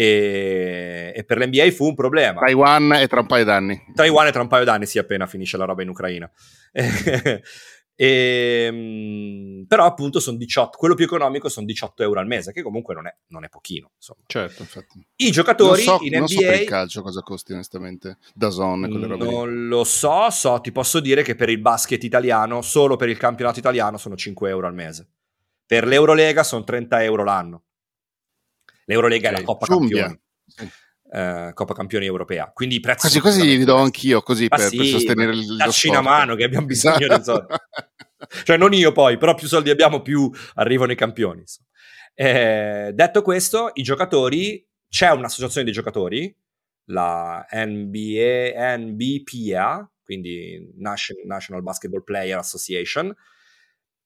e, 0.00 1.12
e 1.12 1.24
per 1.24 1.38
l'NBA 1.38 1.72
fu 1.72 1.86
un 1.86 1.94
problema. 1.96 2.38
Taiwan 2.38 2.92
è 2.92 3.08
tra 3.08 3.18
un 3.18 3.26
paio 3.26 3.44
d'anni. 3.44 3.82
Taiwan 3.94 4.28
è 4.28 4.30
tra 4.30 4.42
un 4.42 4.46
paio 4.46 4.62
d'anni, 4.62 4.86
sì, 4.86 4.98
appena 4.98 5.26
finisce 5.26 5.56
la 5.56 5.64
roba 5.64 5.82
in 5.82 5.88
Ucraina. 5.88 6.30
Ehm, 8.00 9.64
però 9.66 9.84
appunto 9.84 10.20
sono 10.20 10.36
18, 10.36 10.78
quello 10.78 10.94
più 10.94 11.04
economico 11.04 11.48
sono 11.48 11.66
18 11.66 12.04
euro 12.04 12.20
al 12.20 12.28
mese, 12.28 12.52
che 12.52 12.62
comunque 12.62 12.94
non 12.94 13.08
è, 13.08 13.16
non 13.30 13.42
è 13.42 13.48
pochino. 13.48 13.90
Insomma. 13.96 14.20
Certo. 14.24 14.62
Infatti. 14.62 15.04
I 15.16 15.24
Non 15.24 15.32
giocatori 15.32 15.82
so, 15.82 15.98
in 16.02 16.12
non 16.12 16.28
so 16.28 16.40
per 16.40 16.54
il 16.54 16.60
NBA 16.60 16.64
calcio 16.68 17.02
cosa 17.02 17.22
costi 17.22 17.54
onestamente. 17.54 18.18
Da 18.34 18.50
zone, 18.50 18.88
quelle 18.88 19.08
robe 19.08 19.24
lì. 19.24 19.30
non 19.32 19.66
lo 19.66 19.82
so, 19.82 20.30
so, 20.30 20.60
ti 20.60 20.70
posso 20.70 21.00
dire 21.00 21.24
che 21.24 21.34
per 21.34 21.48
il 21.48 21.60
basket 21.60 22.04
italiano, 22.04 22.62
solo 22.62 22.94
per 22.94 23.08
il 23.08 23.16
campionato 23.16 23.58
italiano, 23.58 23.96
sono 23.96 24.14
5 24.14 24.48
euro 24.48 24.68
al 24.68 24.74
mese. 24.74 25.08
Per 25.66 25.84
l'Eurolega 25.84 26.44
sono 26.44 26.62
30 26.62 27.02
euro 27.02 27.24
l'anno. 27.24 27.64
L'Eurolega 28.88 29.28
è 29.28 29.32
la 29.32 29.42
Coppa 29.42 29.66
Ciumbia. 29.66 30.06
Campioni, 30.06 30.72
eh, 31.12 31.50
Coppa 31.52 31.74
Campioni 31.74 32.06
europea. 32.06 32.50
Quindi 32.54 32.76
i 32.76 32.80
prezzi 32.80 33.00
Quasi 33.00 33.20
quasi 33.20 33.42
li 33.42 33.64
do 33.64 33.76
anch'io 33.76 34.22
così 34.22 34.46
Ma 34.48 34.56
per, 34.56 34.66
sì, 34.68 34.76
per 34.78 34.86
sostenere 34.86 35.32
il 35.32 35.56
dacci 35.56 35.88
una 35.88 35.98
sport. 36.00 36.16
mano 36.16 36.34
che 36.34 36.44
abbiamo 36.44 36.66
bisogno 36.66 36.96
Esatto. 37.06 37.16
di 37.18 37.24
soldi. 37.24 37.54
Cioè, 38.44 38.56
non 38.56 38.72
io 38.72 38.90
poi, 38.92 39.16
però 39.16 39.34
più 39.34 39.46
soldi 39.46 39.70
abbiamo, 39.70 40.02
più 40.02 40.30
arrivano 40.54 40.90
i 40.90 40.96
campioni. 40.96 41.44
Eh, 42.14 42.90
detto 42.92 43.22
questo, 43.22 43.70
i 43.74 43.82
giocatori, 43.82 44.66
c'è 44.88 45.10
un'associazione 45.10 45.64
di 45.66 45.72
giocatori, 45.72 46.36
la 46.86 47.46
NBA, 47.50 48.76
NBPA, 48.76 49.88
quindi 50.02 50.72
Nation- 50.78 51.22
National 51.26 51.62
Basketball 51.62 52.02
Player 52.02 52.38
Association, 52.38 53.14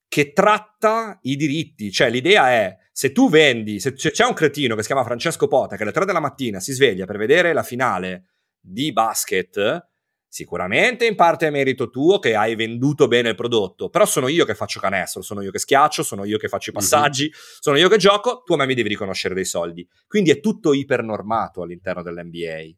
che 0.09 0.33
tratta 0.35 1.19
i 1.23 1.37
diritti. 1.37 1.91
Cioè, 1.91 2.11
l'idea 2.11 2.51
è, 2.51 2.77
se 2.93 3.11
tu 3.11 3.31
vendi, 3.31 3.81
se 3.81 3.95
c'è 3.95 4.25
un 4.25 4.35
cretino 4.35 4.75
che 4.75 4.83
si 4.83 4.89
chiama 4.89 5.03
Francesco 5.03 5.49
Pota, 5.49 5.77
che 5.77 5.83
alle 5.83 5.93
3 5.93 6.05
della 6.05 6.21
mattina 6.21 6.61
si 6.61 6.73
sveglia 6.73 7.07
per 7.07 7.17
vedere 7.17 7.55
la 7.55 7.63
finale 7.63 8.27
di 8.61 8.93
basket, 8.93 9.89
sicuramente 10.29 11.07
in 11.07 11.15
parte 11.15 11.47
è 11.47 11.51
merito 11.51 11.89
tuo 11.89 12.19
che 12.19 12.35
hai 12.35 12.55
venduto 12.55 13.09
bene 13.09 13.31
il 13.31 13.35
prodotto, 13.35 13.89
però 13.89 14.05
sono 14.05 14.29
io 14.29 14.45
che 14.45 14.55
faccio 14.55 14.79
canestro, 14.79 15.23
sono 15.23 15.41
io 15.41 15.51
che 15.51 15.59
schiaccio, 15.59 16.03
sono 16.03 16.25
io 16.25 16.37
che 16.37 16.49
faccio 16.49 16.71
i 16.71 16.75
passaggi, 16.75 17.33
sono 17.61 17.79
io 17.79 17.89
che 17.89 17.97
gioco, 17.97 18.43
tu 18.45 18.53
a 18.53 18.57
me 18.57 18.67
mi 18.67 18.75
devi 18.75 18.91
riconoscere 18.91 19.35
dei 19.35 19.45
soldi. 19.47 19.89
Quindi 20.07 20.31
è 20.31 20.41
tutto 20.41 20.75
ipernormato 20.75 21.63
all'interno 21.63 22.03
dell'NBA. 22.03 22.77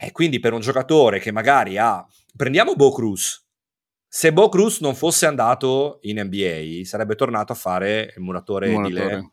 E 0.00 0.12
quindi 0.12 0.38
per 0.38 0.52
un 0.52 0.60
giocatore 0.60 1.18
che 1.18 1.32
magari 1.32 1.76
ha... 1.78 2.06
Prendiamo 2.36 2.74
Bo 2.74 2.92
Cruz. 2.92 3.47
Se 4.08 4.32
Bo 4.32 4.48
Cruz 4.48 4.80
non 4.80 4.94
fosse 4.94 5.26
andato 5.26 5.98
in 6.02 6.18
NBA, 6.20 6.84
sarebbe 6.84 7.14
tornato 7.14 7.52
a 7.52 7.56
fare 7.56 8.12
il 8.16 8.22
muratore, 8.22 8.68
Muratore. 8.70 9.02
edile 9.04 9.30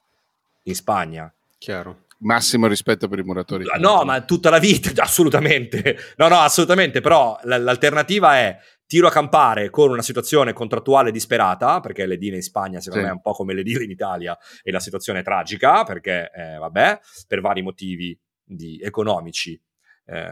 in 0.63 0.75
Spagna. 0.75 1.33
Chiaro. 1.57 2.03
Massimo 2.19 2.67
rispetto 2.67 3.07
per 3.07 3.19
i 3.19 3.23
muratori. 3.23 3.65
Ah, 3.69 3.77
No, 3.77 4.03
ma 4.03 4.21
tutta 4.21 4.49
la 4.49 4.59
vita, 4.59 4.91
assolutamente. 5.03 5.97
No, 6.17 6.27
no, 6.27 6.39
assolutamente. 6.39 6.99
Però 7.01 7.39
l- 7.43 7.61
l'alternativa 7.61 8.35
è 8.37 8.57
tiro 8.87 9.07
a 9.07 9.11
campare 9.11 9.69
con 9.69 9.89
una 9.91 10.01
situazione 10.01 10.51
contrattuale 10.53 11.11
disperata, 11.11 11.79
perché 11.79 12.05
le 12.05 12.17
dine 12.17 12.35
in 12.37 12.41
Spagna 12.43 12.79
secondo 12.79 12.99
Sì. 13.05 13.05
me 13.05 13.11
è 13.11 13.15
un 13.15 13.21
po' 13.21 13.33
come 13.33 13.53
le 13.53 13.63
dine 13.63 13.83
in 13.83 13.89
Italia 13.91 14.37
e 14.61 14.71
la 14.71 14.79
situazione 14.79 15.19
è 15.19 15.23
tragica, 15.23 15.83
perché 15.83 16.31
eh, 16.35 16.57
vabbè, 16.57 16.99
per 17.27 17.41
vari 17.41 17.61
motivi 17.61 18.17
di- 18.43 18.79
economici, 18.83 19.59
eh, 20.07 20.23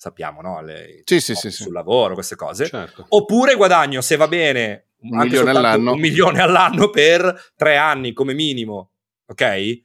sappiamo, 0.00 0.40
no? 0.40 0.62
Le- 0.62 1.02
Sì, 1.04 1.20
sì, 1.20 1.34
sì, 1.34 1.50
sul 1.50 1.72
lavoro, 1.74 2.14
queste 2.14 2.34
cose. 2.34 2.66
Certo. 2.66 3.04
Oppure 3.10 3.54
guadagno, 3.54 4.00
se 4.00 4.16
va 4.16 4.28
bene, 4.28 4.86
Un 5.00 5.18
milione 5.18 5.50
all'anno. 5.50 5.92
un 5.92 6.00
milione 6.00 6.40
all'anno 6.40 6.88
per 6.88 7.52
tre 7.54 7.76
anni 7.76 8.14
come 8.14 8.32
minimo, 8.32 8.92
ok? 9.26 9.82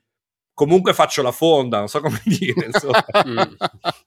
Comunque 0.54 0.94
faccio 0.94 1.22
la 1.22 1.34
fonda, 1.34 1.80
non 1.80 1.90
so 1.90 2.00
come 2.00 2.22
dire, 2.24 2.66
insomma. 2.66 3.04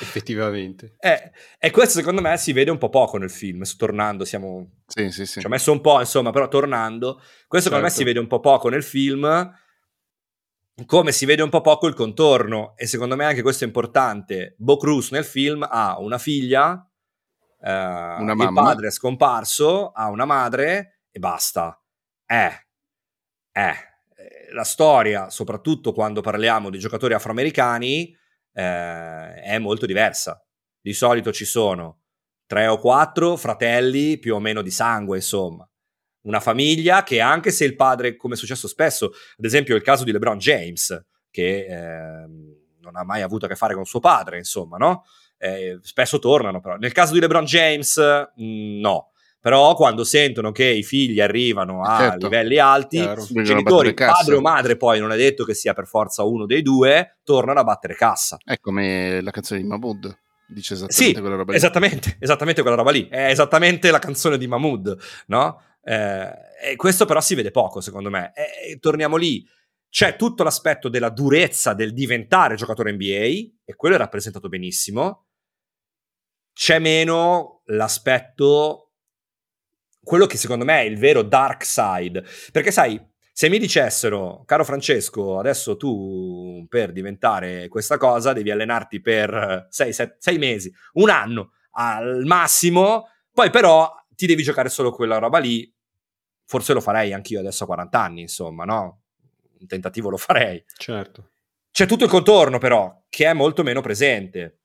Effettivamente. 0.00 0.96
Eh, 0.98 1.30
e 1.58 1.70
questo 1.70 1.98
secondo 1.98 2.20
me 2.20 2.36
si 2.36 2.52
vede 2.52 2.70
un 2.70 2.78
po' 2.78 2.88
poco 2.88 3.16
nel 3.16 3.30
film, 3.30 3.62
tornando, 3.76 4.24
siamo... 4.24 4.82
sì, 4.86 5.10
sì, 5.10 5.26
sì. 5.26 5.40
Ci 5.40 5.46
ho 5.46 5.48
messo 5.48 5.72
un 5.72 5.80
po', 5.80 5.98
insomma, 6.00 6.30
però 6.30 6.46
tornando, 6.48 7.20
questo 7.48 7.68
secondo 7.70 7.84
me 7.84 7.88
Certo. 7.90 7.98
si 7.98 8.04
vede 8.04 8.18
un 8.20 8.26
po' 8.26 8.40
poco 8.40 8.68
nel 8.68 8.82
film, 8.84 9.52
come 10.86 11.12
si 11.12 11.24
vede 11.24 11.42
un 11.42 11.50
po' 11.50 11.60
poco 11.60 11.86
il 11.86 11.94
contorno, 11.94 12.74
e 12.76 12.86
secondo 12.86 13.16
me 13.16 13.24
anche 13.24 13.42
questo 13.42 13.64
è 13.64 13.66
importante. 13.66 14.54
Bo 14.58 14.76
Cruz 14.76 15.10
nel 15.10 15.24
film 15.24 15.66
ha 15.68 15.98
una 15.98 16.18
figlia, 16.18 16.88
eh, 17.60 17.70
il 17.70 18.32
mamma. 18.34 18.62
padre 18.62 18.88
è 18.88 18.90
scomparso, 18.90 19.90
ha 19.90 20.08
una 20.08 20.24
madre 20.24 21.02
e 21.10 21.18
basta. 21.18 21.80
Eh, 22.26 22.66
eh, 23.52 23.74
la 24.52 24.64
storia, 24.64 25.30
soprattutto 25.30 25.92
quando 25.92 26.20
parliamo 26.20 26.70
di 26.70 26.78
giocatori 26.78 27.14
afroamericani, 27.14 28.16
eh, 28.52 29.34
è 29.42 29.58
molto 29.58 29.86
diversa. 29.86 30.44
Di 30.80 30.92
solito 30.92 31.32
ci 31.32 31.44
sono 31.44 32.00
tre 32.46 32.66
o 32.66 32.78
quattro 32.78 33.36
fratelli 33.36 34.18
più 34.18 34.34
o 34.34 34.40
meno 34.40 34.62
di 34.62 34.70
sangue, 34.70 35.16
insomma. 35.16 35.68
Una 36.24 36.40
famiglia 36.40 37.02
che 37.02 37.20
anche 37.20 37.50
se 37.50 37.64
il 37.64 37.76
padre, 37.76 38.16
come 38.16 38.34
è 38.34 38.36
successo 38.36 38.66
spesso, 38.68 39.12
ad 39.38 39.44
esempio 39.44 39.76
il 39.76 39.82
caso 39.82 40.04
di 40.04 40.12
LeBron 40.12 40.38
James, 40.38 41.04
che 41.30 41.66
ehm, 41.66 42.54
non 42.80 42.96
ha 42.96 43.04
mai 43.04 43.22
avuto 43.22 43.44
a 43.46 43.48
che 43.48 43.56
fare 43.56 43.74
con 43.74 43.84
suo 43.84 44.00
padre, 44.00 44.38
insomma, 44.38 44.76
no? 44.76 45.04
Eh, 45.38 45.78
spesso 45.82 46.18
tornano, 46.18 46.60
però. 46.60 46.76
Nel 46.76 46.92
caso 46.92 47.12
di 47.12 47.20
LeBron 47.20 47.44
James, 47.44 47.98
mh, 48.36 48.80
no. 48.80 49.10
Però 49.40 49.74
quando 49.74 50.04
sentono 50.04 50.52
che 50.52 50.64
i 50.64 50.82
figli 50.82 51.20
arrivano 51.20 51.82
a 51.82 51.98
Certo. 51.98 52.28
livelli 52.28 52.56
alti, 52.58 52.96
Chiaro. 52.96 53.26
i 53.28 53.42
genitori, 53.42 53.92
padre 53.92 54.36
o 54.36 54.40
madre, 54.40 54.76
poi 54.78 55.00
non 55.00 55.12
è 55.12 55.16
detto 55.18 55.44
che 55.44 55.52
sia 55.52 55.74
per 55.74 55.86
forza 55.86 56.22
uno 56.22 56.46
dei 56.46 56.62
due, 56.62 57.18
tornano 57.22 57.60
a 57.60 57.64
battere 57.64 57.94
cassa. 57.94 58.38
È 58.42 58.58
come 58.58 59.20
la 59.20 59.30
canzone 59.30 59.60
di 59.60 59.66
Mahmood. 59.66 60.18
Dice 60.46 60.72
esattamente 60.74 61.04
Sì, 61.14 61.20
quella 61.20 61.36
roba 61.36 61.50
lì. 61.52 61.56
esattamente, 61.58 62.16
esattamente 62.20 62.60
quella 62.62 62.76
roba 62.76 62.90
lì. 62.90 63.06
È 63.08 63.28
esattamente 63.28 63.90
la 63.90 63.98
canzone 63.98 64.38
di 64.38 64.46
Mahmood, 64.46 64.96
no? 65.26 65.60
Eh, 65.84 66.76
questo 66.76 67.04
però 67.04 67.20
si 67.20 67.34
vede 67.34 67.50
poco, 67.50 67.80
secondo 67.80 68.10
me. 68.10 68.32
E, 68.34 68.78
torniamo 68.78 69.16
lì. 69.16 69.46
C'è 69.88 70.16
tutto 70.16 70.42
l'aspetto 70.42 70.88
della 70.88 71.10
durezza 71.10 71.72
del 71.72 71.92
diventare 71.92 72.56
giocatore 72.56 72.92
NBA, 72.92 73.62
e 73.64 73.74
quello 73.76 73.94
è 73.94 73.98
rappresentato 73.98 74.48
benissimo. 74.48 75.26
C'è 76.52 76.78
meno 76.78 77.62
l'aspetto, 77.66 78.92
quello 80.02 80.26
che 80.26 80.36
secondo 80.36 80.64
me 80.64 80.80
è 80.80 80.84
il 80.84 80.98
vero 80.98 81.22
dark 81.22 81.64
side. 81.64 82.24
Perché 82.50 82.72
sai, 82.72 83.00
se 83.32 83.48
mi 83.48 83.58
dicessero, 83.58 84.44
caro 84.46 84.64
Francesco, 84.64 85.38
adesso 85.38 85.76
tu 85.76 86.64
per 86.68 86.92
diventare 86.92 87.66
questa 87.68 87.96
cosa 87.96 88.32
devi 88.32 88.50
allenarti 88.50 89.00
per 89.00 89.66
6 89.70 90.38
mesi, 90.38 90.72
un 90.94 91.10
anno 91.10 91.52
al 91.72 92.22
massimo, 92.24 93.08
poi 93.32 93.50
però 93.50 93.92
ti 94.10 94.26
devi 94.26 94.44
giocare 94.44 94.68
solo 94.68 94.92
quella 94.92 95.18
roba 95.18 95.38
lì, 95.38 95.73
forse 96.46 96.72
lo 96.72 96.80
farei 96.80 97.12
anch'io 97.12 97.40
adesso 97.40 97.64
a 97.64 97.66
40 97.66 98.00
anni, 98.00 98.20
insomma, 98.22 98.64
no? 98.64 99.02
Un 99.60 99.66
tentativo 99.66 100.10
lo 100.10 100.16
farei. 100.16 100.62
Certo. 100.76 101.30
C'è 101.70 101.86
tutto 101.86 102.04
il 102.04 102.10
contorno 102.10 102.58
però, 102.58 103.04
che 103.08 103.26
è 103.26 103.32
molto 103.32 103.62
meno 103.62 103.80
presente 103.80 104.60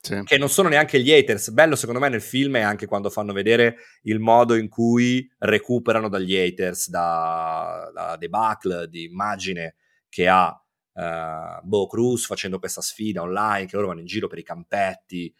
Sì. 0.00 0.22
che 0.24 0.38
non 0.38 0.48
sono 0.48 0.68
neanche 0.68 1.00
gli 1.00 1.12
haters. 1.12 1.50
Bello 1.50 1.76
secondo 1.76 2.00
me 2.00 2.08
nel 2.08 2.22
film 2.22 2.56
è 2.56 2.60
anche 2.60 2.86
quando 2.86 3.10
fanno 3.10 3.32
vedere 3.32 3.76
il 4.02 4.18
modo 4.18 4.54
in 4.54 4.68
cui 4.68 5.28
recuperano 5.38 6.08
dagli 6.08 6.36
haters, 6.36 6.88
da, 6.88 7.90
da 7.92 8.16
debacle 8.16 8.88
di 8.88 9.04
immagine 9.04 9.74
che 10.08 10.26
ha 10.28 10.58
eh, 10.94 11.60
Bo 11.62 11.86
Cruz 11.86 12.24
facendo 12.26 12.58
questa 12.58 12.80
sfida 12.80 13.20
online, 13.20 13.66
che 13.66 13.76
loro 13.76 13.88
vanno 13.88 14.00
in 14.00 14.06
giro 14.06 14.26
per 14.28 14.38
i 14.38 14.42
campetti. 14.44 15.34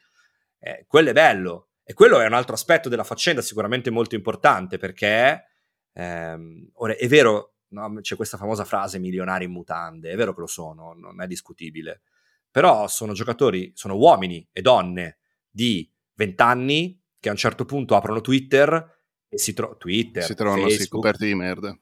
Eh, 0.58 0.84
quello 0.86 1.10
è 1.10 1.12
bello. 1.12 1.68
E 1.84 1.94
quello 1.94 2.20
è 2.20 2.26
un 2.26 2.34
altro 2.34 2.52
aspetto 2.54 2.90
della 2.90 3.04
faccenda 3.04 3.40
sicuramente 3.40 3.88
molto 3.88 4.14
importante 4.14 4.76
perché 4.76 5.47
ehm, 5.92 6.70
ora, 6.74 6.94
è 6.96 7.06
vero, 7.08 7.54
no, 7.68 7.98
c'è 8.00 8.16
questa 8.16 8.36
famosa 8.36 8.64
frase 8.64 8.98
milionari 8.98 9.44
in 9.44 9.52
mutande, 9.52 10.10
è 10.10 10.16
vero 10.16 10.34
che 10.34 10.40
lo 10.40 10.46
sono, 10.46 10.92
non 10.94 11.20
è 11.20 11.26
discutibile 11.26 12.02
però 12.50 12.88
sono 12.88 13.12
giocatori, 13.12 13.72
sono 13.74 13.96
uomini 13.96 14.46
e 14.52 14.62
donne 14.62 15.18
di 15.50 15.90
20 16.14 16.42
anni 16.42 17.00
che 17.20 17.28
a 17.28 17.32
un 17.32 17.38
certo 17.38 17.64
punto 17.64 17.94
aprono 17.96 18.20
Twitter 18.20 18.96
e 19.28 19.38
si, 19.38 19.52
tro- 19.52 19.76
Twitter, 19.76 20.22
Si 20.24 20.34
trovano 20.34 20.62
sì, 20.62 20.76
Facebook, 20.76 21.02
coperti 21.04 21.26
di 21.26 21.34
merda. 21.34 21.78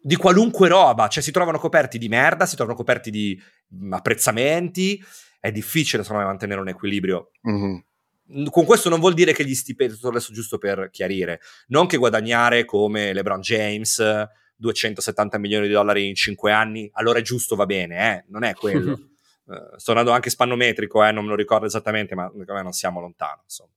di 0.00 0.16
qualunque 0.16 0.68
roba, 0.68 1.08
cioè 1.08 1.22
si 1.22 1.30
trovano 1.30 1.58
coperti 1.58 1.98
di 1.98 2.08
merda, 2.08 2.46
si 2.46 2.56
trovano 2.56 2.76
coperti 2.76 3.10
di 3.10 3.40
mh, 3.68 3.92
apprezzamenti, 3.92 5.02
è 5.38 5.52
difficile 5.52 6.02
secondo 6.02 6.22
me 6.24 6.28
mantenere 6.30 6.60
un 6.60 6.68
equilibrio. 6.68 7.30
Mhm. 7.42 7.84
Con 8.50 8.64
questo 8.64 8.88
non 8.88 9.00
vuol 9.00 9.14
dire 9.14 9.32
che 9.32 9.44
gli 9.44 9.54
stipendi, 9.54 9.96
adesso 10.02 10.32
giusto 10.32 10.58
per 10.58 10.90
chiarire, 10.90 11.40
non 11.68 11.86
che 11.86 11.96
guadagnare 11.96 12.64
come 12.64 13.12
LeBron 13.12 13.40
James 13.40 14.02
270 14.56 15.38
milioni 15.38 15.66
di 15.66 15.72
dollari 15.72 16.08
in 16.08 16.14
5 16.14 16.52
anni, 16.52 16.90
allora 16.94 17.20
è 17.20 17.22
giusto, 17.22 17.56
va 17.56 17.64
bene, 17.66 18.12
eh? 18.16 18.24
non 18.28 18.44
è 18.44 18.54
quello. 18.54 18.98
Eh, 19.50 19.78
sto 19.78 19.92
andando 19.92 20.10
anche 20.10 20.28
spannometrico, 20.28 21.02
eh, 21.02 21.10
non 21.10 21.24
me 21.24 21.30
lo 21.30 21.34
ricordo 21.34 21.64
esattamente, 21.64 22.14
ma 22.14 22.30
me 22.34 22.62
non 22.62 22.72
siamo 22.72 23.00
lontano. 23.00 23.40
Insomma. 23.44 23.70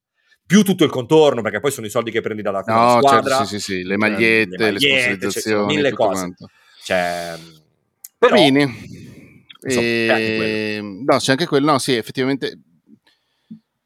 Più 0.46 0.64
tutto 0.64 0.84
il 0.84 0.90
contorno, 0.90 1.42
perché 1.42 1.62
poi 1.62 1.72
sono 1.72 1.88
i 1.88 1.90
soldi 1.90 2.12
che 2.12 2.20
prendi 2.20 2.42
dalla, 2.42 2.62
No, 2.68 2.98
squadra. 2.98 3.38
certo, 3.38 3.46
sì, 3.46 3.58
sì, 3.58 3.72
sì, 3.76 3.84
le 3.84 3.98
Cioè, 3.98 3.98
magliette, 3.98 4.58
le, 4.58 4.72
magliette, 4.72 4.82
cioè, 4.82 4.90
sono 4.90 5.00
sponsorizzazioni, 5.00 5.74
mille 5.76 5.90
tutto 5.92 6.04
cose. 6.04 6.20
quanto. 6.20 6.50
Cioè, 6.84 7.38
però-. 8.18 8.36
Insomma, 9.64 9.86
E- 9.86 10.80
No, 11.06 11.18
c'è 11.20 11.32
anche 11.32 11.46
quello. 11.46 11.72
No, 11.72 11.80
sì, 11.80 11.96
effettivamente 11.96 12.60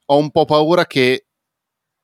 ho 0.06 0.18
un 0.18 0.32
po' 0.32 0.46
paura 0.46 0.86
che. 0.86 1.26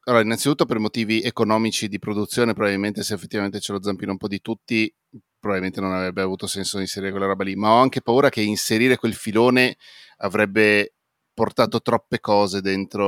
Allora, 0.03 0.23
innanzitutto 0.23 0.65
per 0.65 0.79
motivi 0.79 1.21
economici 1.21 1.87
di 1.87 1.99
produzione, 1.99 2.53
probabilmente 2.53 3.03
se 3.03 3.13
effettivamente 3.13 3.59
c'è 3.59 3.71
lo 3.71 3.83
zampino 3.83 4.11
un 4.11 4.17
po' 4.17 4.27
di 4.27 4.41
tutti, 4.41 4.91
probabilmente 5.39 5.79
non 5.79 5.93
avrebbe 5.93 6.21
avuto 6.21 6.47
senso 6.47 6.79
inserire 6.79 7.11
quella 7.11 7.27
roba 7.27 7.43
lì. 7.43 7.55
Ma 7.55 7.71
ho 7.71 7.81
anche 7.81 8.01
paura 8.01 8.29
che 8.29 8.41
inserire 8.41 8.97
quel 8.97 9.13
filone 9.13 9.77
avrebbe 10.17 10.93
portato 11.33 11.81
troppe 11.81 12.19
cose 12.19 12.61
dentro. 12.61 13.05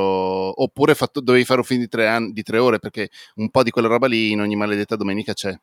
Oppure 0.61 0.93
fatto, 0.93 1.19
dovevi 1.19 1.45
fare 1.45 1.59
un 1.61 1.65
film 1.65 1.79
di 1.81 1.87
tre, 1.87 2.07
anni, 2.07 2.31
di 2.31 2.43
tre 2.43 2.59
ore, 2.59 2.77
perché 2.79 3.09
un 3.35 3.49
po' 3.49 3.63
di 3.63 3.71
quella 3.71 3.87
roba 3.87 4.07
lì 4.07 4.31
in 4.31 4.41
ogni 4.41 4.55
maledetta 4.55 4.95
domenica 4.95 5.33
c'è. 5.33 5.57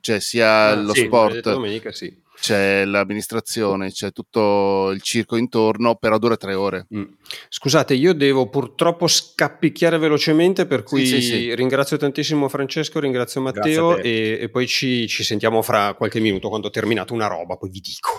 C'è 0.00 0.20
sia 0.20 0.70
Ah, 0.70 0.74
lo 0.74 0.94
sì, 0.94 1.04
sport, 1.04 1.50
Domenica 1.50 1.92
sì. 1.92 2.21
C'è 2.40 2.84
l'amministrazione, 2.84 3.90
c'è 3.90 4.12
tutto 4.12 4.90
il 4.90 5.00
circo 5.00 5.36
intorno, 5.36 5.96
però 5.96 6.18
dura 6.18 6.36
tre 6.36 6.54
ore. 6.54 6.86
Mm. 6.94 7.04
Scusate, 7.48 7.94
io 7.94 8.14
devo 8.14 8.48
purtroppo 8.48 9.06
scappicchiare 9.06 9.98
velocemente, 9.98 10.66
per 10.66 10.82
cui 10.82 11.06
sì, 11.06 11.22
sì. 11.22 11.54
ringrazio 11.54 11.96
tantissimo 11.96 12.48
Francesco, 12.48 13.00
ringrazio 13.00 13.40
Matteo 13.40 13.96
e, 13.98 14.38
e 14.40 14.48
poi 14.48 14.66
ci, 14.66 15.06
ci 15.06 15.22
sentiamo 15.22 15.62
fra 15.62 15.94
qualche 15.94 16.20
minuto 16.20 16.48
quando 16.48 16.66
ho 16.66 16.70
terminato 16.70 17.14
una 17.14 17.26
roba, 17.26 17.56
poi 17.56 17.70
vi 17.70 17.80
dico. 17.80 18.18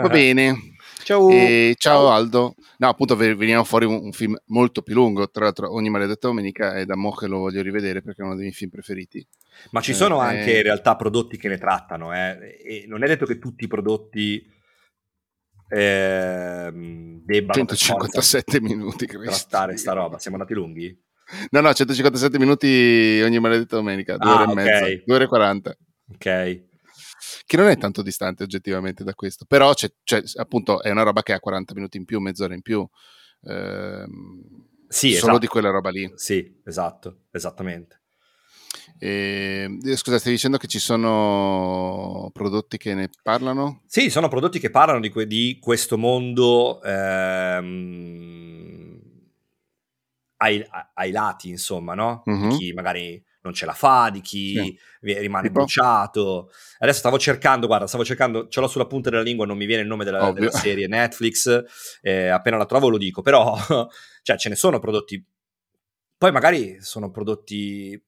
Va 0.00 0.08
bene. 0.08 0.74
Ciao! 1.10 1.28
E 1.28 1.74
ciao 1.76 2.08
Aldo. 2.10 2.54
No, 2.78 2.88
appunto 2.88 3.16
ve- 3.16 3.34
veniamo 3.34 3.64
fuori 3.64 3.84
un, 3.84 3.98
un 4.00 4.12
film 4.12 4.36
molto 4.46 4.80
più 4.82 4.94
lungo. 4.94 5.28
Tra 5.28 5.42
l'altro, 5.42 5.74
ogni 5.74 5.90
maledetta 5.90 6.28
domenica 6.28 6.74
è 6.74 6.84
da 6.84 6.94
mo' 6.94 7.10
che 7.10 7.26
lo 7.26 7.38
voglio 7.38 7.62
rivedere 7.62 8.00
perché 8.00 8.22
è 8.22 8.24
uno 8.24 8.34
dei 8.34 8.42
miei 8.44 8.54
film 8.54 8.70
preferiti. 8.70 9.26
Ma 9.72 9.80
ci 9.80 9.92
sono 9.92 10.22
Eh, 10.22 10.26
anche 10.26 10.58
in 10.58 10.62
realtà 10.62 10.94
prodotti 10.94 11.36
che 11.36 11.48
ne 11.48 11.58
trattano, 11.58 12.14
eh, 12.14 12.60
e 12.64 12.84
non 12.86 13.02
è 13.02 13.08
detto 13.08 13.26
che 13.26 13.40
tutti 13.40 13.64
i 13.64 13.66
prodotti 13.66 14.40
ehm, 15.66 17.22
debbano 17.24 17.64
per 17.64 17.76
157 17.76 18.60
minuti, 18.60 19.06
Cristo. 19.06 19.48
trattare 19.48 19.76
sta 19.78 19.92
roba. 19.92 20.16
Siamo 20.20 20.36
andati 20.36 20.54
lunghi? 20.54 20.96
No, 21.50 21.60
no, 21.60 21.74
157 21.74 22.38
minuti 22.38 23.20
ogni 23.24 23.40
maledetta 23.40 23.74
domenica, 23.74 24.16
due 24.16 24.30
Ah, 24.30 24.34
ore 24.34 24.44
e 24.44 24.46
ok. 24.46 24.54
mezza, 24.54 24.86
due 25.04 25.14
ore 25.16 25.24
e 25.24 25.26
40. 25.26 25.76
Ok. 26.14 26.68
Che 27.50 27.56
non 27.56 27.66
è 27.66 27.76
tanto 27.76 28.02
distante 28.02 28.44
oggettivamente 28.44 29.02
da 29.02 29.12
questo, 29.12 29.44
però 29.44 29.74
c'è, 29.74 29.90
c'è- 30.04 30.22
appunto 30.36 30.80
è 30.82 30.90
una 30.92 31.02
roba 31.02 31.24
che 31.24 31.32
ha 31.32 31.40
40 31.40 31.74
minuti 31.74 31.96
in 31.96 32.04
più, 32.04 32.20
mezz'ora 32.20 32.54
in 32.54 32.62
più. 32.62 32.88
ehm, 33.42 34.66
Sì, 34.86 35.08
solo 35.08 35.16
esatto. 35.32 35.38
di 35.38 35.46
quella 35.48 35.70
roba 35.70 35.90
lì. 35.90 36.08
Sì, 36.14 36.60
esatto, 36.64 37.22
esattamente. 37.32 38.02
E, 39.00 39.78
eh, 39.84 39.96
scusa, 39.96 40.20
stai 40.20 40.30
dicendo 40.30 40.58
che 40.58 40.68
ci 40.68 40.78
sono 40.78 42.30
prodotti 42.32 42.76
che 42.76 42.94
ne 42.94 43.10
parlano? 43.20 43.82
Sì, 43.86 44.10
sono 44.10 44.28
prodotti 44.28 44.60
che 44.60 44.70
parlano 44.70 45.00
di, 45.00 45.08
que- 45.08 45.26
di 45.26 45.58
questo 45.60 45.98
mondo 45.98 46.80
ehm, 46.84 48.20
ai, 50.36 50.64
ai 50.94 51.10
lati, 51.10 51.48
insomma, 51.48 51.94
no? 51.94 52.22
Mhm. 52.26 52.48
Di 52.48 52.56
chi 52.56 52.72
magari 52.74 53.20
non 53.42 53.54
ce 53.54 53.64
la 53.66 53.72
fa, 53.72 54.10
di 54.10 54.20
chi 54.20 54.52
Sì. 54.54 54.78
rimane 55.00 55.46
Tipo? 55.48 55.60
bruciato. 55.60 56.50
Adesso 56.78 56.98
stavo 56.98 57.18
cercando, 57.18 57.66
guarda, 57.66 57.86
stavo 57.86 58.04
cercando, 58.04 58.48
ce 58.48 58.60
l'ho 58.60 58.68
sulla 58.68 58.86
punta 58.86 59.10
della 59.10 59.22
lingua, 59.22 59.46
non 59.46 59.56
mi 59.56 59.66
viene 59.66 59.82
il 59.82 59.88
nome 59.88 60.04
della, 60.04 60.30
della 60.32 60.50
serie 60.50 60.86
Netflix, 60.86 61.64
eh, 62.02 62.28
appena 62.28 62.56
la 62.56 62.66
trovo 62.66 62.88
lo 62.88 62.98
dico, 62.98 63.22
però 63.22 63.56
cioè, 64.22 64.36
ce 64.36 64.48
ne 64.48 64.54
sono 64.56 64.78
prodotti, 64.78 65.24
poi 66.18 66.32
magari 66.32 66.76
sono 66.80 67.10
prodotti 67.10 67.98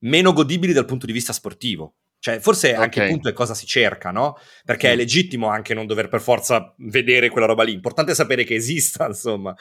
meno 0.00 0.32
godibili 0.32 0.72
dal 0.72 0.86
punto 0.86 1.06
di 1.06 1.12
vista 1.12 1.32
sportivo. 1.32 1.94
Cioè, 2.18 2.38
forse 2.38 2.74
anche 2.74 3.02
il 3.02 3.08
punto 3.08 3.28
è 3.30 3.32
cosa 3.32 3.54
si 3.54 3.64
cerca, 3.66 4.10
no? 4.10 4.36
Perché 4.64 4.90
è 4.90 4.94
Mm. 4.94 4.98
legittimo 4.98 5.48
anche 5.48 5.72
non 5.72 5.86
dover 5.86 6.08
per 6.08 6.20
forza 6.20 6.74
vedere 6.78 7.30
quella 7.30 7.46
roba 7.46 7.62
lì. 7.62 7.72
Importante 7.72 8.12
è 8.12 8.14
sapere 8.14 8.44
che 8.44 8.54
esista, 8.54 9.06
insomma. 9.06 9.54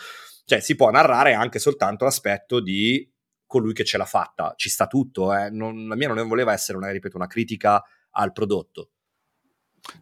Cioè, 0.45 0.59
si 0.59 0.75
può 0.75 0.89
narrare 0.89 1.33
anche 1.33 1.57
soltanto 1.59 2.03
l'aspetto 2.03 2.59
di 2.59 3.09
colui 3.49 3.73
che 3.73 3.83
ce 3.83 3.97
l'ha 3.97 4.05
fatta. 4.05 4.53
Ci 4.55 4.69
sta 4.69 4.85
tutto, 4.85 5.33
eh. 5.33 5.49
Non- 5.49 5.87
la 5.87 5.95
mia 5.95 6.13
non 6.13 6.27
voleva 6.27 6.53
essere, 6.53 6.77
una, 6.77 6.91
ripeto, 6.91 7.17
una 7.17 7.25
critica 7.25 7.83
al 8.11 8.31
prodotto. 8.31 8.91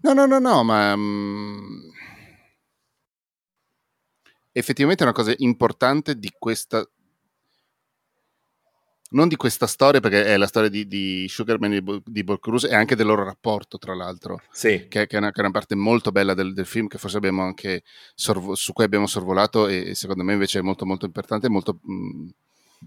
No, 0.01 0.11
no, 0.11 0.25
no, 0.25 0.37
no, 0.39 0.63
ma 0.63 0.93
mm, 0.97 1.89
effettivamente 4.51 5.03
è 5.03 5.07
una 5.07 5.15
cosa 5.15 5.33
importante 5.37 6.17
di 6.17 6.33
questa 6.37 6.85
non 9.09 9.29
di 9.29 9.37
questa 9.37 9.67
storia, 9.67 10.01
perché 10.01 10.25
è 10.25 10.35
la 10.35 10.47
storia 10.47 10.67
di, 10.67 10.85
di 10.85 11.25
Sugarman 11.29 11.71
e 11.71 11.81
di 11.81 12.01
di 12.05 12.23
Paul 12.25 12.41
Cruz 12.41 12.65
e 12.65 12.75
anche 12.75 12.93
del 12.97 13.05
loro 13.05 13.23
rapporto, 13.23 13.77
tra 13.77 13.95
l'altro, 13.95 14.41
Sì. 14.51 14.87
che, 14.89 15.07
che 15.07 15.15
è, 15.15 15.19
una, 15.19 15.31
che 15.31 15.37
è 15.37 15.43
una 15.43 15.51
parte 15.51 15.75
molto 15.75 16.11
bella 16.11 16.33
del, 16.33 16.53
del 16.53 16.65
film, 16.65 16.87
che 16.87 16.97
forse 16.97 17.15
abbiamo 17.15 17.43
anche 17.43 17.83
sorvo- 18.15 18.55
su 18.55 18.73
cui 18.73 18.83
abbiamo 18.83 19.07
sorvolato 19.07 19.67
e, 19.69 19.91
e 19.91 19.95
secondo 19.95 20.23
me 20.23 20.33
invece 20.33 20.59
è 20.59 20.61
molto 20.61 20.85
molto 20.85 21.05
importante 21.05 21.47
e 21.47 21.49
molto 21.49 21.79
mm, 21.89 21.93
mm, 22.23 22.27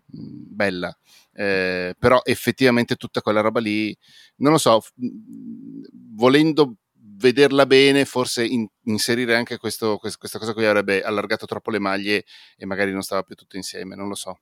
bella. 0.07 0.97
Eh, 1.33 1.95
però 1.99 2.21
effettivamente 2.25 2.97
tutta 2.97 3.23
quella 3.23 3.41
roba 3.41 3.61
lì, 3.61 3.97
non 4.37 4.53
lo 4.53 4.59
so, 4.59 4.83
volendo 6.15 6.77
vederla 6.95 7.67
bene, 7.67 8.05
forse 8.05 8.45
in- 8.45 8.67
inserire 8.85 9.37
anche 9.37 9.59
questo- 9.59 9.99
quest- 9.99 10.19
questa 10.19 10.39
cosa 10.39 10.55
qui 10.55 10.65
avrebbe 10.65 11.03
allargato 11.03 11.47
troppo 11.47 11.71
le 11.71 11.79
maglie 11.79 12.25
e 12.57 12.65
magari 12.67 12.93
non 12.93 13.03
stava 13.03 13.23
più 13.23 13.35
tutto 13.35 13.57
insieme, 13.57 13.95
non 13.95 14.09
lo 14.09 14.15
so. 14.15 14.41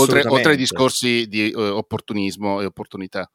Oltre, 0.00 0.22
oltre 0.36 0.52
ai 0.52 0.56
discorsi 0.56 1.26
di 1.28 1.50
eh, 1.50 1.54
opportunismo 1.56 2.60
e 2.60 2.64
opportunità. 2.66 3.30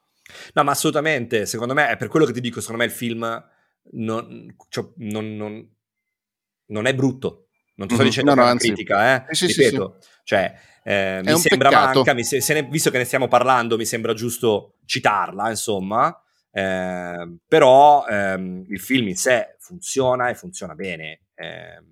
No, 0.54 0.64
ma 0.64 0.72
assolutamente, 0.72 1.46
secondo 1.46 1.74
me 1.74 1.90
è 1.90 1.98
per 1.98 2.08
quello 2.08 2.26
che 2.26 2.32
ti 2.34 2.40
dico, 2.42 2.62
secondo 2.62 2.82
me 2.84 2.88
il 2.88 2.96
film 2.96 3.44
non, 3.92 4.56
cioè, 4.70 4.88
non- 4.98 5.36
non- 5.36 5.70
non 6.68 6.86
è 6.86 6.96
brutto. 6.96 7.48
Non 7.76 7.88
ti 7.88 7.94
sto 7.94 8.04
Mhm. 8.04 8.10
dicendo 8.10 8.34
No, 8.36 8.42
no, 8.42 8.48
anzi. 8.48 8.68
critica, 8.68 9.28
eh? 9.30 9.34
Sì, 9.36 9.48
sì, 9.48 9.54
sì, 9.54 9.64
ripeto. 9.64 9.98
Cioè, 10.24 10.54
eh, 10.84 11.22
mi 11.24 11.36
sembra 11.38 11.70
peccato. 11.70 11.94
manca, 12.00 12.14
mi 12.14 12.24
se- 12.24 12.42
se 12.42 12.54
ne- 12.54 12.64
visto 12.64 12.90
che 12.92 12.98
ne 12.98 13.04
stiamo 13.06 13.28
parlando, 13.28 13.78
mi 13.78 13.86
sembra 13.86 14.14
giusto 14.14 14.76
citarla, 14.86 15.50
insomma. 15.50 16.16
Eh, 16.52 17.38
però 17.48 18.06
ehm, 18.08 18.66
il 18.68 18.80
film 18.80 19.08
in 19.08 19.16
sé 19.16 19.56
funziona 19.60 20.30
e 20.30 20.36
funziona 20.36 20.76
bene. 20.76 21.22
Ehm, 21.36 21.86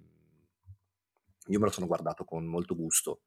io 1.48 1.60
me 1.60 1.66
lo 1.66 1.72
sono 1.72 1.88
guardato 1.88 2.24
con 2.26 2.46
molto 2.46 2.76
gusto. 2.76 3.22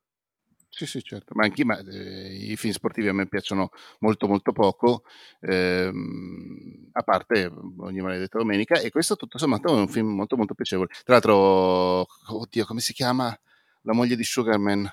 Sì, 0.74 0.86
sì, 0.86 1.02
certo. 1.02 1.34
Ma 1.34 1.44
anche 1.44 1.66
ma, 1.66 1.78
eh, 1.78 2.34
i 2.50 2.56
film 2.56 2.72
sportivi 2.72 3.06
a 3.06 3.12
me 3.12 3.28
piacciono 3.28 3.68
molto, 3.98 4.26
molto 4.26 4.52
poco, 4.52 5.04
ehm, 5.40 6.88
a 6.92 7.02
parte 7.02 7.52
ogni 7.80 8.00
maledetta 8.00 8.38
domenica, 8.38 8.80
e 8.80 8.90
questo 8.90 9.14
tutto 9.16 9.36
sommato 9.36 9.68
è 9.68 9.78
un 9.78 9.86
film 9.86 10.08
molto, 10.08 10.34
molto 10.34 10.54
piacevole. 10.54 10.88
Tra 11.04 11.12
l'altro, 11.12 12.06
oddio, 12.28 12.64
come 12.64 12.80
si 12.80 12.94
chiama? 12.94 13.38
La 13.82 13.92
moglie 13.92 14.16
di 14.16 14.24
Sugarman. 14.24 14.90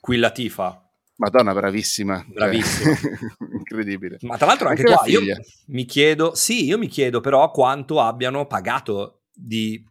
Qui 0.00 0.16
la 0.18 0.30
tifa. 0.30 0.88
Madonna, 1.16 1.52
bravissima. 1.52 2.18
Cioè, 2.22 2.32
Bravissima. 2.32 2.94
incredibile. 3.58 4.18
Ma 4.20 4.36
tra 4.36 4.46
l'altro 4.46 4.68
anche, 4.68 4.82
Anche 4.82 4.94
qua 4.94 5.06
io 5.08 5.20
mi 5.66 5.84
chiedo, 5.84 6.36
sì, 6.36 6.64
io 6.64 6.78
mi 6.78 6.86
chiedo 6.86 7.20
però 7.20 7.50
quanto 7.50 8.00
abbiano 8.00 8.46
pagato 8.46 9.22
di... 9.32 9.84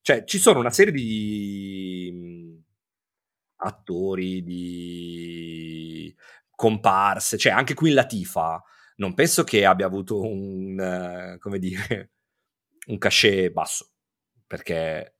Cioè, 0.00 0.24
ci 0.24 0.38
sono 0.38 0.60
una 0.60 0.70
serie 0.70 0.94
di 0.94 2.10
mh, 2.10 2.49
attori, 3.60 4.42
di 4.42 6.14
comparse, 6.54 7.38
cioè 7.38 7.52
anche 7.52 7.74
qui 7.74 7.90
in 7.90 7.94
Latifa, 7.94 8.62
non 8.96 9.14
penso 9.14 9.44
che 9.44 9.64
abbia 9.64 9.86
avuto 9.86 10.20
un, 10.20 10.78
eh, 10.78 11.38
come 11.38 11.58
dire, 11.58 12.10
un 12.88 12.98
cachet 12.98 13.50
basso, 13.52 13.90
perché 14.46 15.14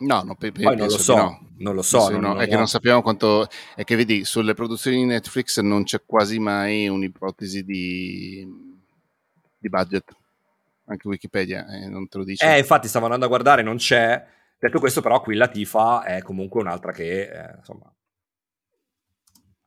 No, 0.00 0.22
no, 0.22 0.36
pe- 0.36 0.52
pe- 0.52 0.62
poi 0.62 0.76
non 0.76 0.86
lo 0.86 0.98
so, 0.98 1.16
no. 1.16 1.48
non 1.58 1.74
lo 1.74 1.82
so. 1.82 2.08
Non- 2.08 2.20
no. 2.20 2.28
non 2.28 2.40
è 2.40 2.48
che 2.48 2.56
non 2.56 2.68
sappiamo 2.68 3.02
quanto. 3.02 3.48
È 3.74 3.82
che 3.84 3.96
vedi, 3.96 4.24
sulle 4.24 4.54
produzioni 4.54 4.98
di 4.98 5.04
Netflix 5.04 5.58
non 5.60 5.82
c'è 5.84 6.02
quasi 6.04 6.38
mai 6.38 6.88
un'ipotesi 6.88 7.64
di, 7.64 8.46
di 9.58 9.68
budget. 9.68 10.14
Anche 10.86 11.08
Wikipedia 11.08 11.66
eh, 11.66 11.88
non 11.88 12.08
te 12.08 12.18
lo 12.18 12.24
dice. 12.24 12.46
Eh, 12.46 12.58
infatti 12.58 12.88
stavo 12.88 13.06
andando 13.06 13.26
a 13.26 13.28
guardare, 13.28 13.62
non 13.62 13.76
c'è. 13.76 14.24
Detto 14.58 14.80
questo, 14.80 15.00
però, 15.00 15.20
qui 15.20 15.36
la 15.36 15.48
Tifa 15.48 16.02
è 16.04 16.20
comunque 16.22 16.60
un'altra 16.60 16.90
che, 16.92 17.22
eh, 17.30 17.54
insomma, 17.58 17.92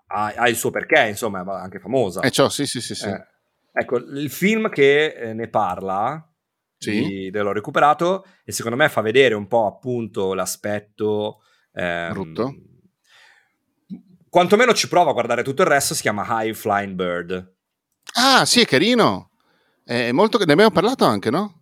ha, 0.08 0.34
ha 0.36 0.50
il 0.50 0.56
suo 0.56 0.70
perché, 0.70 1.08
insomma, 1.08 1.42
è 1.42 1.62
anche 1.62 1.80
famosa. 1.80 2.22
Eh, 2.22 2.32
ciò, 2.32 2.50
sì, 2.50 2.66
sì, 2.66 2.82
sì. 2.82 2.96
sì. 2.96 3.08
Eh, 3.08 3.26
Ecco, 3.74 3.96
il 3.98 4.30
film 4.30 4.70
che 4.70 5.14
eh, 5.14 5.34
ne 5.34 5.48
parla, 5.48 6.30
Sì. 6.78 6.92
di- 6.92 7.32
l'ho 7.32 7.54
recuperato, 7.54 8.26
e 8.44 8.52
secondo 8.52 8.76
me 8.78 8.90
fa 8.90 9.00
vedere 9.00 9.34
un 9.34 9.48
po' 9.48 9.66
appunto 9.66 10.34
l'aspetto... 10.34 11.42
ehm, 11.72 12.12
Brutto. 12.12 12.54
Quantomeno 14.28 14.74
ci 14.74 14.90
prova 14.90 15.12
a 15.12 15.14
guardare 15.14 15.44
tutto 15.44 15.62
il 15.62 15.70
resto, 15.70 15.94
si 15.94 16.02
chiama 16.02 16.26
High 16.28 16.54
Flying 16.54 16.96
Bird. 16.96 17.56
Ah, 18.16 18.44
sì, 18.46 18.60
è 18.62 18.66
carino. 18.66 19.30
È 19.86 20.12
molto... 20.12 20.38
Ne 20.44 20.52
abbiamo 20.52 20.72
parlato 20.72 21.06
anche, 21.06 21.30
no? 21.30 21.61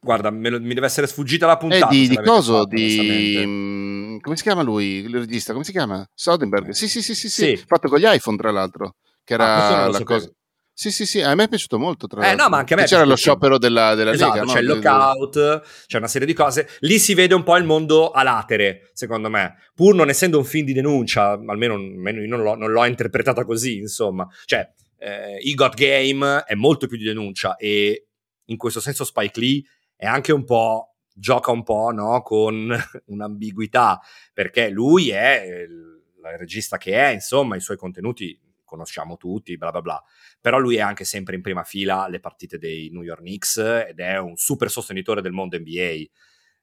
Guarda, 0.00 0.30
lo- 0.30 0.60
mi 0.60 0.74
deve 0.74 0.86
essere 0.86 1.06
sfuggita 1.06 1.46
la 1.46 1.56
puntata. 1.56 1.88
di, 1.88 2.02
se 2.02 2.08
di 2.08 2.14
l'avete 2.14 2.30
coso, 2.32 2.64
di... 2.64 3.42
mm, 3.44 4.18
Come 4.20 4.36
si 4.36 4.42
chiama 4.42 4.62
lui, 4.62 4.84
il 5.04 5.18
regista? 5.18 5.52
Come 5.52 5.64
si 5.64 5.72
chiama? 5.72 6.08
Soderbergh. 6.14 6.70
Sì, 6.70 6.88
sì, 6.88 7.02
sì, 7.02 7.14
sì, 7.14 7.28
sì. 7.28 7.56
Sì. 7.56 7.64
Fatto 7.66 7.88
con 7.88 7.98
gli 7.98 8.04
iPhone, 8.06 8.36
tra 8.36 8.50
l'altro. 8.50 8.94
Che 9.24 9.34
Ah, 9.34 9.36
era 9.70 9.80
lo 9.86 9.90
la 9.92 9.98
sapevo. 9.98 10.04
cosa... 10.20 10.32
Sì, 10.72 10.92
sì, 10.92 11.06
sì, 11.06 11.20
a 11.20 11.34
me 11.34 11.42
è 11.44 11.48
piaciuto 11.48 11.76
molto. 11.76 12.06
Tra 12.06 12.30
Eh, 12.30 12.36
no, 12.36 12.48
ma 12.48 12.58
anche 12.58 12.74
a 12.74 12.76
me 12.76 12.84
C'era 12.84 13.04
lo 13.04 13.16
sciopero 13.16 13.58
della, 13.58 13.96
della 13.96 14.12
esatto, 14.12 14.34
Lega, 14.34 14.44
no? 14.46 14.52
c'è 14.52 14.60
il 14.60 14.66
lockout, 14.66 15.62
c'è 15.88 15.98
una 15.98 16.06
serie 16.06 16.24
di 16.28 16.34
cose. 16.34 16.68
Lì 16.80 17.00
si 17.00 17.14
vede 17.14 17.34
un 17.34 17.42
po' 17.42 17.56
il 17.56 17.64
mondo 17.64 18.12
a 18.12 18.22
latere, 18.22 18.90
secondo 18.92 19.28
me. 19.28 19.56
Pur 19.74 19.96
non 19.96 20.08
essendo 20.08 20.38
un 20.38 20.44
film 20.44 20.64
di 20.66 20.72
denuncia, 20.72 21.30
almeno, 21.32 21.74
almeno 21.74 22.20
io 22.20 22.28
non 22.28 22.42
l'ho, 22.42 22.54
non 22.54 22.70
l'ho 22.70 22.84
interpretata 22.84 23.44
così, 23.44 23.78
insomma. 23.78 24.24
Cioè, 24.44 24.70
eh, 24.98 25.38
I 25.42 25.54
Got 25.54 25.74
Game 25.74 26.44
è 26.46 26.54
molto 26.54 26.86
più 26.86 26.96
di 26.96 27.04
denuncia 27.04 27.56
e 27.56 28.06
in 28.44 28.56
questo 28.56 28.78
senso 28.78 29.02
Spike 29.04 29.40
Lee 29.40 29.62
è 29.98 30.06
anche 30.06 30.32
un 30.32 30.44
po', 30.44 30.94
gioca 31.12 31.50
un 31.50 31.62
po', 31.62 31.90
no? 31.90 32.22
Con 32.22 32.74
un'ambiguità, 33.06 34.00
perché 34.32 34.70
lui 34.70 35.10
è 35.10 35.42
il, 35.42 36.00
il 36.16 36.38
regista 36.38 36.78
che 36.78 36.94
è, 36.94 37.08
insomma, 37.08 37.56
i 37.56 37.60
suoi 37.60 37.76
contenuti 37.76 38.40
conosciamo 38.64 39.16
tutti, 39.16 39.56
bla 39.56 39.70
bla 39.70 39.80
bla 39.80 40.02
però 40.40 40.58
lui 40.58 40.76
è 40.76 40.80
anche 40.80 41.04
sempre 41.04 41.34
in 41.34 41.42
prima 41.42 41.64
fila 41.64 42.04
alle 42.04 42.20
partite 42.20 42.58
dei 42.58 42.90
New 42.90 43.02
York 43.02 43.20
Knicks 43.20 43.56
ed 43.56 43.98
è 43.98 44.18
un 44.18 44.36
super 44.36 44.70
sostenitore 44.70 45.20
del 45.20 45.32
mondo 45.32 45.58
NBA. 45.58 46.04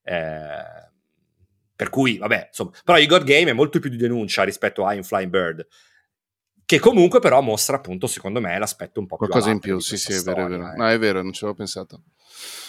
Eh, 0.04 0.94
per 1.76 1.90
cui, 1.90 2.18
vabbè, 2.18 2.48
insomma, 2.48 2.72
però 2.84 3.04
God 3.06 3.24
Game 3.26 3.50
è 3.50 3.54
molto 3.54 3.80
più 3.80 3.90
di 3.90 3.98
denuncia 3.98 4.44
rispetto 4.44 4.86
a 4.86 4.94
In 4.94 5.04
Flying 5.04 5.30
Bird, 5.30 5.68
che 6.66 6.80
comunque 6.80 7.20
però 7.20 7.42
mostra 7.42 7.76
appunto, 7.78 8.08
secondo 8.08 8.40
me, 8.42 8.58
l'aspetto 8.58 9.00
un 9.00 9.06
po' 9.08 9.18
più 9.18 9.28
Qualcosa 9.28 9.52
in 9.52 9.60
più, 9.60 9.80
sì, 9.80 9.98
sì, 9.98 10.14
è 10.14 10.22
vero, 10.22 10.46
è 10.46 10.50
vero. 10.50 10.72
eh. 10.72 10.76
No, 10.76 10.88
è 10.88 10.98
vero, 11.00 11.22
non 11.22 11.32
ci 11.34 11.44
avevo 11.44 11.58
pensato. 11.58 12.02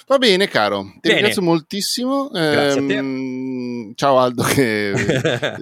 Va 0.06 0.18
bene, 0.18 0.46
caro. 0.48 0.82
Ti 0.82 0.98
Bene. 1.00 1.14
ringrazio 1.14 1.42
moltissimo. 1.42 2.30
Ehm, 2.32 3.94
Ciao 3.94 4.18
Aldo, 4.18 4.42
che 4.44 4.90
eh, 4.92 5.56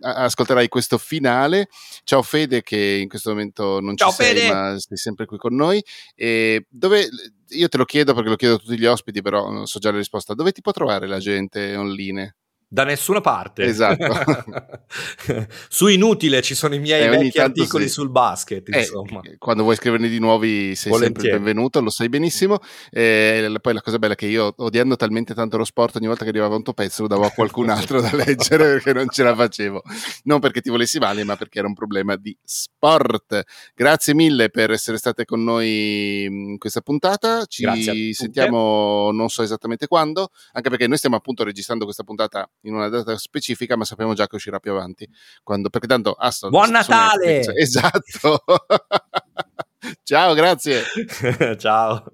ascolterai 0.00 0.66
questo 0.68 0.98
finale. 0.98 1.68
Ciao 2.02 2.22
Fede, 2.22 2.62
che 2.62 2.98
in 3.00 3.08
questo 3.08 3.30
momento 3.30 3.80
non 3.80 3.96
Ciao, 3.96 4.10
ci 4.10 4.16
sei, 4.16 4.34
Fede. 4.34 4.52
ma 4.52 4.78
sei 4.78 4.96
sempre 4.96 5.26
qui 5.26 5.36
con 5.38 5.54
noi. 5.54 5.82
E 6.16 6.66
dove, 6.68 7.08
io 7.50 7.68
te 7.68 7.76
lo 7.76 7.84
chiedo 7.84 8.14
perché 8.14 8.28
lo 8.30 8.36
chiedo 8.36 8.54
a 8.54 8.58
tutti 8.58 8.76
gli 8.78 8.86
ospiti, 8.86 9.22
però 9.22 9.64
so 9.64 9.78
già 9.78 9.92
la 9.92 9.98
risposta. 9.98 10.34
Dove 10.34 10.50
ti 10.52 10.60
può 10.60 10.72
trovare 10.72 11.06
la 11.06 11.18
gente 11.18 11.76
online? 11.76 12.34
Da 12.74 12.82
nessuna 12.82 13.20
parte. 13.20 13.62
Esatto. 13.62 14.04
Su 15.68 15.86
Inutile 15.86 16.42
ci 16.42 16.56
sono 16.56 16.74
i 16.74 16.80
miei 16.80 17.04
Eh, 17.04 17.08
vecchi 17.08 17.38
articoli 17.38 17.84
sì. 17.84 17.90
sul 17.90 18.10
basket, 18.10 18.68
Eh, 18.74 18.80
insomma. 18.80 19.20
quando 19.38 19.62
vuoi 19.62 19.76
scriverne 19.76 20.08
di 20.08 20.18
nuovi 20.18 20.74
sei 20.74 20.90
Volentieri. 20.90 21.28
sempre 21.28 21.44
benvenuto, 21.44 21.80
lo 21.80 21.90
sai 21.90 22.08
benissimo. 22.08 22.58
Eh, 22.90 23.46
la- 23.48 23.60
poi 23.60 23.74
la 23.74 23.80
cosa 23.80 24.00
bella 24.00 24.14
è 24.14 24.16
che 24.16 24.26
io, 24.26 24.52
odiando 24.56 24.96
talmente 24.96 25.34
tanto 25.34 25.56
lo 25.56 25.62
sport, 25.64 25.94
ogni 25.96 26.08
volta 26.08 26.24
che 26.24 26.30
arrivava 26.30 26.56
un 26.56 26.64
tuo 26.64 26.72
pezzo 26.72 27.02
lo 27.02 27.06
davo 27.08 27.24
a 27.26 27.30
qualcun 27.30 27.68
altro 27.92 28.00
da 28.00 28.10
leggere 28.12 28.72
perché 28.72 28.92
non 28.92 29.08
ce 29.08 29.22
la 29.22 29.36
facevo. 29.36 29.80
Non 30.24 30.40
perché 30.40 30.60
ti 30.60 30.68
volessi 30.70 30.98
male, 30.98 31.22
ma 31.22 31.36
perché 31.36 31.60
era 31.60 31.68
un 31.68 31.74
problema 31.74 32.16
di 32.16 32.36
sport. 32.42 33.40
Grazie 33.72 34.14
mille 34.14 34.50
per 34.50 34.72
essere 34.72 34.96
state 34.98 35.24
con 35.24 35.44
noi 35.44 36.24
in 36.24 36.58
questa 36.58 36.80
puntata. 36.80 37.44
Ci 37.46 38.12
sentiamo 38.14 39.12
non 39.12 39.28
so 39.28 39.42
esattamente 39.44 39.86
quando, 39.86 40.30
anche 40.54 40.70
perché 40.70 40.88
noi 40.88 40.96
stiamo 40.98 41.14
appunto 41.14 41.44
registrando 41.44 41.84
questa 41.84 42.02
puntata 42.02 42.50
in 42.64 42.74
una 42.74 42.88
data 42.88 43.16
specifica, 43.16 43.76
ma 43.76 43.84
sappiamo 43.84 44.12
già 44.14 44.26
che 44.26 44.36
uscirà 44.36 44.58
più 44.58 44.72
avanti. 44.72 45.08
Quando, 45.42 45.70
perché 45.70 45.86
tanto 45.86 46.16
sto- 46.30 46.50
Buon 46.50 46.70
Natale! 46.70 47.26
Netflix. 47.38 47.56
Esatto. 47.62 48.44
Ciao, 50.02 50.34
grazie. 50.34 50.82
Ciao. 51.58 52.04